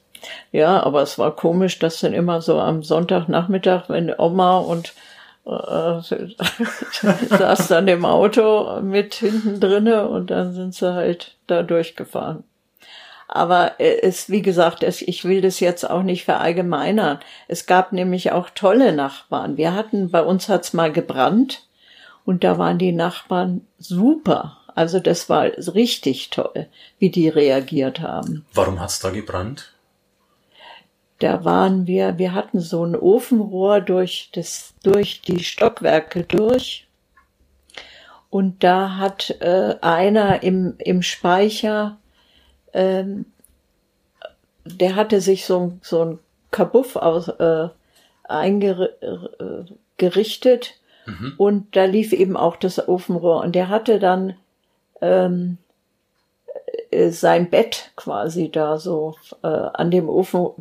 Ja, 0.52 0.84
aber 0.84 1.02
es 1.02 1.18
war 1.18 1.36
komisch, 1.36 1.80
dass 1.80 2.00
dann 2.00 2.14
immer 2.14 2.42
so 2.42 2.60
am 2.60 2.84
Sonntagnachmittag, 2.84 3.90
wenn 3.90 4.14
Oma 4.16 4.60
und 4.60 4.94
äh, 5.46 6.02
saß 6.02 7.68
dann 7.70 7.88
im 7.88 8.06
Auto 8.06 8.80
mit 8.82 9.16
hinten 9.16 9.60
drinne 9.60 10.08
und 10.08 10.30
dann 10.30 10.54
sind 10.54 10.76
sie 10.76 10.94
halt 10.94 11.38
da 11.48 11.64
durchgefahren. 11.64 12.44
Aber 13.34 13.80
es, 13.80 14.30
wie 14.30 14.42
gesagt, 14.42 14.84
es, 14.84 15.02
ich 15.02 15.24
will 15.24 15.40
das 15.40 15.62
jetzt 15.62 15.90
auch 15.90 16.04
nicht 16.04 16.26
verallgemeinern. 16.26 17.20
Es 17.48 17.66
gab 17.66 17.94
nämlich 17.94 18.34
auch 18.34 18.50
tolle 18.50 18.92
Nachbarn. 18.92 19.56
Wir 19.56 19.74
hatten, 19.74 20.12
bei 20.12 20.22
uns 20.22 20.50
hat's 20.50 20.74
mal 20.74 20.92
gebrannt 20.92 21.66
und 22.26 22.44
da 22.44 22.58
waren 22.58 22.78
die 22.78 22.92
Nachbarn 22.92 23.66
super. 23.80 24.58
Also 24.76 25.00
das 25.00 25.30
war 25.30 25.46
richtig 25.46 26.30
toll, 26.30 26.68
wie 27.00 27.10
die 27.10 27.30
reagiert 27.30 28.02
haben. 28.02 28.46
Warum 28.54 28.82
hat's 28.82 29.00
da 29.00 29.12
gebrannt? 29.12 29.72
Da 31.20 31.46
waren 31.46 31.88
wir, 31.88 32.18
wir 32.18 32.34
hatten 32.34 32.60
so 32.60 32.84
ein 32.84 32.98
Ofenrohr 32.98 33.80
durch 33.80 34.30
das, 34.34 34.74
durch 34.84 35.22
die 35.22 35.42
Stockwerke 35.42 36.24
durch. 36.24 36.86
Und 38.30 38.62
da 38.66 38.98
hat 38.98 39.38
äh, 39.40 39.76
einer 39.80 40.44
im, 40.44 40.76
im 40.80 41.02
Speicher 41.02 41.98
ähm, 42.74 43.26
der 44.66 44.96
hatte 44.96 45.22
sich 45.22 45.46
so, 45.46 45.78
so 45.82 46.06
ein 46.06 46.20
Kabuff 46.52 46.96
aus, 46.96 47.28
äh, 47.28 47.70
eingerichtet 48.24 48.94
äh, 51.08 51.12
mhm. 51.12 51.34
und 51.38 51.76
da 51.76 51.86
lief 51.86 52.14
eben 52.14 52.38
auch 52.38 52.56
das 52.56 52.88
Ofenrohr 52.88 53.42
und 53.42 53.54
der 53.54 53.70
hatte 53.70 54.00
dann 54.00 54.36
ähm, 55.02 55.58
äh, 56.92 57.10
sein 57.10 57.50
Bett 57.50 57.92
quasi 57.96 58.50
da 58.52 58.78
so 58.78 59.16
äh, 59.44 59.48
an 59.48 59.92
dem 59.92 60.08
Ofen, 60.10 60.52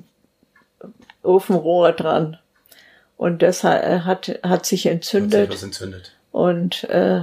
Ofenrohr 1.23 1.93
dran 1.93 2.39
und 3.17 3.43
das 3.43 3.63
hat, 3.65 3.85
hat, 4.05 4.41
hat 4.43 4.67
sich 4.67 4.87
entzündet, 4.87 5.51
hat 5.51 5.53
sich 5.53 5.63
entzündet. 5.63 6.13
und 6.33 6.85
äh, 6.85 7.23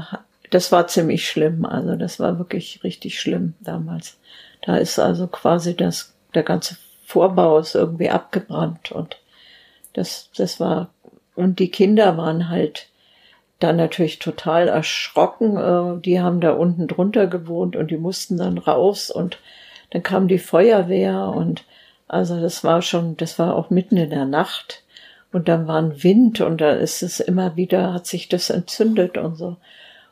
das 0.49 0.71
war 0.71 0.87
ziemlich 0.87 1.27
schlimm. 1.27 1.65
Also 1.65 1.95
das 1.95 2.19
war 2.19 2.37
wirklich 2.37 2.83
richtig 2.83 3.19
schlimm 3.19 3.53
damals. 3.59 4.17
Da 4.67 4.75
ist 4.75 4.99
also 4.99 5.27
quasi 5.27 5.77
das, 5.77 6.13
der 6.33 6.43
ganze 6.43 6.75
Vorbau 7.05 7.57
ist 7.57 7.73
irgendwie 7.73 8.09
abgebrannt 8.09 8.91
und 8.91 9.15
das, 9.93 10.29
das 10.35 10.59
war, 10.59 10.89
und 11.35 11.59
die 11.59 11.71
Kinder 11.71 12.17
waren 12.17 12.49
halt 12.49 12.89
dann 13.59 13.77
natürlich 13.77 14.19
total 14.19 14.67
erschrocken. 14.67 15.55
Äh, 15.55 16.01
die 16.01 16.19
haben 16.19 16.41
da 16.41 16.51
unten 16.51 16.89
drunter 16.89 17.27
gewohnt 17.27 17.77
und 17.77 17.91
die 17.91 17.97
mussten 17.97 18.35
dann 18.35 18.57
raus 18.57 19.09
und 19.09 19.39
dann 19.91 20.03
kam 20.03 20.27
die 20.27 20.37
Feuerwehr 20.37 21.29
und 21.29 21.63
also 22.09 22.41
das 22.41 22.65
war 22.65 22.81
schon, 22.81 23.15
das 23.15 23.39
war 23.39 23.55
auch 23.55 23.69
mitten 23.69 23.95
in 23.95 24.09
der 24.09 24.25
Nacht 24.25 24.83
und 25.31 25.47
dann 25.47 25.65
war 25.65 25.77
ein 25.77 26.03
Wind 26.03 26.41
und 26.41 26.59
da 26.59 26.71
ist 26.71 27.03
es 27.03 27.21
immer 27.21 27.55
wieder, 27.55 27.93
hat 27.93 28.05
sich 28.05 28.27
das 28.27 28.49
entzündet 28.49 29.17
und 29.17 29.37
so. 29.37 29.55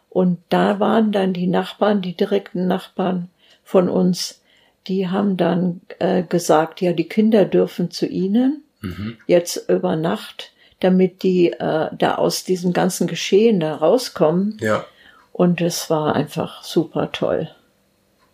Und 0.10 0.40
da 0.48 0.80
waren 0.80 1.12
dann 1.12 1.34
die 1.34 1.48
Nachbarn, 1.48 2.02
die 2.02 2.16
direkten 2.16 2.68
Nachbarn 2.68 3.28
von 3.66 3.90
uns, 3.90 4.42
die 4.88 5.08
haben 5.08 5.38
dann 5.38 5.82
äh, 6.00 6.24
gesagt, 6.24 6.82
ja, 6.82 6.94
die 6.94 7.08
Kinder 7.08 7.46
dürfen 7.46 7.92
zu 7.92 8.06
ihnen 8.06 8.64
mhm. 8.82 9.18
jetzt 9.28 9.70
über 9.70 9.96
Nacht, 9.96 10.52
damit 10.80 11.24
die 11.24 11.52
äh, 11.54 11.90
da 11.98 12.16
aus 12.16 12.44
diesem 12.44 12.74
ganzen 12.74 13.08
Geschehen 13.08 13.60
da 13.60 13.76
rauskommen. 13.76 14.58
Ja. 14.62 14.86
Und 15.32 15.62
es 15.62 15.90
war 15.90 16.16
einfach 16.16 16.64
super 16.64 17.12
toll, 17.12 17.50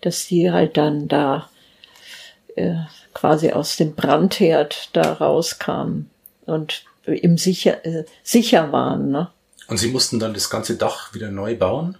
dass 0.01 0.27
die 0.27 0.51
halt 0.51 0.77
dann 0.77 1.07
da 1.07 1.49
äh, 2.55 2.75
quasi 3.13 3.51
aus 3.51 3.77
dem 3.77 3.95
Brandherd 3.95 4.89
da 4.93 5.13
rauskamen 5.13 6.09
und 6.45 6.83
im 7.05 7.37
sicher, 7.37 7.85
äh, 7.85 8.05
sicher 8.23 8.71
waren. 8.71 9.09
Ne? 9.09 9.29
Und 9.67 9.77
Sie 9.77 9.89
mussten 9.89 10.19
dann 10.19 10.33
das 10.33 10.49
ganze 10.49 10.75
Dach 10.75 11.13
wieder 11.13 11.31
neu 11.31 11.55
bauen? 11.55 11.97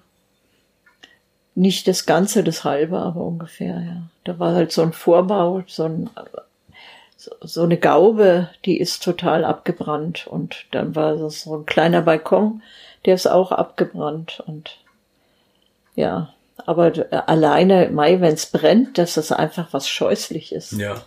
Nicht 1.54 1.88
das 1.88 2.06
Ganze, 2.06 2.44
das 2.44 2.64
halbe, 2.64 3.00
aber 3.00 3.22
ungefähr, 3.22 3.82
ja. 3.82 4.04
Da 4.24 4.40
war 4.40 4.54
halt 4.54 4.72
so 4.72 4.82
ein 4.84 4.94
Vorbau, 4.94 5.64
so, 5.68 5.84
ein, 5.84 6.10
so 7.18 7.64
eine 7.64 7.78
Gaube, 7.78 8.50
die 8.66 8.80
ist 8.80 9.04
total 9.04 9.44
abgebrannt. 9.44 10.28
Und 10.28 10.66
dann 10.72 10.96
war 10.96 11.16
das 11.16 11.44
so 11.44 11.58
ein 11.58 11.66
kleiner 11.66 12.02
Balkon, 12.02 12.62
der 13.06 13.16
ist 13.16 13.28
auch 13.28 13.52
abgebrannt. 13.52 14.44
Und 14.46 14.78
ja, 15.96 16.34
aber 16.66 16.94
alleine, 17.28 17.90
Mai, 17.90 18.22
wenn 18.22 18.34
es 18.34 18.46
brennt, 18.46 18.98
dass 18.98 19.16
das 19.16 19.32
einfach 19.32 19.74
was 19.74 19.90
scheußlich 19.90 20.54
ist. 20.54 20.74
Ja. 20.74 21.04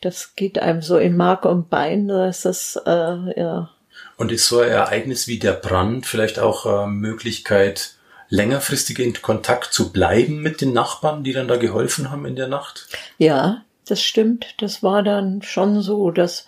Das 0.00 0.36
geht 0.36 0.58
einem 0.58 0.82
so 0.82 0.98
in 0.98 1.16
Mark 1.16 1.44
und 1.44 1.70
Bein, 1.70 2.08
dass 2.08 2.42
das, 2.42 2.76
äh, 2.86 3.40
ja. 3.40 3.70
Und 4.16 4.30
ist 4.30 4.46
so 4.46 4.60
ein 4.60 4.68
Ereignis 4.68 5.26
wie 5.26 5.38
der 5.38 5.52
Brand 5.52 6.06
vielleicht 6.06 6.38
auch 6.38 6.66
äh, 6.66 6.86
Möglichkeit, 6.86 7.95
längerfristig 8.28 8.98
in 8.98 9.14
Kontakt 9.14 9.72
zu 9.72 9.92
bleiben 9.92 10.40
mit 10.42 10.60
den 10.60 10.72
Nachbarn, 10.72 11.24
die 11.24 11.32
dann 11.32 11.48
da 11.48 11.56
geholfen 11.56 12.10
haben 12.10 12.26
in 12.26 12.36
der 12.36 12.48
Nacht? 12.48 12.88
Ja, 13.18 13.62
das 13.86 14.02
stimmt. 14.02 14.54
Das 14.58 14.82
war 14.82 15.02
dann 15.02 15.42
schon 15.42 15.80
so, 15.80 16.10
dass 16.10 16.46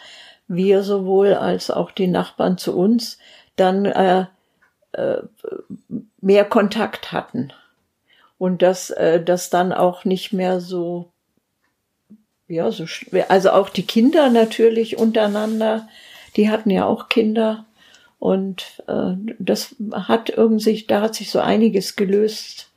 wir 0.49 0.83
sowohl 0.83 1.35
als 1.35 1.70
auch 1.70 1.91
die 1.91 2.09
Nachbarn 2.09 2.59
zu 2.59 2.76
uns 2.76 3.18
dann 3.57 3.85
äh, 3.85 4.26
äh, 4.93 5.18
mehr 6.20 6.45
Kontakt 6.45 7.12
hatten 7.12 7.53
und 8.39 8.62
dass 8.62 8.91
äh, 8.91 9.22
das 9.22 9.51
dann 9.51 9.72
auch 9.72 10.05
nicht 10.05 10.33
mehr 10.33 10.61
so 10.61 11.12
ja 12.47 12.70
so 12.70 12.87
also 13.29 13.51
auch 13.51 13.68
die 13.68 13.87
Kinder 13.87 14.31
natürlich 14.31 14.97
untereinander 14.97 15.89
die 16.37 16.49
hatten 16.49 16.70
ja 16.70 16.87
auch 16.87 17.09
Kinder 17.11 17.66
und 18.18 18.82
äh, 18.86 19.14
das 19.38 19.76
hat 19.92 20.30
irgendwie 20.30 20.84
da 20.86 21.02
hat 21.02 21.14
sich 21.14 21.30
so 21.30 21.40
einiges 21.40 21.96
gelöst 21.96 22.70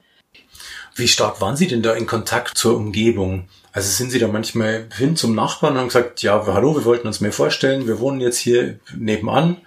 wie 0.96 1.08
stark 1.08 1.42
waren 1.42 1.56
Sie 1.56 1.68
denn 1.68 1.82
da 1.82 1.94
in 1.94 2.08
Kontakt 2.08 2.58
zur 2.58 2.76
Umgebung 2.76 3.48
also 3.74 3.90
sind 3.90 4.12
Sie 4.12 4.20
da 4.20 4.28
manchmal 4.28 4.88
hin 4.98 5.16
zum 5.16 5.36
Nachbarn 5.36 5.74
und 5.74 5.80
haben 5.80 5.88
gesagt 5.88 6.22
ja 6.22 6.46
hallo 6.46 6.76
wir 6.76 6.86
wollten 6.86 7.08
uns 7.08 7.22
mehr 7.22 7.34
vorstellen 7.34 7.88
wir 7.88 8.00
wohnen 8.00 8.22
jetzt 8.22 8.38
hier 8.38 8.80
nebenan 8.96 9.58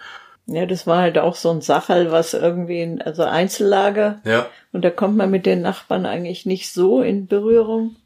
ja, 0.46 0.66
das 0.66 0.86
war 0.86 0.98
halt 0.98 1.16
auch 1.16 1.36
so 1.36 1.50
ein 1.50 1.62
Sachel, 1.62 2.12
was 2.12 2.34
irgendwie, 2.34 2.98
also 3.02 3.22
Einzellager. 3.22 4.20
Ja. 4.24 4.46
Und 4.72 4.84
da 4.84 4.90
kommt 4.90 5.16
man 5.16 5.30
mit 5.30 5.46
den 5.46 5.62
Nachbarn 5.62 6.04
eigentlich 6.04 6.44
nicht 6.44 6.70
so 6.70 7.00
in 7.00 7.26
Berührung. 7.26 7.96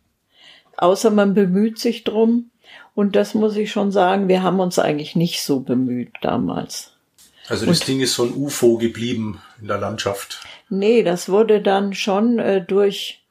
Außer 0.76 1.10
man 1.10 1.34
bemüht 1.34 1.78
sich 1.78 2.04
drum. 2.04 2.50
Und 2.94 3.16
das 3.16 3.34
muss 3.34 3.56
ich 3.56 3.72
schon 3.72 3.90
sagen, 3.90 4.28
wir 4.28 4.42
haben 4.42 4.60
uns 4.60 4.78
eigentlich 4.78 5.16
nicht 5.16 5.42
so 5.42 5.60
bemüht 5.60 6.12
damals. 6.20 6.92
Also 7.48 7.66
das 7.66 7.80
Und, 7.80 7.88
Ding 7.88 8.00
ist 8.00 8.14
so 8.14 8.24
ein 8.24 8.34
UFO 8.34 8.76
geblieben 8.76 9.42
in 9.60 9.68
der 9.68 9.78
Landschaft. 9.78 10.40
Nee, 10.68 11.02
das 11.02 11.28
wurde 11.28 11.62
dann 11.62 11.94
schon 11.94 12.38
äh, 12.38 12.62
durch, 12.62 13.24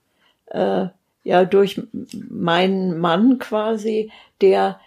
äh, 0.48 0.88
ja, 1.24 1.46
durch 1.46 1.82
meinen 2.30 2.98
Mann 2.98 3.38
quasi, 3.38 4.12
der 4.42 4.80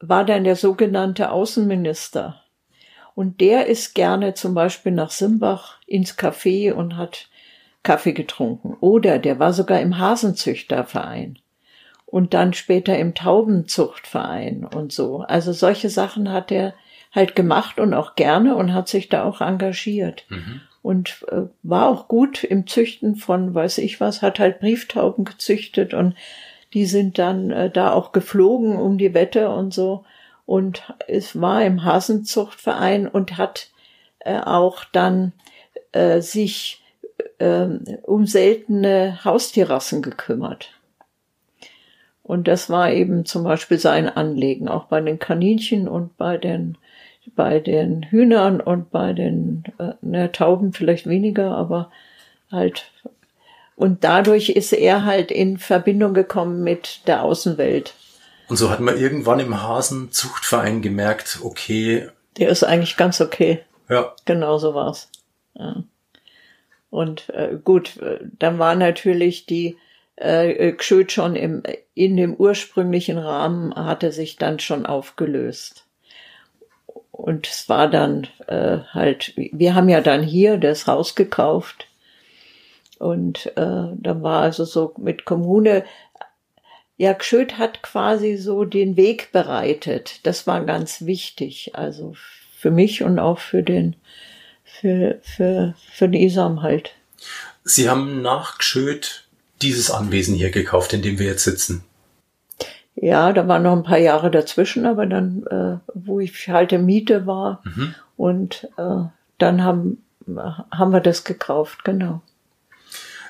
war 0.00 0.24
dann 0.24 0.44
der 0.44 0.56
sogenannte 0.56 1.30
Außenminister. 1.30 2.42
Und 3.14 3.40
der 3.40 3.66
ist 3.66 3.94
gerne 3.94 4.34
zum 4.34 4.54
Beispiel 4.54 4.92
nach 4.92 5.10
Simbach 5.10 5.78
ins 5.86 6.16
Café 6.16 6.72
und 6.72 6.96
hat 6.96 7.28
Kaffee 7.82 8.12
getrunken. 8.12 8.76
Oder 8.80 9.18
der 9.18 9.38
war 9.38 9.52
sogar 9.52 9.80
im 9.80 9.98
Hasenzüchterverein 9.98 11.38
und 12.06 12.32
dann 12.32 12.52
später 12.52 12.96
im 12.98 13.14
Taubenzuchtverein 13.14 14.64
und 14.64 14.92
so. 14.92 15.20
Also 15.20 15.52
solche 15.52 15.90
Sachen 15.90 16.30
hat 16.30 16.52
er 16.52 16.74
halt 17.12 17.34
gemacht 17.34 17.80
und 17.80 17.94
auch 17.94 18.14
gerne 18.14 18.56
und 18.56 18.74
hat 18.74 18.88
sich 18.88 19.08
da 19.08 19.24
auch 19.24 19.40
engagiert. 19.40 20.24
Mhm. 20.28 20.60
Und 20.82 21.26
äh, 21.30 21.42
war 21.62 21.88
auch 21.88 22.08
gut 22.08 22.44
im 22.44 22.66
Züchten 22.66 23.16
von, 23.16 23.54
weiß 23.54 23.78
ich 23.78 24.00
was, 24.00 24.22
hat 24.22 24.38
halt 24.38 24.60
Brieftauben 24.60 25.24
gezüchtet 25.24 25.94
und 25.94 26.14
die 26.74 26.86
sind 26.86 27.18
dann 27.18 27.50
äh, 27.50 27.70
da 27.70 27.92
auch 27.92 28.12
geflogen 28.12 28.76
um 28.76 28.98
die 28.98 29.14
Wette 29.14 29.50
und 29.50 29.74
so 29.74 30.04
und 30.48 30.94
es 31.06 31.38
war 31.38 31.62
im 31.62 31.84
Hasenzuchtverein 31.84 33.06
und 33.06 33.36
hat 33.36 33.68
äh, 34.20 34.40
auch 34.40 34.82
dann 34.84 35.32
äh, 35.92 36.22
sich 36.22 36.82
äh, 37.36 37.66
um 38.04 38.24
seltene 38.24 39.22
Haustierrassen 39.24 40.00
gekümmert. 40.00 40.70
Und 42.22 42.48
das 42.48 42.70
war 42.70 42.90
eben 42.90 43.26
zum 43.26 43.44
Beispiel 43.44 43.78
sein 43.78 44.08
Anliegen, 44.08 44.68
auch 44.68 44.84
bei 44.84 45.02
den 45.02 45.18
Kaninchen 45.18 45.86
und 45.86 46.16
bei 46.16 46.38
den 46.38 46.78
bei 47.34 47.60
den 47.60 48.04
Hühnern 48.04 48.60
und 48.60 48.90
bei 48.90 49.12
den 49.12 49.64
äh, 49.78 49.92
ne, 50.00 50.32
Tauben 50.32 50.72
vielleicht 50.72 51.06
weniger, 51.06 51.56
aber 51.56 51.90
halt 52.50 52.90
und 53.78 54.02
dadurch 54.02 54.48
ist 54.48 54.72
er 54.72 55.04
halt 55.04 55.30
in 55.30 55.56
Verbindung 55.56 56.12
gekommen 56.12 56.64
mit 56.64 57.06
der 57.06 57.22
Außenwelt. 57.22 57.94
Und 58.48 58.56
so 58.56 58.70
hat 58.70 58.80
man 58.80 58.98
irgendwann 58.98 59.38
im 59.38 59.62
Hasenzuchtverein 59.62 60.82
gemerkt, 60.82 61.38
okay. 61.42 62.08
Der 62.38 62.48
ist 62.48 62.64
eigentlich 62.64 62.96
ganz 62.96 63.20
okay. 63.20 63.60
Ja. 63.88 64.16
Genau 64.24 64.58
so 64.58 64.74
war's. 64.74 65.10
Ja. 65.54 65.84
Und 66.90 67.28
äh, 67.30 67.56
gut, 67.62 67.98
äh, 67.98 68.18
dann 68.38 68.58
war 68.58 68.74
natürlich 68.74 69.46
die 69.46 69.76
äh, 70.16 70.72
Gschöd 70.72 71.12
schon 71.12 71.36
im, 71.36 71.62
in 71.94 72.16
dem 72.16 72.34
ursprünglichen 72.34 73.18
Rahmen 73.18 73.74
hatte 73.76 74.10
sich 74.10 74.36
dann 74.36 74.58
schon 74.58 74.86
aufgelöst. 74.86 75.86
Und 77.18 77.48
es 77.48 77.68
war 77.68 77.90
dann 77.90 78.28
äh, 78.46 78.78
halt, 78.92 79.32
wir 79.34 79.74
haben 79.74 79.88
ja 79.88 80.00
dann 80.00 80.22
hier 80.22 80.56
das 80.56 80.86
Haus 80.86 81.16
gekauft. 81.16 81.88
Und 83.00 83.46
äh, 83.56 83.88
dann 83.96 84.22
war 84.22 84.42
also 84.42 84.64
so 84.64 84.94
mit 84.98 85.24
Kommune, 85.24 85.84
ja, 86.96 87.12
Gschöd 87.14 87.58
hat 87.58 87.82
quasi 87.82 88.36
so 88.36 88.64
den 88.64 88.96
Weg 88.96 89.32
bereitet. 89.32 90.20
Das 90.22 90.46
war 90.46 90.64
ganz 90.64 91.06
wichtig. 91.06 91.72
Also 91.74 92.14
für 92.56 92.70
mich 92.70 93.02
und 93.02 93.18
auch 93.18 93.40
für 93.40 93.64
den, 93.64 93.96
für, 94.62 95.18
für, 95.22 95.74
für 95.92 96.08
den 96.08 96.22
Isam 96.22 96.62
halt. 96.62 96.94
Sie 97.64 97.90
haben 97.90 98.22
nach 98.22 98.58
Gschöd 98.58 99.24
dieses 99.60 99.90
Anwesen 99.90 100.36
hier 100.36 100.52
gekauft, 100.52 100.92
in 100.92 101.02
dem 101.02 101.18
wir 101.18 101.26
jetzt 101.26 101.42
sitzen. 101.42 101.82
Ja, 103.00 103.32
da 103.32 103.46
waren 103.46 103.62
noch 103.62 103.76
ein 103.76 103.84
paar 103.84 103.98
Jahre 103.98 104.30
dazwischen, 104.30 104.84
aber 104.84 105.06
dann, 105.06 105.46
äh, 105.46 105.78
wo 105.94 106.18
ich 106.18 106.48
halt 106.48 106.72
in 106.72 106.84
Miete 106.84 107.26
war 107.26 107.62
mhm. 107.64 107.94
und 108.16 108.68
äh, 108.76 109.04
dann 109.38 109.62
haben, 109.62 110.02
haben 110.26 110.92
wir 110.92 111.00
das 111.00 111.22
gekauft, 111.22 111.84
genau. 111.84 112.22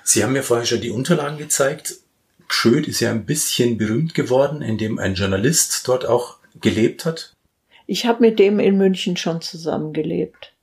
Sie 0.02 0.24
haben 0.24 0.32
mir 0.32 0.42
vorher 0.42 0.64
schon 0.64 0.80
die 0.80 0.90
Unterlagen 0.90 1.36
gezeigt. 1.36 1.96
Gschöd 2.48 2.88
ist 2.88 3.00
ja 3.00 3.10
ein 3.10 3.26
bisschen 3.26 3.76
berühmt 3.76 4.14
geworden, 4.14 4.62
indem 4.62 4.98
ein 4.98 5.14
Journalist 5.14 5.86
dort 5.86 6.06
auch 6.06 6.38
gelebt 6.62 7.04
hat. 7.04 7.34
Ich 7.86 8.06
habe 8.06 8.22
mit 8.22 8.38
dem 8.38 8.60
in 8.60 8.78
München 8.78 9.18
schon 9.18 9.42
zusammengelebt. 9.42 10.54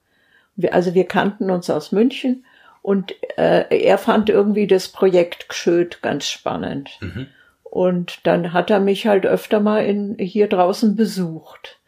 Wir, 0.56 0.74
also 0.74 0.96
wir 0.96 1.06
kannten 1.06 1.52
uns 1.52 1.70
aus 1.70 1.92
München 1.92 2.44
und 2.82 3.14
äh, 3.38 3.66
er 3.70 4.00
fand 4.00 4.30
irgendwie 4.30 4.66
das 4.66 4.88
Projekt 4.88 5.48
Gschöd 5.50 6.02
ganz 6.02 6.28
spannend. 6.28 6.90
Mhm. 7.02 7.28
Und 7.76 8.26
dann 8.26 8.54
hat 8.54 8.70
er 8.70 8.80
mich 8.80 9.06
halt 9.06 9.26
öfter 9.26 9.60
mal 9.60 9.86
in, 9.86 10.16
hier 10.18 10.48
draußen 10.48 10.96
besucht. 10.96 11.82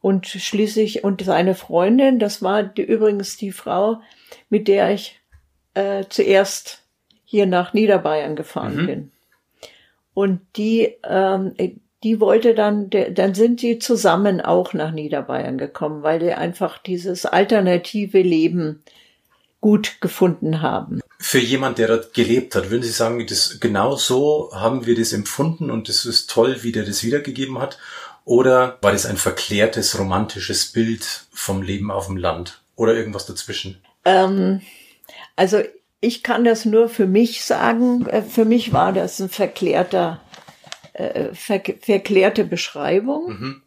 Und 0.00 0.26
schließlich, 0.26 1.04
und 1.04 1.20
seine 1.20 1.54
Freundin, 1.54 2.18
das 2.18 2.40
war 2.40 2.62
die, 2.62 2.80
übrigens 2.80 3.36
die 3.36 3.52
Frau, 3.52 4.00
mit 4.48 4.66
der 4.66 4.94
ich 4.94 5.20
äh, 5.74 6.04
zuerst 6.08 6.84
hier 7.26 7.44
nach 7.44 7.74
Niederbayern 7.74 8.34
gefahren 8.34 8.76
Mhm. 8.76 8.86
bin. 8.86 9.12
Und 10.14 10.40
die, 10.56 10.96
ähm, 11.04 11.52
die 12.02 12.18
wollte 12.18 12.54
dann, 12.54 12.88
dann 12.88 13.34
sind 13.34 13.60
sie 13.60 13.78
zusammen 13.78 14.40
auch 14.40 14.72
nach 14.72 14.92
Niederbayern 14.92 15.58
gekommen, 15.58 16.02
weil 16.02 16.18
die 16.18 16.32
einfach 16.32 16.78
dieses 16.78 17.26
alternative 17.26 18.22
Leben 18.22 18.82
gut 19.66 20.00
gefunden 20.00 20.62
haben. 20.62 21.00
Für 21.18 21.40
jemand, 21.40 21.78
der 21.78 21.88
dort 21.88 22.14
gelebt 22.14 22.54
hat, 22.54 22.70
würden 22.70 22.84
Sie 22.84 22.90
sagen, 23.02 23.26
das, 23.26 23.58
genau 23.58 23.96
so 23.96 24.50
haben 24.54 24.86
wir 24.86 24.94
das 24.94 25.12
empfunden 25.12 25.72
und 25.72 25.88
das 25.88 26.04
ist 26.04 26.30
toll, 26.30 26.58
wie 26.62 26.70
der 26.70 26.84
das 26.84 27.02
wiedergegeben 27.02 27.58
hat? 27.58 27.78
Oder 28.24 28.78
war 28.80 28.92
das 28.92 29.06
ein 29.06 29.16
verklärtes, 29.16 29.98
romantisches 29.98 30.66
Bild 30.66 31.26
vom 31.32 31.62
Leben 31.62 31.90
auf 31.90 32.06
dem 32.06 32.16
Land? 32.16 32.60
Oder 32.76 32.94
irgendwas 32.94 33.26
dazwischen? 33.26 33.82
Ähm, 34.04 34.60
also 35.34 35.58
ich 36.00 36.22
kann 36.22 36.44
das 36.44 36.64
nur 36.64 36.88
für 36.88 37.06
mich 37.08 37.44
sagen. 37.44 38.06
Äh, 38.06 38.22
Für 38.22 38.44
mich 38.44 38.72
war 38.72 38.92
das 38.92 39.18
ein 39.18 39.28
verklärter, 39.28 40.20
äh, 40.92 41.34
ver 41.34 41.60
verklärte 41.80 42.44
Beschreibung. 42.44 43.28
Mhm. 43.30 43.62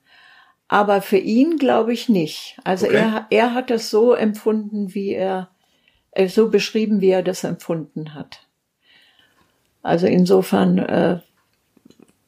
Aber 0.69 1.01
für 1.01 1.17
ihn 1.17 1.57
glaube 1.57 1.91
ich 1.91 2.07
nicht. 2.07 2.57
Also 2.63 2.85
Okay. 2.85 2.97
er, 2.97 3.27
er 3.31 3.53
hat 3.53 3.69
das 3.69 3.89
so 3.89 4.13
empfunden, 4.13 4.93
wie 4.93 5.13
er, 5.13 5.49
so 6.27 6.49
beschrieben, 6.49 7.01
wie 7.01 7.09
er 7.09 7.23
das 7.23 7.43
empfunden 7.43 8.13
hat. 8.15 8.47
Also 9.81 10.07
insofern, 10.07 10.77
äh, 10.77 11.19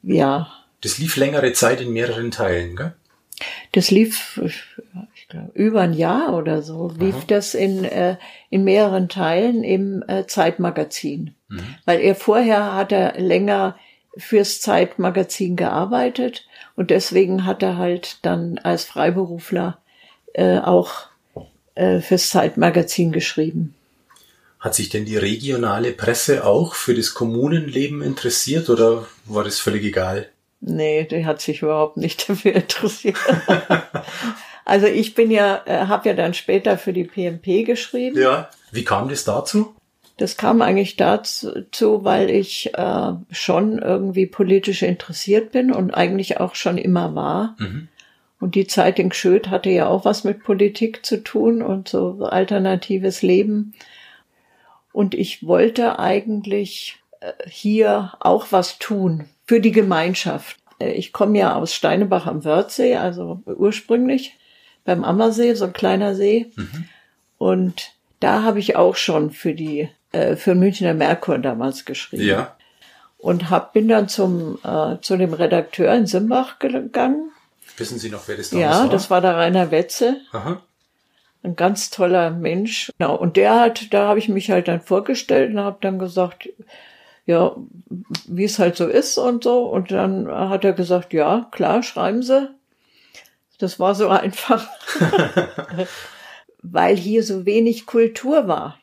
ja, 0.02 0.52
Das 0.80 0.98
lief 0.98 1.16
längere 1.16 1.52
Zeit 1.52 1.80
in 1.80 1.92
mehreren 1.92 2.30
Teilen, 2.30 2.76
gell? 2.76 2.94
das 3.72 3.90
lief, 3.90 4.40
ich 5.14 5.28
glaube, 5.28 5.50
über 5.54 5.80
ein 5.80 5.94
Jahr 5.94 6.34
oder 6.34 6.62
so, 6.62 6.92
lief 6.98 7.24
das 7.26 7.54
in, 7.54 7.84
äh, 7.84 8.16
in 8.50 8.64
mehreren 8.64 9.08
Teilen 9.08 9.64
im 9.64 10.04
äh, 10.06 10.26
Zeitmagazin. 10.26 11.34
Weil 11.84 12.00
er 12.00 12.14
vorher 12.14 12.74
hat 12.74 12.92
er 12.92 13.20
länger 13.20 13.76
fürs 14.16 14.60
Zeitmagazin 14.60 15.56
gearbeitet 15.56 16.46
und 16.76 16.90
deswegen 16.90 17.44
hat 17.44 17.62
er 17.62 17.76
halt 17.76 18.24
dann 18.24 18.58
als 18.58 18.84
Freiberufler 18.84 19.78
äh, 20.34 20.58
auch 20.58 21.08
äh, 21.74 22.00
fürs 22.00 22.30
Zeitmagazin 22.30 23.12
geschrieben. 23.12 23.74
Hat 24.60 24.74
sich 24.74 24.90
denn 24.90 25.04
die 25.04 25.16
regionale 25.16 25.92
Presse 25.92 26.44
auch 26.44 26.74
für 26.74 26.94
das 26.94 27.14
Kommunenleben 27.14 28.00
interessiert 28.00 28.70
oder 28.70 29.08
war 29.24 29.42
das 29.42 29.58
völlig 29.58 29.82
egal? 29.84 30.28
Nee, 30.60 31.04
der 31.04 31.26
hat 31.26 31.40
sich 31.40 31.62
überhaupt 31.62 31.96
nicht 31.96 32.28
dafür 32.28 32.54
interessiert. 32.54 33.16
also 34.64 34.86
ich 34.86 35.14
bin 35.14 35.30
ja, 35.30 35.62
äh, 35.66 35.86
habe 35.86 36.08
ja 36.08 36.14
dann 36.14 36.34
später 36.34 36.78
für 36.78 36.92
die 36.92 37.04
PMP 37.04 37.66
geschrieben. 37.66 38.16
Ja. 38.18 38.48
Wie 38.70 38.84
kam 38.84 39.08
das 39.08 39.24
dazu? 39.24 39.74
Das 40.16 40.36
kam 40.36 40.62
eigentlich 40.62 40.96
dazu, 40.96 42.04
weil 42.04 42.30
ich 42.30 42.72
äh, 42.74 43.12
schon 43.32 43.78
irgendwie 43.78 44.26
politisch 44.26 44.82
interessiert 44.82 45.50
bin 45.50 45.72
und 45.72 45.92
eigentlich 45.92 46.38
auch 46.38 46.54
schon 46.54 46.78
immer 46.78 47.14
war. 47.16 47.56
Mhm. 47.58 47.88
Und 48.42 48.56
die 48.56 48.66
Zeit 48.66 48.98
in 48.98 49.10
Gschöd 49.10 49.50
hatte 49.50 49.70
ja 49.70 49.86
auch 49.86 50.04
was 50.04 50.24
mit 50.24 50.42
Politik 50.42 51.06
zu 51.06 51.22
tun 51.22 51.62
und 51.62 51.88
so 51.88 52.24
alternatives 52.24 53.22
Leben. 53.22 53.72
Und 54.92 55.14
ich 55.14 55.46
wollte 55.46 56.00
eigentlich 56.00 56.96
äh, 57.20 57.32
hier 57.48 58.14
auch 58.18 58.46
was 58.50 58.78
tun 58.80 59.26
für 59.46 59.60
die 59.60 59.70
Gemeinschaft. 59.70 60.56
Äh, 60.80 60.90
Ich 60.94 61.12
komme 61.12 61.38
ja 61.38 61.54
aus 61.54 61.72
Steinebach 61.72 62.26
am 62.26 62.44
Wörthsee, 62.44 62.96
also 62.96 63.40
ursprünglich 63.46 64.36
beim 64.84 65.04
Ammersee, 65.04 65.54
so 65.54 65.66
ein 65.66 65.72
kleiner 65.72 66.16
See. 66.16 66.50
Und 67.38 67.92
da 68.18 68.42
habe 68.42 68.58
ich 68.58 68.74
auch 68.74 68.96
schon 68.96 69.30
für 69.30 69.54
die 69.54 69.88
äh, 70.10 70.34
für 70.34 70.56
Münchner 70.56 70.94
Merkur 70.94 71.38
damals 71.38 71.84
geschrieben 71.84 72.24
Ja. 72.26 72.56
und 73.18 73.50
hab 73.50 73.72
bin 73.72 73.86
dann 73.86 74.08
zum 74.08 74.58
äh, 74.64 74.96
zu 75.00 75.16
dem 75.16 75.32
Redakteur 75.32 75.94
in 75.94 76.06
Simbach 76.06 76.58
gegangen. 76.58 77.28
Wissen 77.76 77.98
Sie 77.98 78.10
noch, 78.10 78.28
wer 78.28 78.36
das 78.36 78.50
damals 78.50 78.64
Ja, 78.76 78.82
war? 78.82 78.90
das 78.90 79.10
war 79.10 79.20
der 79.20 79.36
Rainer 79.36 79.70
Wetze, 79.70 80.20
Aha. 80.32 80.62
ein 81.42 81.56
ganz 81.56 81.90
toller 81.90 82.30
Mensch. 82.30 82.92
Genau, 82.98 83.16
und 83.16 83.36
der 83.36 83.58
hat, 83.60 83.92
da 83.94 84.08
habe 84.08 84.18
ich 84.18 84.28
mich 84.28 84.50
halt 84.50 84.68
dann 84.68 84.80
vorgestellt 84.80 85.52
und 85.52 85.60
habe 85.60 85.78
dann 85.80 85.98
gesagt, 85.98 86.48
ja, 87.26 87.54
wie 88.26 88.44
es 88.44 88.58
halt 88.58 88.76
so 88.76 88.86
ist 88.88 89.16
und 89.18 89.44
so. 89.44 89.64
Und 89.64 89.90
dann 89.90 90.28
hat 90.28 90.64
er 90.64 90.72
gesagt, 90.72 91.12
ja, 91.12 91.48
klar, 91.52 91.82
schreiben 91.82 92.22
Sie. 92.22 92.48
Das 93.58 93.78
war 93.78 93.94
so 93.94 94.08
einfach, 94.10 94.68
weil 96.62 96.96
hier 96.96 97.22
so 97.22 97.46
wenig 97.46 97.86
Kultur 97.86 98.48
war. 98.48 98.78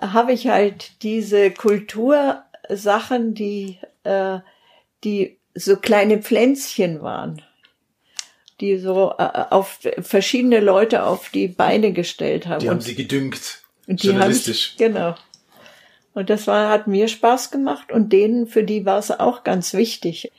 Habe 0.00 0.32
ich 0.32 0.48
halt 0.48 1.02
diese 1.02 1.50
Kultursachen, 1.50 3.34
die, 3.34 3.78
äh, 4.02 4.40
die 5.04 5.38
so 5.54 5.76
kleine 5.76 6.18
Pflänzchen 6.18 7.00
waren, 7.02 7.40
die 8.60 8.78
so 8.78 9.14
äh, 9.18 9.22
auf 9.50 9.78
verschiedene 10.00 10.60
Leute 10.60 11.04
auf 11.04 11.28
die 11.30 11.48
Beine 11.48 11.92
gestellt 11.92 12.46
haben. 12.46 12.60
Die 12.60 12.70
haben 12.70 12.80
Sie 12.80 12.94
gedüngt. 12.94 13.62
und 13.86 14.02
die 14.02 14.08
Journalistisch. 14.08 14.74
genau. 14.78 15.14
Und 16.14 16.30
das 16.30 16.46
war, 16.46 16.68
hat 16.68 16.86
mir 16.86 17.08
Spaß 17.08 17.50
gemacht 17.50 17.90
und 17.90 18.12
denen, 18.12 18.46
für 18.46 18.62
die 18.62 18.86
war 18.86 18.98
es 18.98 19.10
auch 19.10 19.42
ganz 19.42 19.74
wichtig. 19.74 20.30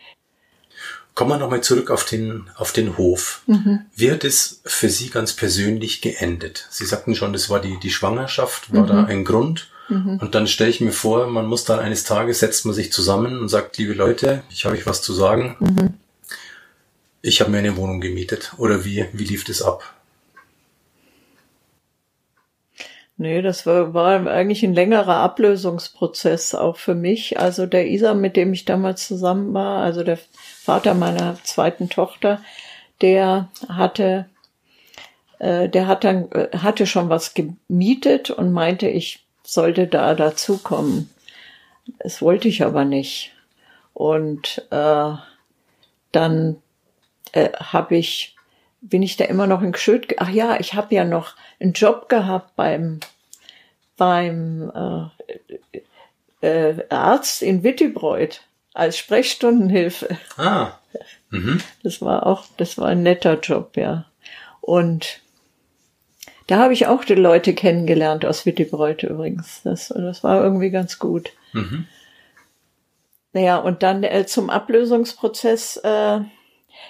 Kommen 1.16 1.32
wir 1.32 1.38
nochmal 1.38 1.61
zurück 1.61 1.91
auf 1.91 2.05
den, 2.05 2.49
auf 2.57 2.72
den 2.74 2.97
Hof. 2.97 3.41
Mhm. 3.47 3.82
Wie 3.95 4.11
hat 4.11 4.24
es 4.26 4.61
für 4.66 4.89
Sie 4.89 5.09
ganz 5.09 5.34
persönlich 5.34 6.01
geendet? 6.01 6.68
Sie 6.70 6.86
sagten 6.86 7.16
schon, 7.16 7.32
das 7.34 7.49
war 7.49 7.59
die, 7.61 7.78
die 7.80 7.89
Schwangerschaft, 7.91 8.74
war 8.74 8.84
Mhm. 8.84 8.88
da 8.88 9.03
ein 9.05 9.24
Grund. 9.26 9.70
Und 9.88 10.34
dann 10.34 10.47
stelle 10.47 10.72
ich 10.72 10.82
mir 10.82 10.91
vor, 10.91 11.28
man 11.28 11.45
muss 11.45 11.63
dann 11.63 11.78
eines 11.80 12.05
Tages, 12.05 12.39
setzt 12.39 12.66
man 12.66 12.74
sich 12.74 12.91
zusammen 12.91 13.39
und 13.39 13.49
sagt, 13.49 13.78
liebe 13.78 13.93
Leute, 13.93 14.41
ich 14.49 14.66
habe 14.66 14.76
euch 14.76 14.88
was 14.88 15.03
zu 15.03 15.13
sagen. 15.13 15.99
Ich 17.28 17.41
habe 17.41 17.49
mir 17.49 17.57
eine 17.57 17.76
Wohnung 17.76 18.01
gemietet. 18.01 18.53
Oder 18.59 18.86
wie, 18.86 19.07
wie 19.11 19.23
lief 19.23 19.45
das 19.45 19.63
ab? 19.63 19.95
Nee, 23.17 23.41
das 23.41 23.65
war, 23.65 23.95
war 23.95 24.28
eigentlich 24.28 24.61
ein 24.61 24.76
längerer 24.76 25.15
Ablösungsprozess 25.15 26.53
auch 26.53 26.78
für 26.78 26.93
mich. 26.93 27.39
Also 27.39 27.65
der 27.65 27.88
Isa, 27.88 28.13
mit 28.13 28.36
dem 28.36 28.53
ich 28.53 28.65
damals 28.65 29.07
zusammen 29.07 29.55
war, 29.55 29.82
also 29.82 30.03
der 30.03 30.19
Vater 30.36 30.93
meiner 30.93 31.39
zweiten 31.43 31.89
Tochter, 31.89 32.43
der 33.01 33.49
hatte, 33.69 34.30
äh, 35.39 35.67
der 35.67 35.88
hat 35.88 36.03
dann, 36.03 36.32
äh, 36.32 36.55
hatte 36.55 36.86
schon 36.86 37.09
was 37.09 37.34
gemietet 37.34 38.30
und 38.30 38.51
meinte, 38.51 38.88
ich 38.88 39.26
sollte 39.41 39.88
da 39.88 40.13
dazukommen. 40.13 41.09
Das 41.97 42.21
wollte 42.21 42.49
ich 42.49 42.63
aber 42.63 42.86
nicht. 42.86 43.32
Und 43.95 44.67
äh, 44.69 45.13
dann 46.11 46.57
äh, 47.36 47.51
habe 47.53 47.95
ich, 47.97 48.36
bin 48.81 49.03
ich 49.03 49.17
da 49.17 49.25
immer 49.25 49.45
noch 49.45 49.61
in 49.61 49.73
Gschöd. 49.73 50.15
Ach 50.17 50.29
ja, 50.29 50.59
ich 50.59 50.73
habe 50.73 50.95
ja 50.95 51.03
noch 51.03 51.36
einen 51.59 51.73
Job 51.73 52.09
gehabt 52.09 52.55
beim 52.55 52.99
beim 53.97 54.71
äh, 56.41 56.47
äh, 56.47 56.86
Arzt 56.89 57.41
in 57.41 57.63
Wittibreuth 57.63 58.41
als 58.73 58.97
Sprechstundenhilfe. 58.97 60.17
Ah, 60.38 60.73
mhm. 61.29 61.61
Das 61.83 62.01
war 62.01 62.25
auch, 62.25 62.45
das 62.57 62.77
war 62.77 62.88
ein 62.88 63.03
netter 63.03 63.39
Job, 63.39 63.77
ja. 63.77 64.05
Und 64.61 65.21
da 66.47 66.57
habe 66.57 66.73
ich 66.73 66.88
auch 66.88 67.03
die 67.03 67.15
Leute 67.15 67.53
kennengelernt 67.53 68.25
aus 68.25 68.45
Wittibreuth 68.45 69.03
übrigens. 69.03 69.61
Das, 69.63 69.89
das 69.89 70.23
war 70.23 70.43
irgendwie 70.43 70.69
ganz 70.69 70.99
gut. 70.99 71.31
Mhm. 71.53 71.88
Naja, 73.33 73.57
und 73.57 73.83
dann 73.83 74.03
äh, 74.03 74.25
zum 74.25 74.49
Ablösungsprozess. 74.49 75.77
Äh, 75.77 76.21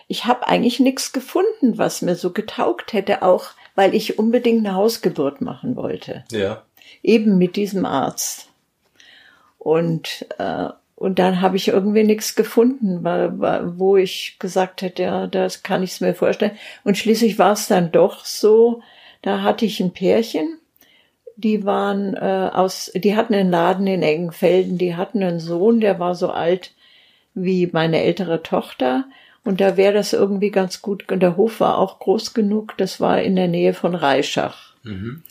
ich 0.08 0.26
habe 0.26 0.48
eigentlich 0.48 0.80
nichts 0.80 1.14
gefunden, 1.14 1.78
was 1.78 2.02
mir 2.02 2.16
so 2.16 2.32
getaugt 2.32 2.94
hätte, 2.94 3.22
auch 3.22 3.52
weil 3.76 3.94
ich 3.94 4.20
unbedingt 4.20 4.66
eine 4.66 4.76
Hausgeburt 4.76 5.42
machen 5.42 5.76
wollte. 5.76 6.24
ja. 6.32 6.64
Eben 7.04 7.38
mit 7.38 7.56
diesem 7.56 7.86
Arzt. 7.86 8.50
Und, 9.58 10.26
äh, 10.38 10.70
und 10.96 11.20
dann 11.20 11.42
habe 11.42 11.58
ich 11.58 11.68
irgendwie 11.68 12.04
nichts 12.04 12.36
gefunden, 12.36 13.04
wo 13.04 13.98
ich 13.98 14.38
gesagt 14.40 14.82
hätte, 14.82 15.04
ja, 15.04 15.28
das 15.28 15.64
kann 15.64 15.84
ich 15.84 16.00
mir 16.02 16.16
vorstellen. 16.16 16.58
Und 16.84 16.98
schließlich 16.98 17.38
war 17.38 17.54
es 17.54 17.68
dann 17.68 17.92
doch 17.92 18.26
so, 18.26 18.82
da 19.22 19.42
hatte 19.42 19.66
ich 19.66 19.80
ein 19.80 19.92
Pärchen, 19.92 20.60
die 21.36 21.66
waren 21.66 22.16
äh, 22.16 22.50
aus, 22.54 22.92
die 22.96 23.16
hatten 23.16 23.34
einen 23.34 23.52
Laden 23.52 23.88
in 23.88 24.04
Engenfelden, 24.04 24.78
die 24.78 24.96
hatten 24.96 25.22
einen 25.22 25.40
Sohn, 25.40 25.82
der 25.82 26.00
war 26.00 26.16
so 26.16 26.30
alt 26.30 26.72
wie 27.34 27.68
meine 27.68 28.02
ältere 28.02 28.42
Tochter. 28.42 29.06
Und 29.46 29.62
da 29.62 29.78
wäre 29.78 29.94
das 29.94 30.12
irgendwie 30.12 30.50
ganz 30.50 30.82
gut. 30.82 31.10
Und 31.12 31.20
der 31.22 31.38
Hof 31.38 31.60
war 31.60 31.78
auch 31.78 32.00
groß 32.00 32.34
genug. 32.34 32.76
Das 32.78 33.00
war 33.00 33.22
in 33.22 33.36
der 33.36 33.48
Nähe 33.48 33.76
von 33.76 33.94
Reischach. 33.94 34.74
Mhm. 34.84 35.24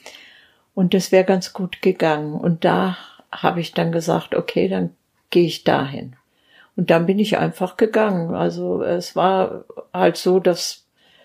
Und 0.73 0.95
das 0.95 1.13
wäre 1.13 1.25
ganz 1.25 1.53
gut 1.53 1.83
gegangen. 1.83 2.35
Und 2.35 2.65
da 2.65 2.97
habe 3.33 3.61
ich 3.61 3.75
dann 3.75 3.91
gesagt, 3.91 4.37
okay, 4.37 4.69
dann 4.69 4.91
gehe 5.31 5.47
ich 5.47 5.65
dahin. 5.65 6.15
Und 6.77 6.91
dann 6.91 7.07
bin 7.07 7.19
ich 7.19 7.39
einfach 7.39 7.77
gegangen. 7.77 8.35
Also 8.35 8.83
es 8.83 9.17
war 9.17 9.65
halt 9.93 10.17
so, 10.17 10.39
dass 10.39 10.85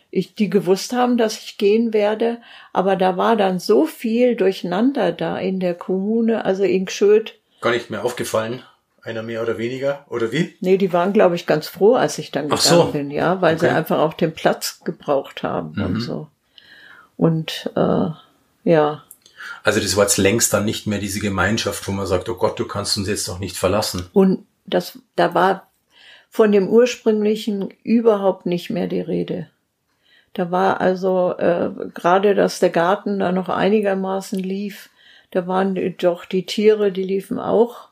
ich, 0.10 0.34
die 0.34 0.50
gewusst 0.50 0.92
haben, 0.92 1.18
dass 1.18 1.40
ich 1.40 1.60
gehen 1.60 1.94
werde. 1.94 2.40
Aber 2.74 2.96
da 2.96 3.18
war 3.18 3.36
dann 3.36 3.60
so 3.60 3.86
viel 3.86 4.36
durcheinander 4.36 5.12
da 5.12 5.38
in 5.38 5.60
der 5.60 5.76
Kommune, 5.76 6.44
also 6.44 6.64
in 6.64 6.86
Gschöd. 6.86 7.40
Gar 7.62 7.72
nicht 7.72 7.92
mehr 7.92 8.04
aufgefallen. 8.04 8.64
Einer 9.04 9.24
mehr 9.24 9.42
oder 9.42 9.58
weniger, 9.58 10.06
oder 10.10 10.32
wie? 10.32 10.56
Nee, 10.60 10.78
die 10.78 10.92
waren, 10.94 11.14
glaube 11.14 11.36
ich, 11.36 11.46
ganz 11.46 11.68
froh, 11.68 11.96
als 11.96 12.18
ich 12.18 12.32
dann 12.32 12.50
gegangen 12.50 12.62
so. 12.62 12.86
bin, 12.92 13.12
ja, 13.12 13.42
weil 13.42 13.58
sie 13.60 13.68
Okay. 13.68 13.76
einfach 13.76 14.00
auch 14.00 14.14
den 14.14 14.34
Platz 14.34 14.82
gebraucht 14.84 15.44
haben 15.44 15.74
Mhm. 15.76 15.84
und 15.86 16.00
so. 16.02 16.28
Und 17.18 17.72
äh, 17.76 18.10
ja, 18.66 19.04
Also 19.64 19.80
das 19.80 19.96
war 19.96 20.04
jetzt 20.04 20.18
längst 20.18 20.54
dann 20.54 20.66
nicht 20.66 20.86
mehr 20.88 21.00
diese 21.00 21.20
Gemeinschaft, 21.20 21.88
wo 21.88 21.92
man 21.92 22.06
sagt, 22.06 22.28
oh 22.30 22.36
Gott, 22.36 22.60
du 22.60 22.66
kannst 22.66 22.98
uns 22.98 23.08
jetzt 23.08 23.28
doch 23.28 23.40
nicht 23.40 23.58
verlassen. 23.58 24.10
und 24.14 24.46
das, 24.66 25.00
da 25.16 25.34
war 25.34 25.68
von 26.30 26.52
dem 26.52 26.68
ursprünglichen 26.68 27.74
überhaupt 27.84 28.46
nicht 28.46 28.70
mehr 28.70 28.86
die 28.88 29.02
Rede. 29.02 29.50
Da 30.34 30.52
war 30.52 30.80
also 30.80 31.34
äh, 31.40 31.72
gerade, 31.96 32.36
dass 32.36 32.60
der 32.60 32.70
Garten 32.70 33.18
da 33.20 33.32
noch 33.32 33.50
einigermaßen 33.50 34.38
lief. 34.38 34.90
Da 35.32 35.48
waren 35.48 35.74
doch 35.98 36.26
die 36.26 36.46
Tiere, 36.46 36.92
die 36.92 37.04
liefen 37.04 37.40
auch 37.40 37.89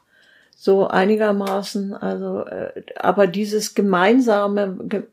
so 0.57 0.87
einigermaßen. 0.87 1.93
Also, 1.93 2.45
äh, 2.45 2.83
aber 2.97 3.27
dieses 3.27 3.75
gemeinsame, 3.75 4.77
ge, 4.83 5.03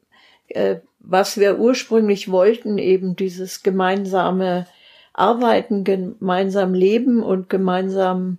äh, 0.48 0.76
was 1.00 1.38
wir 1.38 1.58
ursprünglich 1.58 2.30
wollten, 2.30 2.78
eben 2.78 3.14
dieses 3.14 3.62
gemeinsame 3.62 4.66
Arbeiten, 5.12 5.84
gemeinsam 5.84 6.72
Leben 6.72 7.22
und 7.22 7.50
gemeinsam 7.50 8.38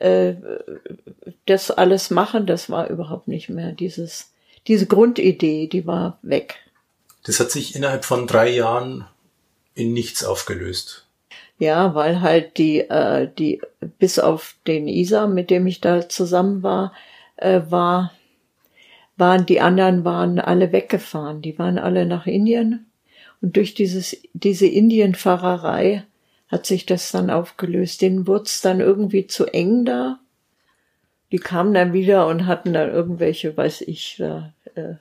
äh, 0.00 0.34
das 1.46 1.70
alles 1.70 2.10
machen, 2.10 2.46
das 2.46 2.68
war 2.68 2.90
überhaupt 2.90 3.28
nicht 3.28 3.48
mehr. 3.48 3.70
Dieses, 3.72 4.32
diese 4.66 4.86
Grundidee, 4.86 5.68
die 5.68 5.86
war 5.86 6.18
weg. 6.22 6.56
Das 7.22 7.38
hat 7.38 7.52
sich 7.52 7.76
innerhalb 7.76 8.04
von 8.04 8.26
drei 8.26 8.50
Jahren 8.50 9.06
in 9.74 9.92
nichts 9.92 10.24
aufgelöst. 10.24 11.03
Ja, 11.64 11.94
weil 11.94 12.20
halt 12.20 12.58
die, 12.58 12.80
äh, 12.80 13.26
die, 13.38 13.62
bis 13.98 14.18
auf 14.18 14.54
den 14.66 14.86
Isa, 14.86 15.26
mit 15.26 15.48
dem 15.48 15.66
ich 15.66 15.80
da 15.80 16.06
zusammen 16.10 16.62
war, 16.62 16.92
äh, 17.36 17.62
war, 17.70 18.12
waren, 19.16 19.46
die 19.46 19.62
anderen 19.62 20.04
waren 20.04 20.38
alle 20.38 20.72
weggefahren. 20.72 21.40
Die 21.40 21.58
waren 21.58 21.78
alle 21.78 22.04
nach 22.04 22.26
Indien. 22.26 22.84
Und 23.40 23.56
durch 23.56 23.72
dieses, 23.72 24.14
diese 24.34 24.66
Indienfahrerei 24.66 26.04
hat 26.48 26.66
sich 26.66 26.84
das 26.84 27.10
dann 27.10 27.30
aufgelöst. 27.30 28.02
Denen 28.02 28.26
wurde 28.26 28.44
es 28.44 28.60
dann 28.60 28.80
irgendwie 28.80 29.26
zu 29.26 29.46
eng 29.46 29.86
da. 29.86 30.18
Die 31.32 31.38
kamen 31.38 31.72
dann 31.72 31.94
wieder 31.94 32.26
und 32.26 32.44
hatten 32.44 32.74
dann 32.74 32.90
irgendwelche, 32.90 33.56
weiß 33.56 33.80
ich, 33.80 34.16
da, 34.18 34.52
äh, 34.74 34.96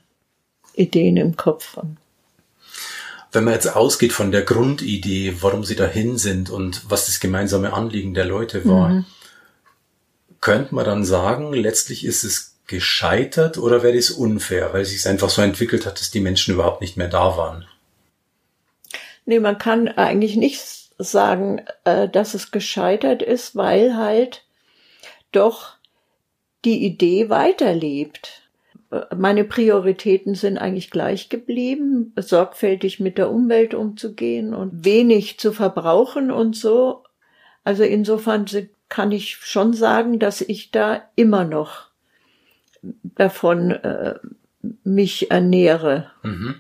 Ideen 0.76 1.18
im 1.18 1.36
Kopf. 1.36 1.76
Und 1.76 1.98
Wenn 3.34 3.44
man 3.44 3.56
jetzt 3.56 3.76
ausgeht 3.76 4.14
von 4.14 4.32
der 4.32 4.44
Grundidee, 4.44 5.36
warum 5.42 5.64
sie 5.64 5.76
dahin 5.76 6.18
sind 6.18 6.50
und 6.50 6.90
was 6.90 7.08
das 7.08 7.20
gemeinsame 7.20 7.74
Anliegen 7.74 8.14
der 8.14 8.26
Leute 8.26 8.64
war, 8.66 9.04
könnte 10.40 10.76
man 10.76 10.86
dann 10.86 11.04
sagen, 11.04 11.52
letztlich 11.54 12.06
ist 12.06 12.24
es 12.24 12.58
gescheitert 12.68 13.58
oder 13.58 13.84
wäre 13.84 13.96
das 13.96 14.12
unfair, 14.12 14.74
weil 14.74 14.82
es 14.82 14.92
sich 14.92 15.08
einfach 15.08 15.30
so 15.30 15.42
entwickelt 15.42 15.86
hat, 15.86 16.00
dass 16.00 16.12
die 16.12 16.20
Menschen 16.20 16.54
überhaupt 16.54 16.82
nicht 16.82 16.96
mehr 16.96 17.08
da 17.08 17.38
waren? 17.38 17.66
Nee, 19.26 19.40
man 19.40 19.58
kann 19.58 19.88
eigentlich 19.88 20.36
nicht 20.36 20.62
sagen, 20.98 21.62
äh, 21.86 22.10
dass 22.10 22.34
es 22.34 22.52
gescheitert 22.52 23.22
ist, 23.22 23.56
weil 23.56 23.96
halt 23.96 24.44
doch 25.32 25.76
die 26.66 26.86
Idee 26.86 27.30
weiterlebt. 27.30 28.43
Äh, 28.94 29.16
Meine 29.16 29.44
Prioritäten 29.44 30.36
sind 30.36 30.58
eigentlich 30.58 30.92
gleich 30.92 31.30
geblieben, 31.30 32.14
sorgfältig 32.16 33.00
mit 33.00 33.18
der 33.18 33.32
Umwelt 33.32 33.74
umzugehen 33.74 34.54
und 34.54 34.86
wenig 34.86 35.40
zu 35.40 35.52
verbrauchen 35.52 36.32
und 36.32 36.56
so. 36.56 37.04
Also 37.64 37.84
insofern 37.84 38.46
kann 38.90 39.12
ich 39.12 39.38
schon 39.38 39.74
sagen, 39.74 40.20
dass 40.20 40.42
ich 40.42 40.72
da 40.72 41.02
immer 41.16 41.46
noch 41.46 41.88
davon 43.04 43.72
äh, 43.72 44.16
mich 44.84 45.32
ernähre. 45.32 46.12
Mhm. 46.22 46.56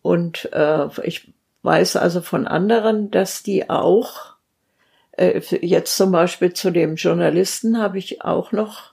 Und 0.00 0.48
äh, 0.52 0.88
ich 1.04 1.32
weiß 1.62 1.96
also 1.96 2.20
von 2.20 2.46
anderen, 2.46 3.10
dass 3.10 3.42
die 3.42 3.68
auch, 3.68 4.34
äh, 5.12 5.40
jetzt 5.60 5.96
zum 5.96 6.12
Beispiel 6.12 6.52
zu 6.52 6.70
dem 6.70 6.94
Journalisten 6.96 7.78
habe 7.78 7.98
ich 7.98 8.22
auch 8.22 8.52
noch 8.52 8.92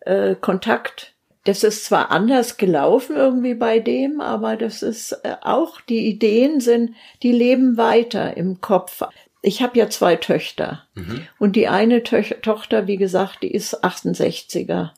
äh, 0.00 0.34
Kontakt. 0.34 1.13
Das 1.44 1.62
ist 1.62 1.84
zwar 1.84 2.10
anders 2.10 2.56
gelaufen 2.56 3.16
irgendwie 3.16 3.54
bei 3.54 3.78
dem, 3.78 4.20
aber 4.20 4.56
das 4.56 4.82
ist 4.82 5.12
äh, 5.24 5.36
auch, 5.42 5.80
die 5.82 6.08
Ideen 6.08 6.60
sind, 6.60 6.94
die 7.22 7.32
leben 7.32 7.76
weiter 7.76 8.36
im 8.36 8.62
Kopf. 8.62 9.02
Ich 9.42 9.62
habe 9.62 9.78
ja 9.78 9.90
zwei 9.90 10.16
Töchter. 10.16 10.86
Mhm. 10.94 11.26
Und 11.38 11.54
die 11.54 11.68
eine 11.68 12.02
Töch 12.02 12.36
Tochter, 12.40 12.86
wie 12.86 12.96
gesagt, 12.96 13.42
die 13.42 13.52
ist 13.52 13.84
68er. 13.84 14.90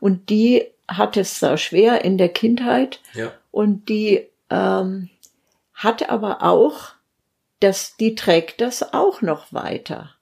Und 0.00 0.30
die 0.30 0.64
hat 0.88 1.18
es 1.18 1.38
da 1.38 1.58
schwer 1.58 2.02
in 2.02 2.16
der 2.16 2.30
Kindheit. 2.30 3.00
Ja. 3.12 3.32
Und 3.50 3.90
die 3.90 4.26
ähm, 4.48 5.10
hat 5.74 6.08
aber 6.08 6.42
auch, 6.42 6.92
das, 7.60 7.98
die 7.98 8.14
trägt 8.14 8.62
das 8.62 8.94
auch 8.94 9.20
noch 9.20 9.52
weiter. 9.52 10.14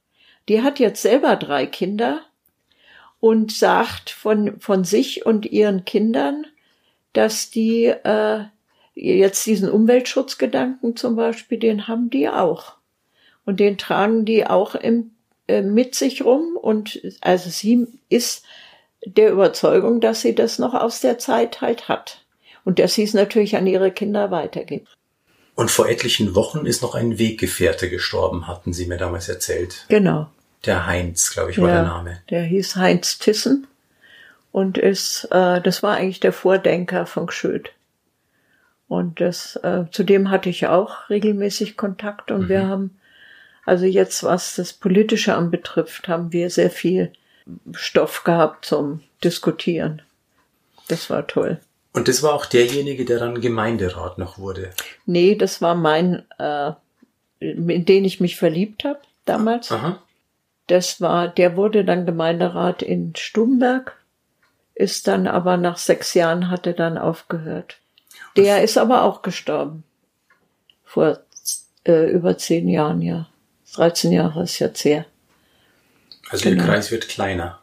Die 0.48 0.62
hat 0.62 0.80
jetzt 0.80 1.02
selber 1.02 1.36
drei 1.36 1.66
Kinder 1.66 2.20
und 3.20 3.52
sagt 3.52 4.10
von, 4.10 4.60
von 4.60 4.84
sich 4.84 5.26
und 5.26 5.46
ihren 5.46 5.84
Kindern, 5.84 6.46
dass 7.12 7.50
die 7.50 7.86
äh, 7.86 8.44
jetzt 8.94 9.46
diesen 9.46 9.70
Umweltschutzgedanken 9.70 10.96
zum 10.96 11.16
Beispiel, 11.16 11.58
den 11.58 11.88
haben 11.88 12.10
die 12.10 12.28
auch. 12.28 12.74
Und 13.44 13.60
den 13.60 13.78
tragen 13.78 14.24
die 14.24 14.46
auch 14.46 14.74
im, 14.74 15.12
äh, 15.46 15.62
mit 15.62 15.94
sich 15.94 16.24
rum. 16.24 16.56
Und 16.56 17.00
also 17.20 17.50
sie 17.50 17.86
ist 18.08 18.44
der 19.04 19.30
Überzeugung, 19.30 20.00
dass 20.00 20.20
sie 20.20 20.34
das 20.34 20.58
noch 20.58 20.74
aus 20.74 21.00
der 21.00 21.18
Zeit 21.18 21.60
halt 21.60 21.88
hat. 21.88 22.24
Und 22.64 22.78
dass 22.78 22.94
sie 22.94 23.04
es 23.04 23.14
natürlich 23.14 23.56
an 23.56 23.66
ihre 23.66 23.90
Kinder 23.90 24.30
weitergibt. 24.30 24.88
Und 25.54 25.70
vor 25.70 25.88
etlichen 25.88 26.34
Wochen 26.34 26.66
ist 26.66 26.82
noch 26.82 26.94
ein 26.94 27.18
Weggefährte 27.18 27.90
gestorben, 27.90 28.46
hatten 28.46 28.72
Sie 28.72 28.86
mir 28.86 28.96
damals 28.96 29.28
erzählt. 29.28 29.86
Genau. 29.88 30.28
Der 30.64 30.86
Heinz, 30.86 31.30
glaube 31.30 31.50
ich, 31.50 31.61
war 31.61 31.68
der 31.68 31.82
Name. 31.82 32.22
Der 32.30 32.42
hieß 32.42 32.76
Heinz 32.76 33.18
Tissen 33.18 33.66
und 34.52 34.78
ist, 34.78 35.28
äh, 35.30 35.61
das 35.61 35.82
war 35.82 35.96
eigentlich 35.96 36.20
der 36.20 36.32
Vordenker 36.32 37.06
von 37.06 37.26
Gschöd. 37.26 37.70
Und 38.88 39.20
das, 39.20 39.56
äh, 39.56 39.84
zu 39.90 40.02
dem 40.02 40.30
hatte 40.30 40.48
ich 40.48 40.66
auch 40.66 41.11
regelmäßig 41.11 41.76
Kontakt 41.76 42.30
und 42.30 42.48
wir 42.48 42.66
haben, 42.66 42.98
also 43.66 43.84
jetzt 43.84 44.24
was 44.24 44.56
das 44.56 44.72
Politische 44.72 45.34
anbetrifft, 45.34 46.09
haben 46.09 46.32
wir 46.32 46.48
sehr 46.48 46.70
viel 46.70 47.12
Stoff 47.72 48.24
gehabt 48.24 48.64
zum 48.64 49.02
Diskutieren. 49.22 50.02
Das 50.88 51.11
war 51.11 51.26
toll. 51.26 51.59
Und 51.92 52.09
das 52.09 52.22
war 52.22 52.32
auch 52.32 52.46
derjenige, 52.46 53.04
der 53.04 53.18
dann 53.18 53.40
Gemeinderat 53.40 54.18
noch 54.18 54.38
wurde. 54.38 54.70
Nee, 55.04 55.34
das 55.34 55.61
war 55.61 55.74
mein, 55.74 56.24
äh, 56.38 56.72
in 57.40 57.84
den 57.84 58.04
ich 58.04 58.20
mich 58.20 58.36
verliebt 58.36 58.84
habe 58.84 59.00
damals. 59.24 59.70
Aha. 59.70 60.02
Das 60.68 61.00
war, 61.00 61.28
der 61.28 61.56
wurde 61.56 61.84
dann 61.84 62.06
Gemeinderat 62.06 62.82
in 62.82 63.14
Stumberg, 63.16 63.96
ist 64.74 65.08
dann 65.08 65.26
aber 65.26 65.56
nach 65.56 65.76
sechs 65.76 66.14
Jahren 66.14 66.50
hat 66.50 66.66
er 66.66 66.74
dann 66.74 66.96
aufgehört. 66.96 67.78
Der 68.36 68.62
ist 68.62 68.78
aber 68.78 69.02
auch 69.02 69.22
gestorben. 69.22 69.82
Vor 70.84 71.18
äh, 71.84 72.10
über 72.10 72.38
zehn 72.38 72.68
Jahren, 72.68 73.02
ja. 73.02 73.28
13 73.74 74.12
Jahre 74.12 74.42
ist 74.44 74.58
jetzt 74.60 74.84
her. 74.84 75.04
Also 76.30 76.48
Genau. 76.48 76.62
der 76.62 76.72
Kreis 76.72 76.90
wird 76.90 77.08
kleiner. 77.08 77.58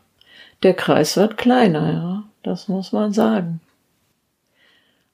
Der 0.63 0.73
Kreis 0.73 1.17
wird 1.17 1.37
kleiner, 1.37 1.93
ja. 1.93 2.23
Das 2.43 2.67
muss 2.67 2.91
man 2.91 3.11
sagen. 3.11 3.61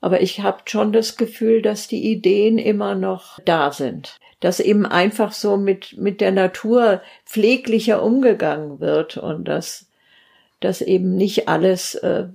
Aber 0.01 0.21
ich 0.21 0.39
habe 0.41 0.63
schon 0.65 0.91
das 0.91 1.15
Gefühl, 1.15 1.61
dass 1.61 1.87
die 1.87 2.11
Ideen 2.11 2.57
immer 2.57 2.95
noch 2.95 3.39
da 3.45 3.71
sind. 3.71 4.17
Dass 4.41 4.59
eben 4.59 4.85
einfach 4.85 5.31
so 5.31 5.55
mit, 5.55 5.97
mit 5.97 6.19
der 6.19 6.31
Natur 6.31 7.01
pfleglicher 7.25 8.03
umgegangen 8.03 8.79
wird 8.79 9.15
und 9.17 9.47
dass, 9.47 9.85
dass 10.59 10.81
eben 10.81 11.15
nicht 11.15 11.47
alles 11.47 11.95
äh, 11.95 12.25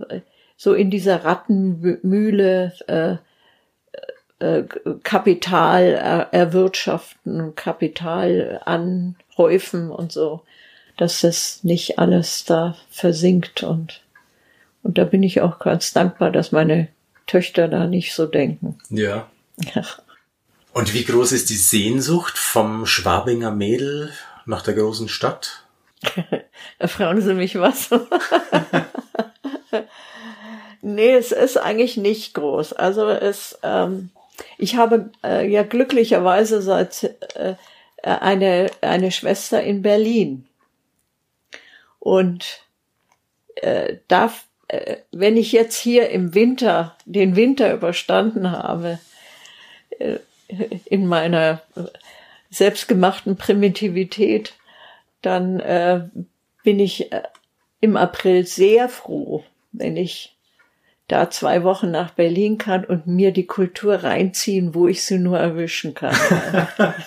so 0.57 0.73
in 0.73 0.91
dieser 0.91 1.25
Rattenmühle 1.25 2.73
äh, 2.87 3.17
äh, 4.39 4.65
Kapital 5.03 5.83
er, 5.83 6.33
erwirtschaften, 6.33 7.55
Kapital 7.55 8.63
anhäufen 8.65 9.91
und 9.91 10.13
so, 10.13 10.43
dass 10.97 11.21
das 11.21 11.63
nicht 11.65 11.99
alles 11.99 12.45
da 12.47 12.77
versinkt 12.89 13.63
und 13.63 14.01
und 14.87 14.99
da 14.99 15.05
bin 15.05 15.25
ich 15.25 15.41
auch 15.41 15.59
ganz 15.59 15.93
dankbar, 15.93 16.31
dass 16.31 16.53
meine 16.53 16.87
Töchter 17.27 17.67
da 17.67 17.89
nicht 17.89 18.15
so 18.15 18.25
denken. 18.25 18.79
Ja. 19.75 19.85
Und 20.77 20.93
wie 20.93 21.05
groß 21.05 21.33
ist 21.33 21.49
die 21.49 21.57
Sehnsucht 21.57 22.37
vom 22.37 22.85
Schwabinger 22.85 23.51
Mädel 23.51 24.13
nach 24.45 24.61
der 24.61 24.75
großen 24.75 25.09
Stadt? 25.09 25.65
Fragen 26.81 27.23
Sie 27.23 27.33
mich 27.33 27.59
was. 27.59 27.89
nee, 30.83 31.15
es 31.15 31.33
ist 31.33 31.57
eigentlich 31.57 31.97
nicht 31.97 32.35
groß. 32.35 32.75
Also 32.75 33.09
es, 33.09 33.59
ähm, 33.63 34.11
Ich 34.59 34.77
habe 34.77 35.09
äh, 35.25 35.51
ja 35.51 35.63
glücklicherweise 35.63 36.61
seit 36.61 37.05
äh, 37.37 37.55
eine, 38.03 38.71
eine 38.83 39.13
Schwester 39.13 39.63
in 39.63 39.81
Berlin. 39.81 40.47
Und 42.01 42.67
äh, 43.55 43.97
da, 44.09 44.31
äh, 44.69 44.99
wenn 45.11 45.39
ich 45.39 45.53
jetzt 45.53 45.79
hier 45.79 46.11
im 46.11 46.35
Winter, 46.35 46.99
den 47.07 47.35
Winter 47.35 47.73
überstanden 47.73 48.53
habe, 48.53 48.99
äh, 49.99 50.19
in 50.49 51.07
meiner 51.07 51.63
selbstgemachten 52.51 53.37
Primitivität, 53.37 54.55
dann 55.23 55.61
äh, 55.61 56.09
bin 56.63 56.81
ich 56.81 57.13
äh, 57.13 57.23
im 57.81 57.97
April 57.97 58.47
sehr 58.47 58.89
froh, 58.89 59.45
wenn 59.73 59.97
ich 59.97 60.37
da 61.09 61.31
zwei 61.31 61.63
Wochen 61.63 61.91
nach 61.91 62.11
Berlin 62.11 62.59
kann 62.59 62.85
und 62.85 63.07
mir 63.07 63.33
die 63.33 63.47
Kultur 63.47 64.03
reinziehen, 64.03 64.75
wo 64.75 64.89
ich 64.89 65.05
sie 65.05 65.19
nur 65.19 65.39
erwischen 65.39 65.95
kann. 65.95 66.17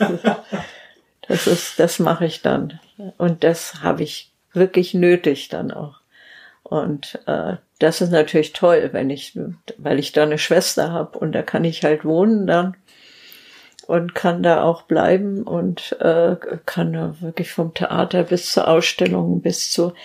das 1.28 1.48
ist, 1.48 1.80
das 1.80 2.00
mache 2.00 2.26
ich 2.26 2.42
dann. 2.42 2.80
Und 3.18 3.44
das 3.44 3.82
habe 3.82 4.04
ich 4.04 4.32
wirklich 4.54 4.94
nötig 4.94 5.50
dann 5.50 5.72
auch. 5.72 6.00
Und 6.64 7.20
äh, 7.26 7.58
das 7.80 8.02
ist 8.02 8.12
natürlich 8.12 8.54
toll, 8.54 8.90
wenn 8.94 9.10
ich, 9.10 9.38
weil 9.78 10.00
ich 10.00 10.12
da 10.12 10.24
eine 10.24 10.38
Schwester 10.38 10.92
habe 10.92 11.18
und 11.18 11.34
da 11.34 11.42
kann 11.42 11.66
ich 11.66 11.84
halt 11.84 12.06
wohnen 12.06 12.48
dann 12.48 12.78
und 13.90 14.14
kann 14.14 14.44
da 14.44 14.62
auch 14.62 14.84
bleiben 14.84 15.42
und 15.42 16.00
äh, 16.00 16.36
kann 16.68 16.94
da 16.94 17.16
wirklich 17.22 17.52
vom 17.52 17.74
Theater 17.74 18.22
bis 18.22 18.52
zur 18.52 18.68
Ausstellung 18.68 19.42
bis 19.42 19.72
zur 19.72 19.96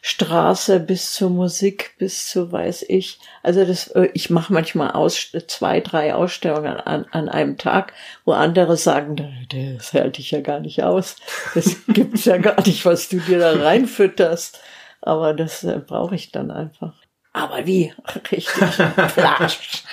Straße 0.00 0.80
bis 0.80 1.12
zur 1.12 1.28
Musik 1.28 1.92
bis 1.98 2.26
zu 2.26 2.50
weiß 2.50 2.86
ich. 2.88 3.18
Also 3.42 3.66
das, 3.66 3.88
äh, 3.88 4.08
ich 4.14 4.30
mache 4.30 4.50
manchmal 4.50 4.92
aus, 4.92 5.30
zwei, 5.46 5.80
drei 5.80 6.14
Ausstellungen 6.14 6.78
an, 6.78 7.04
an 7.10 7.28
einem 7.28 7.58
Tag, 7.58 7.92
wo 8.24 8.32
andere 8.32 8.78
sagen, 8.78 9.46
das 9.50 9.92
hält 9.92 10.16
dich 10.16 10.30
ja 10.30 10.40
gar 10.40 10.60
nicht 10.60 10.82
aus. 10.82 11.16
Das 11.54 11.76
gibt's 11.88 12.24
ja 12.24 12.38
gar 12.38 12.62
nicht, 12.66 12.86
was 12.86 13.10
du 13.10 13.18
dir 13.18 13.40
da 13.40 13.52
reinfütterst. 13.52 14.58
Aber 15.02 15.34
das 15.34 15.64
äh, 15.64 15.82
brauche 15.86 16.14
ich 16.14 16.32
dann 16.32 16.50
einfach. 16.50 16.94
Aber 17.34 17.66
wie? 17.66 17.92
Richtig. 18.14 18.48
Flasch. 19.08 19.84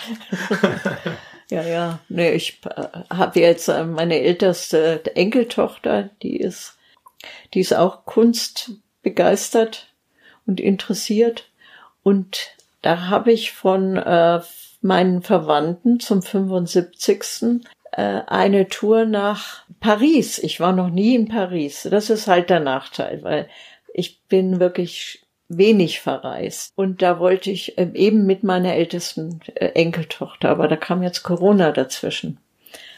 Ja, 1.52 1.64
ja. 1.64 2.00
Nee, 2.08 2.32
ich 2.32 2.62
äh, 2.64 2.88
habe 3.14 3.42
jetzt 3.42 3.68
äh, 3.68 3.84
meine 3.84 4.22
älteste 4.22 5.04
Enkeltochter, 5.16 6.10
die 6.24 6.38
ist, 6.38 6.78
die 7.54 7.60
ist 7.60 7.74
auch 7.74 8.06
kunstbegeistert 8.06 9.94
und 10.48 10.62
interessiert. 10.62 11.50
Und 12.04 12.56
da 12.82 13.08
habe 13.10 13.34
ich 13.34 13.52
von 13.52 13.98
äh, 13.98 14.40
meinen 14.82 15.22
Verwandten 15.24 16.00
zum 16.00 16.22
75. 16.22 17.66
Äh, 17.92 18.22
eine 18.28 18.70
Tour 18.70 19.04
nach 19.04 19.66
Paris. 19.82 20.40
Ich 20.40 20.62
war 20.62 20.72
noch 20.72 20.90
nie 20.90 21.16
in 21.16 21.28
Paris. 21.28 21.86
Das 21.92 22.10
ist 22.10 22.28
halt 22.28 22.50
der 22.50 22.62
Nachteil, 22.62 23.24
weil 23.24 23.50
ich 23.94 24.22
bin 24.30 24.62
wirklich 24.62 25.21
wenig 25.58 26.02
verreist. 26.02 26.74
Und 26.76 27.02
da 27.02 27.20
wollte 27.20 27.52
ich 27.52 27.78
ähm, 27.78 27.96
eben 27.96 28.26
mit 28.26 28.44
meiner 28.44 28.74
ältesten 28.74 29.42
äh, 29.56 29.68
Enkeltochter, 29.68 30.50
aber 30.50 30.68
da 30.68 30.76
kam 30.76 31.04
jetzt 31.04 31.24
Corona 31.24 31.72
dazwischen. 31.72 32.38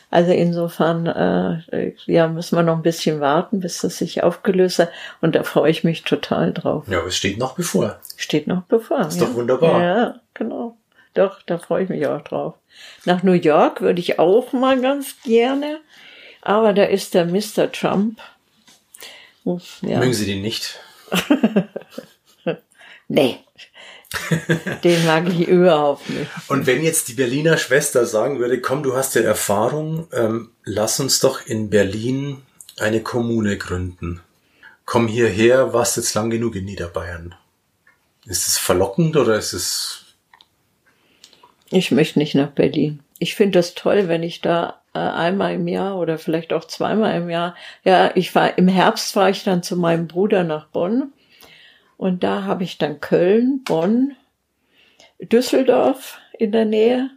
Also 0.10 0.32
insofern, 0.32 1.08
äh, 1.08 1.94
ja, 2.06 2.28
müssen 2.28 2.56
wir 2.56 2.62
noch 2.62 2.76
ein 2.76 2.84
bisschen 2.84 3.20
warten, 3.20 3.62
bis 3.62 3.80
das 3.80 3.98
sich 3.98 4.22
aufgelöst 4.22 4.78
hat. 4.78 4.92
Und 5.22 5.34
da 5.34 5.42
freue 5.42 5.72
ich 5.72 5.84
mich 5.84 6.04
total 6.04 6.54
drauf. 6.54 6.86
Ja, 6.88 7.00
aber 7.00 7.08
es 7.08 7.18
steht 7.18 7.40
noch 7.40 7.56
bevor. 7.56 8.00
Steht 8.16 8.46
noch 8.46 8.62
bevor. 8.64 9.08
Ist 9.08 9.20
ja. 9.20 9.26
doch 9.26 9.34
wunderbar. 9.34 9.82
Ja, 9.82 10.16
genau. 10.36 10.78
Doch, 11.16 11.42
da 11.42 11.58
freue 11.58 11.86
ich 11.86 11.90
mich 11.90 12.06
auch 12.06 12.22
drauf. 12.22 12.54
Nach 13.06 13.24
New 13.24 13.34
York 13.34 13.82
würde 13.82 14.02
ich 14.02 14.20
auch 14.20 14.54
mal 14.54 14.80
ganz 14.80 15.16
gerne. 15.24 15.80
Aber 16.44 16.74
da 16.74 16.84
ist 16.84 17.16
der 17.16 17.26
Mr. 17.26 17.72
Trump. 17.72 18.20
Ja. 19.46 19.98
Mögen 19.98 20.14
Sie 20.14 20.28
den 20.28 20.44
nicht? 20.44 20.80
Nee. 23.14 23.38
Den 24.84 25.06
mag 25.06 25.30
ich 25.30 25.48
überhaupt 25.48 26.10
nicht. 26.10 26.32
Und 26.48 26.66
wenn 26.66 26.84
jetzt 26.84 27.10
die 27.10 27.14
Berliner 27.14 27.58
Schwester 27.58 28.08
sagen 28.08 28.40
würde, 28.40 28.60
komm, 28.60 28.82
du 28.82 28.96
hast 28.96 29.14
ja 29.14 29.22
Erfahrung, 29.22 30.08
ähm, 30.14 30.50
lass 30.64 31.00
uns 31.00 31.20
doch 31.20 31.46
in 31.46 31.70
Berlin 31.70 32.42
eine 32.80 33.02
Kommune 33.02 33.58
gründen. 33.60 34.22
Komm 34.86 35.08
hierher, 35.08 35.74
warst 35.74 35.98
jetzt 35.98 36.16
lang 36.16 36.32
genug 36.32 36.56
in 36.56 36.66
Niederbayern. 36.66 37.36
Ist 38.26 38.48
es 38.48 38.58
verlockend 38.58 39.16
oder 39.16 39.36
ist 39.38 39.54
es... 39.54 40.06
Ich 41.70 41.92
möchte 41.92 42.18
nicht 42.18 42.34
nach 42.34 42.50
Berlin. 42.50 43.02
Ich 43.20 43.36
finde 43.36 43.60
das 43.60 43.76
toll, 43.76 44.08
wenn 44.08 44.24
ich 44.24 44.42
da 44.42 44.82
äh, 44.96 45.00
einmal 45.00 45.54
im 45.54 45.68
Jahr 45.68 46.00
oder 46.00 46.18
vielleicht 46.18 46.52
auch 46.52 46.66
zweimal 46.66 47.16
im 47.16 47.30
Jahr, 47.30 47.56
ja, 47.84 48.12
ich 48.16 48.34
war, 48.34 48.58
im 48.58 48.68
Herbst 48.68 49.14
fahre 49.14 49.30
ich 49.30 49.44
dann 49.44 49.62
zu 49.62 49.76
meinem 49.76 50.08
Bruder 50.08 50.44
nach 50.44 50.66
Bonn 50.66 51.14
und 52.04 52.22
da 52.22 52.44
habe 52.44 52.66
ich 52.66 52.78
dann 52.78 53.00
Köln, 53.00 53.64
Bonn, 53.64 54.18
Düsseldorf 55.22 56.18
in 56.38 56.52
der 56.52 56.66
Nähe. 56.66 57.12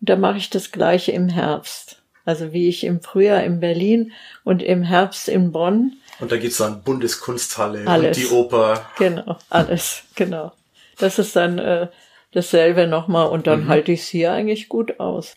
Und 0.00 0.08
da 0.08 0.16
mache 0.16 0.38
ich 0.38 0.48
das 0.48 0.72
gleiche 0.72 1.12
im 1.12 1.28
Herbst. 1.28 2.00
Also 2.24 2.54
wie 2.54 2.66
ich 2.66 2.84
im 2.84 3.02
Frühjahr 3.02 3.44
in 3.44 3.60
Berlin 3.60 4.12
und 4.42 4.62
im 4.62 4.84
Herbst 4.84 5.28
in 5.28 5.52
Bonn. 5.52 5.98
Und 6.18 6.32
da 6.32 6.38
gibt's 6.38 6.56
dann 6.56 6.82
Bundeskunsthalle 6.82 7.86
alles. 7.86 8.16
und 8.16 8.24
die 8.24 8.30
Oper. 8.32 8.88
Genau, 8.96 9.36
alles, 9.50 10.04
genau. 10.14 10.52
Das 10.96 11.18
ist 11.18 11.36
dann 11.36 11.58
äh, 11.58 11.88
dasselbe 12.30 12.86
nochmal 12.86 13.28
und 13.28 13.46
dann 13.46 13.64
mhm. 13.64 13.68
halte 13.68 13.92
ich 13.92 14.00
es 14.00 14.08
hier 14.08 14.32
eigentlich 14.32 14.70
gut 14.70 14.98
aus. 14.98 15.34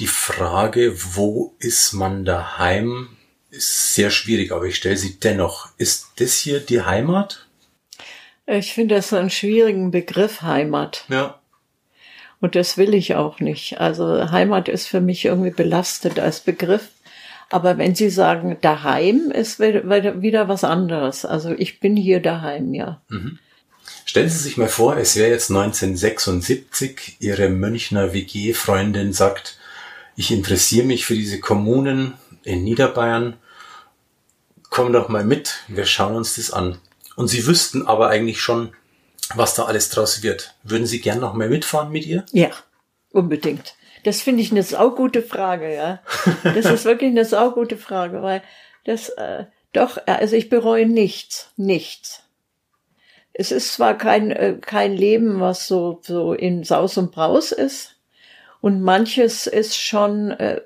Die 0.00 0.08
Frage, 0.08 0.92
wo 1.14 1.54
ist 1.60 1.92
man 1.92 2.24
daheim, 2.24 3.16
ist 3.50 3.94
sehr 3.94 4.10
schwierig, 4.10 4.50
aber 4.50 4.64
ich 4.64 4.74
stelle 4.74 4.96
sie 4.96 5.20
dennoch. 5.20 5.68
Ist 5.76 6.08
das 6.16 6.34
hier 6.34 6.58
die 6.58 6.82
Heimat? 6.82 7.44
Ich 8.50 8.72
finde 8.72 8.94
das 8.94 9.10
so 9.10 9.16
einen 9.16 9.28
schwierigen 9.28 9.90
Begriff 9.90 10.40
Heimat. 10.40 11.04
Ja. 11.08 11.38
Und 12.40 12.54
das 12.54 12.78
will 12.78 12.94
ich 12.94 13.14
auch 13.14 13.40
nicht. 13.40 13.78
Also 13.78 14.30
Heimat 14.30 14.68
ist 14.68 14.86
für 14.86 15.00
mich 15.00 15.26
irgendwie 15.26 15.50
belastet 15.50 16.18
als 16.18 16.40
Begriff. 16.40 16.88
Aber 17.50 17.76
wenn 17.76 17.94
Sie 17.94 18.08
sagen, 18.08 18.56
daheim 18.60 19.30
ist 19.30 19.60
wieder 19.60 20.48
was 20.48 20.64
anderes. 20.64 21.26
Also 21.26 21.50
ich 21.50 21.80
bin 21.80 21.94
hier 21.94 22.20
daheim, 22.20 22.72
ja. 22.72 23.02
Mhm. 23.08 23.38
Stellen 24.06 24.30
Sie 24.30 24.38
sich 24.38 24.56
mal 24.56 24.68
vor, 24.68 24.96
es 24.96 25.16
wäre 25.16 25.30
jetzt 25.30 25.50
1976, 25.50 27.16
Ihre 27.20 27.50
Münchner 27.50 28.14
WG-Freundin 28.14 29.12
sagt, 29.12 29.58
ich 30.16 30.30
interessiere 30.30 30.86
mich 30.86 31.04
für 31.04 31.14
diese 31.14 31.40
Kommunen 31.40 32.14
in 32.44 32.64
Niederbayern. 32.64 33.36
Komm 34.70 34.92
doch 34.92 35.08
mal 35.08 35.24
mit, 35.24 35.64
wir 35.68 35.84
schauen 35.84 36.16
uns 36.16 36.36
das 36.36 36.50
an. 36.50 36.78
Und 37.18 37.26
Sie 37.26 37.48
wüssten 37.48 37.84
aber 37.84 38.10
eigentlich 38.10 38.40
schon, 38.40 38.76
was 39.34 39.54
da 39.54 39.64
alles 39.64 39.90
draus 39.90 40.22
wird. 40.22 40.54
Würden 40.62 40.86
Sie 40.86 41.00
gern 41.00 41.18
noch 41.18 41.34
mal 41.34 41.48
mitfahren 41.48 41.90
mit 41.90 42.06
ihr? 42.06 42.24
Ja, 42.30 42.50
unbedingt. 43.10 43.74
Das 44.04 44.22
finde 44.22 44.40
ich 44.40 44.52
eine 44.52 44.62
saugute 44.62 45.20
Frage, 45.20 45.74
ja. 45.74 46.00
Das 46.44 46.66
ist 46.66 46.84
wirklich 46.84 47.10
eine 47.10 47.24
saugute 47.24 47.76
Frage, 47.76 48.22
weil 48.22 48.40
das 48.84 49.08
äh, 49.08 49.46
doch, 49.72 49.98
also 50.06 50.36
ich 50.36 50.48
bereue 50.48 50.86
nichts, 50.86 51.50
nichts. 51.56 52.22
Es 53.32 53.50
ist 53.50 53.72
zwar 53.72 53.98
kein 53.98 54.30
äh, 54.30 54.58
kein 54.60 54.92
Leben, 54.92 55.40
was 55.40 55.66
so 55.66 55.98
so 56.04 56.34
in 56.34 56.62
Saus 56.62 56.96
und 56.98 57.10
Braus 57.10 57.50
ist, 57.50 57.96
und 58.60 58.80
manches 58.80 59.48
ist 59.48 59.76
schon 59.76 60.30
äh, 60.30 60.60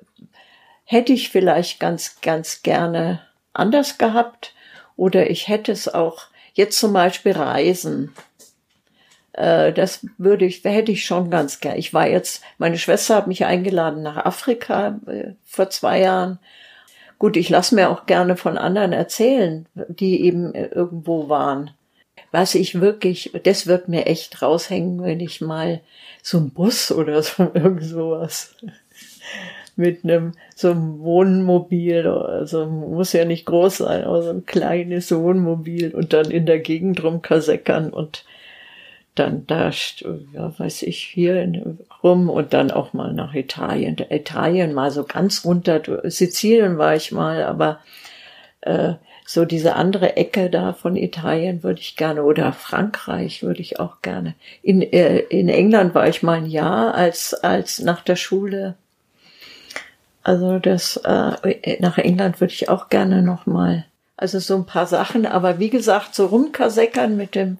hätte 0.84 1.14
ich 1.14 1.30
vielleicht 1.30 1.80
ganz 1.80 2.20
ganz 2.20 2.62
gerne 2.62 3.26
anders 3.55 3.96
gehabt 3.96 4.53
oder 4.96 5.30
ich 5.30 5.48
hätte 5.48 5.72
es 5.72 5.88
auch 5.88 6.26
Jetzt 6.55 6.78
zum 6.78 6.92
Beispiel 6.92 7.32
Reisen. 7.32 8.12
Äh, 9.32 9.72
das 9.72 10.07
würde 10.18 10.44
ich, 10.44 10.62
hätte 10.64 10.92
ich 10.92 11.05
schon 11.05 11.30
ganz 11.30 11.61
gern. 11.61 11.78
Ich 11.78 11.94
war 11.94 12.09
jetzt, 12.09 12.42
meine 12.59 12.78
Schwester 12.78 13.16
hat 13.16 13.26
mich 13.26 13.44
eingeladen 13.44 14.03
nach 14.03 14.24
Afrika 14.24 14.98
äh, 15.07 15.32
vor 15.44 15.70
zwei 15.70 16.00
Jahren. 16.00 16.38
Gut, 17.18 17.36
ich 17.36 17.48
lasse 17.48 17.74
mir 17.74 17.88
auch 17.90 18.07
gerne 18.07 18.36
von 18.36 18.59
anderen 18.59 18.92
erzählen, 18.92 19.66
die 19.74 20.22
eben 20.24 20.55
äh, 20.55 20.66
irgendwo 20.66 21.28
waren. 21.28 21.70
Was 22.30 22.55
ich 22.55 22.80
wirklich, 22.80 23.32
das 23.44 23.66
wird 23.66 23.88
mir 23.88 24.07
echt 24.07 24.42
raushängen, 24.42 25.03
wenn 25.03 25.20
ich 25.20 25.40
mal 25.40 25.80
so 26.22 26.38
ein 26.38 26.50
Bus 26.50 26.90
oder 26.92 27.22
so 27.22 27.42
irgend 27.55 27.84
sowas 27.84 28.55
mit 29.76 30.04
einem 30.04 30.32
so 30.54 30.70
einem 30.70 31.00
Wohnmobil, 31.00 32.06
also 32.06 32.66
muss 32.66 33.12
ja 33.12 33.24
nicht 33.24 33.46
groß 33.46 33.78
sein, 33.78 34.04
aber 34.04 34.22
so 34.22 34.30
ein 34.30 34.46
kleines 34.46 35.10
Wohnmobil 35.12 35.94
und 35.94 36.12
dann 36.12 36.30
in 36.30 36.46
der 36.46 36.58
Gegend 36.58 37.02
rumkaseckern 37.02 37.90
und 37.90 38.24
dann 39.14 39.46
da, 39.46 39.70
ja, 40.32 40.58
weiß 40.58 40.82
ich, 40.82 40.98
hier 40.98 41.76
rum 42.02 42.30
und 42.30 42.54
dann 42.54 42.70
auch 42.70 42.92
mal 42.92 43.12
nach 43.12 43.34
Italien. 43.34 43.96
Italien 44.08 44.72
mal 44.72 44.90
so 44.90 45.04
ganz 45.04 45.44
runter, 45.44 45.82
Sizilien 46.04 46.78
war 46.78 46.96
ich 46.96 47.12
mal, 47.12 47.42
aber 47.42 47.80
äh, 48.62 48.94
so 49.26 49.44
diese 49.44 49.76
andere 49.76 50.16
Ecke 50.16 50.50
da 50.50 50.72
von 50.72 50.96
Italien 50.96 51.62
würde 51.62 51.80
ich 51.80 51.96
gerne 51.96 52.22
oder 52.24 52.52
Frankreich 52.52 53.42
würde 53.42 53.60
ich 53.60 53.78
auch 53.78 54.02
gerne. 54.02 54.34
In, 54.62 54.82
äh, 54.82 55.18
in 55.18 55.48
England 55.48 55.94
war 55.94 56.08
ich 56.08 56.22
mal 56.22 56.38
ein 56.38 56.46
Jahr 56.46 56.94
als, 56.94 57.34
als 57.34 57.78
nach 57.80 58.02
der 58.02 58.16
Schule 58.16 58.76
Also 60.22 60.58
das 60.58 60.96
äh, 60.98 61.76
nach 61.80 61.98
England 61.98 62.40
würde 62.40 62.52
ich 62.52 62.68
auch 62.68 62.88
gerne 62.88 63.22
noch 63.22 63.46
mal. 63.46 63.86
Also 64.16 64.38
so 64.38 64.54
ein 64.54 64.66
paar 64.66 64.86
Sachen, 64.86 65.26
aber 65.26 65.58
wie 65.58 65.70
gesagt, 65.70 66.14
so 66.14 66.26
rumkaseckern 66.26 67.16
mit 67.16 67.34
dem 67.34 67.58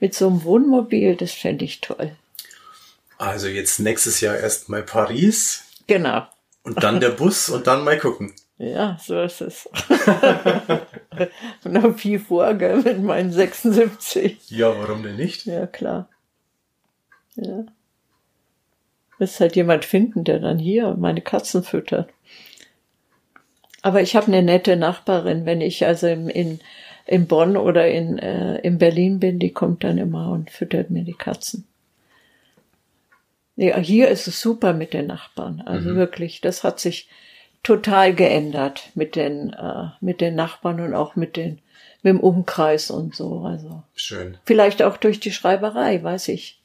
mit 0.00 0.14
so 0.14 0.28
einem 0.28 0.44
Wohnmobil, 0.44 1.16
das 1.16 1.32
fände 1.32 1.64
ich 1.64 1.80
toll. 1.80 2.12
Also 3.18 3.48
jetzt 3.48 3.80
nächstes 3.80 4.20
Jahr 4.20 4.36
erst 4.36 4.68
mal 4.68 4.82
Paris. 4.82 5.64
Genau. 5.86 6.26
Und 6.62 6.82
dann 6.82 7.00
der 7.00 7.10
Bus 7.10 7.48
und 7.48 7.66
dann 7.66 7.84
mal 7.84 7.98
gucken. 7.98 8.32
Ja, 8.58 8.98
so 9.00 9.20
ist 9.20 9.40
es. 9.40 9.68
und 11.64 11.72
noch 11.72 11.96
viel 11.96 12.18
vor, 12.20 12.54
gell, 12.54 12.82
mit 12.82 13.02
meinen 13.02 13.32
76. 13.32 14.50
Ja, 14.50 14.76
warum 14.78 15.02
denn 15.02 15.16
nicht? 15.16 15.46
Ja, 15.46 15.66
klar. 15.66 16.08
Ja. 17.36 17.64
Muss 19.18 19.40
halt 19.40 19.56
jemand 19.56 19.84
finden, 19.84 20.24
der 20.24 20.38
dann 20.38 20.58
hier 20.58 20.94
meine 20.98 21.20
Katzen 21.20 21.62
füttert. 21.62 22.10
Aber 23.82 24.02
ich 24.02 24.16
habe 24.16 24.26
eine 24.26 24.42
nette 24.42 24.76
Nachbarin, 24.76 25.46
wenn 25.46 25.60
ich 25.60 25.86
also 25.86 26.06
in, 26.06 26.28
in, 26.28 26.60
in 27.06 27.26
Bonn 27.26 27.56
oder 27.56 27.88
in, 27.88 28.18
äh, 28.18 28.58
in 28.58 28.78
Berlin 28.78 29.20
bin, 29.20 29.38
die 29.38 29.52
kommt 29.52 29.84
dann 29.84 29.98
immer 29.98 30.30
und 30.30 30.50
füttert 30.50 30.90
mir 30.90 31.04
die 31.04 31.14
Katzen. 31.14 31.66
Ja, 33.56 33.76
hier 33.78 34.08
ist 34.08 34.28
es 34.28 34.40
super 34.40 34.72
mit 34.72 34.92
den 34.92 35.06
Nachbarn. 35.06 35.62
Also 35.64 35.90
mhm. 35.90 35.96
wirklich, 35.96 36.40
das 36.40 36.62
hat 36.62 36.78
sich 36.78 37.08
total 37.62 38.14
geändert 38.14 38.90
mit 38.94 39.16
den, 39.16 39.52
äh, 39.52 39.88
mit 40.00 40.20
den 40.20 40.34
Nachbarn 40.36 40.80
und 40.80 40.94
auch 40.94 41.16
mit 41.16 41.36
den, 41.36 41.58
mit 42.02 42.12
dem 42.12 42.20
Umkreis 42.20 42.90
und 42.90 43.16
so. 43.16 43.40
Also 43.40 43.82
schön. 43.94 44.36
Vielleicht 44.44 44.82
auch 44.82 44.96
durch 44.96 45.18
die 45.18 45.32
Schreiberei, 45.32 46.02
weiß 46.02 46.28
ich, 46.28 46.57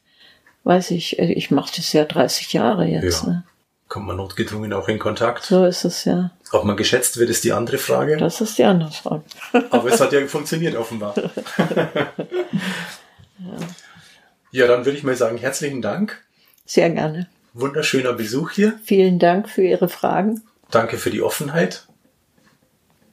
weiß 0.64 0.92
ich. 0.92 1.20
Äh, 1.20 1.34
ich 1.34 1.52
mache 1.52 1.74
das 1.76 1.94
ja 1.94 2.06
30 2.06 2.54
Jahre 2.54 2.86
jetzt. 2.86 3.24
Ja. 3.24 3.30
Ne? 3.30 3.44
Kommt 3.88 4.08
man 4.08 4.18
notgedrungen 4.18 4.74
auch 4.74 4.88
in 4.88 4.98
Kontakt? 4.98 5.44
So 5.44 5.66
ist 5.66 5.86
es 5.86 6.06
ja. 6.06 6.32
Ob 6.52 6.64
man 6.64 6.78
geschätzt 6.78 7.18
wird, 7.18 7.30
ist 7.30 7.44
die 7.44 7.52
andere 7.52 7.78
Frage. 7.78 8.18
Das 8.18 8.42
ist 8.42 8.58
die 8.58 8.64
andere 8.64 8.92
Frage. 8.92 9.24
Aber 9.70 9.92
es 9.92 10.00
hat 10.00 10.14
ja 10.14 10.26
funktioniert 10.26 10.76
offenbar. 10.76 11.14
ja. 11.18 12.02
ja, 14.52 14.68
dann 14.68 14.86
würde 14.86 14.98
ich 14.98 15.04
mal 15.04 15.16
sagen, 15.16 15.38
herzlichen 15.38 15.82
Dank. 15.82 16.24
Sehr 16.66 16.90
gerne. 16.90 17.28
Wunderschöner 17.54 18.14
Besuch 18.14 18.52
hier. 18.52 18.80
Vielen 18.84 19.20
Dank 19.20 19.48
für 19.50 19.64
Ihre 19.64 19.90
Fragen. 19.90 20.42
Danke 20.72 20.98
für 20.98 21.12
die 21.12 21.22
Offenheit. 21.22 21.86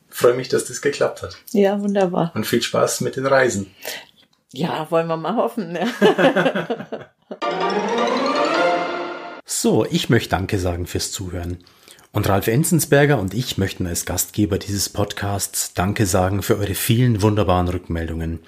Freue 0.08 0.34
mich, 0.34 0.48
dass 0.48 0.64
das 0.64 0.80
geklappt 0.80 1.22
hat. 1.22 1.36
Ja, 1.52 1.80
wunderbar. 1.80 2.32
Und 2.34 2.46
viel 2.46 2.62
Spaß 2.62 3.02
mit 3.02 3.16
den 3.16 3.26
Reisen. 3.26 3.70
Ja, 4.52 4.90
wollen 4.90 5.06
wir 5.06 5.16
mal 5.16 5.36
hoffen. 5.36 5.72
Ne? 5.72 5.86
so, 9.44 9.86
ich 9.88 10.10
möchte 10.10 10.30
Danke 10.30 10.58
sagen 10.58 10.86
fürs 10.86 11.12
Zuhören. 11.12 11.58
Und 12.12 12.28
Ralf 12.28 12.48
Enzensberger 12.48 13.20
und 13.20 13.32
ich 13.32 13.58
möchten 13.58 13.86
als 13.86 14.04
Gastgeber 14.04 14.58
dieses 14.58 14.88
Podcasts 14.88 15.74
Danke 15.74 16.04
sagen 16.06 16.42
für 16.42 16.58
eure 16.58 16.74
vielen 16.74 17.22
wunderbaren 17.22 17.68
Rückmeldungen. 17.68 18.40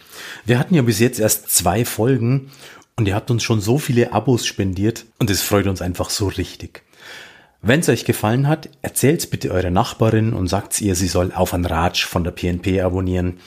Wir 0.44 0.58
hatten 0.58 0.74
ja 0.74 0.82
bis 0.82 0.98
jetzt 0.98 1.20
erst 1.20 1.48
zwei 1.50 1.84
Folgen 1.84 2.50
und 2.96 3.06
ihr 3.06 3.14
habt 3.14 3.30
uns 3.30 3.44
schon 3.44 3.60
so 3.60 3.78
viele 3.78 4.12
Abos 4.12 4.44
spendiert 4.44 5.04
und 5.20 5.30
es 5.30 5.42
freut 5.42 5.68
uns 5.68 5.80
einfach 5.80 6.10
so 6.10 6.26
richtig. 6.26 6.82
Wenn 7.60 7.78
es 7.78 7.88
euch 7.88 8.04
gefallen 8.04 8.48
hat, 8.48 8.68
erzählt's 8.82 9.28
bitte 9.28 9.52
eurer 9.52 9.70
Nachbarin 9.70 10.32
und 10.32 10.48
sagt 10.48 10.80
ihr, 10.80 10.96
sie 10.96 11.06
soll 11.06 11.30
auf 11.32 11.54
ein 11.54 11.64
Ratsch 11.64 12.04
von 12.04 12.24
der 12.24 12.32
PNP 12.32 12.80
abonnieren. 12.80 13.38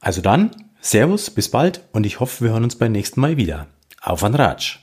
Also 0.00 0.20
dann, 0.20 0.50
Servus, 0.80 1.30
bis 1.30 1.48
bald 1.48 1.84
und 1.92 2.06
ich 2.06 2.18
hoffe, 2.18 2.46
wir 2.46 2.50
hören 2.50 2.64
uns 2.64 2.74
beim 2.74 2.90
nächsten 2.90 3.20
Mal 3.20 3.36
wieder. 3.36 3.68
Auf 4.00 4.24
an 4.24 4.34
Ratsch! 4.34 4.80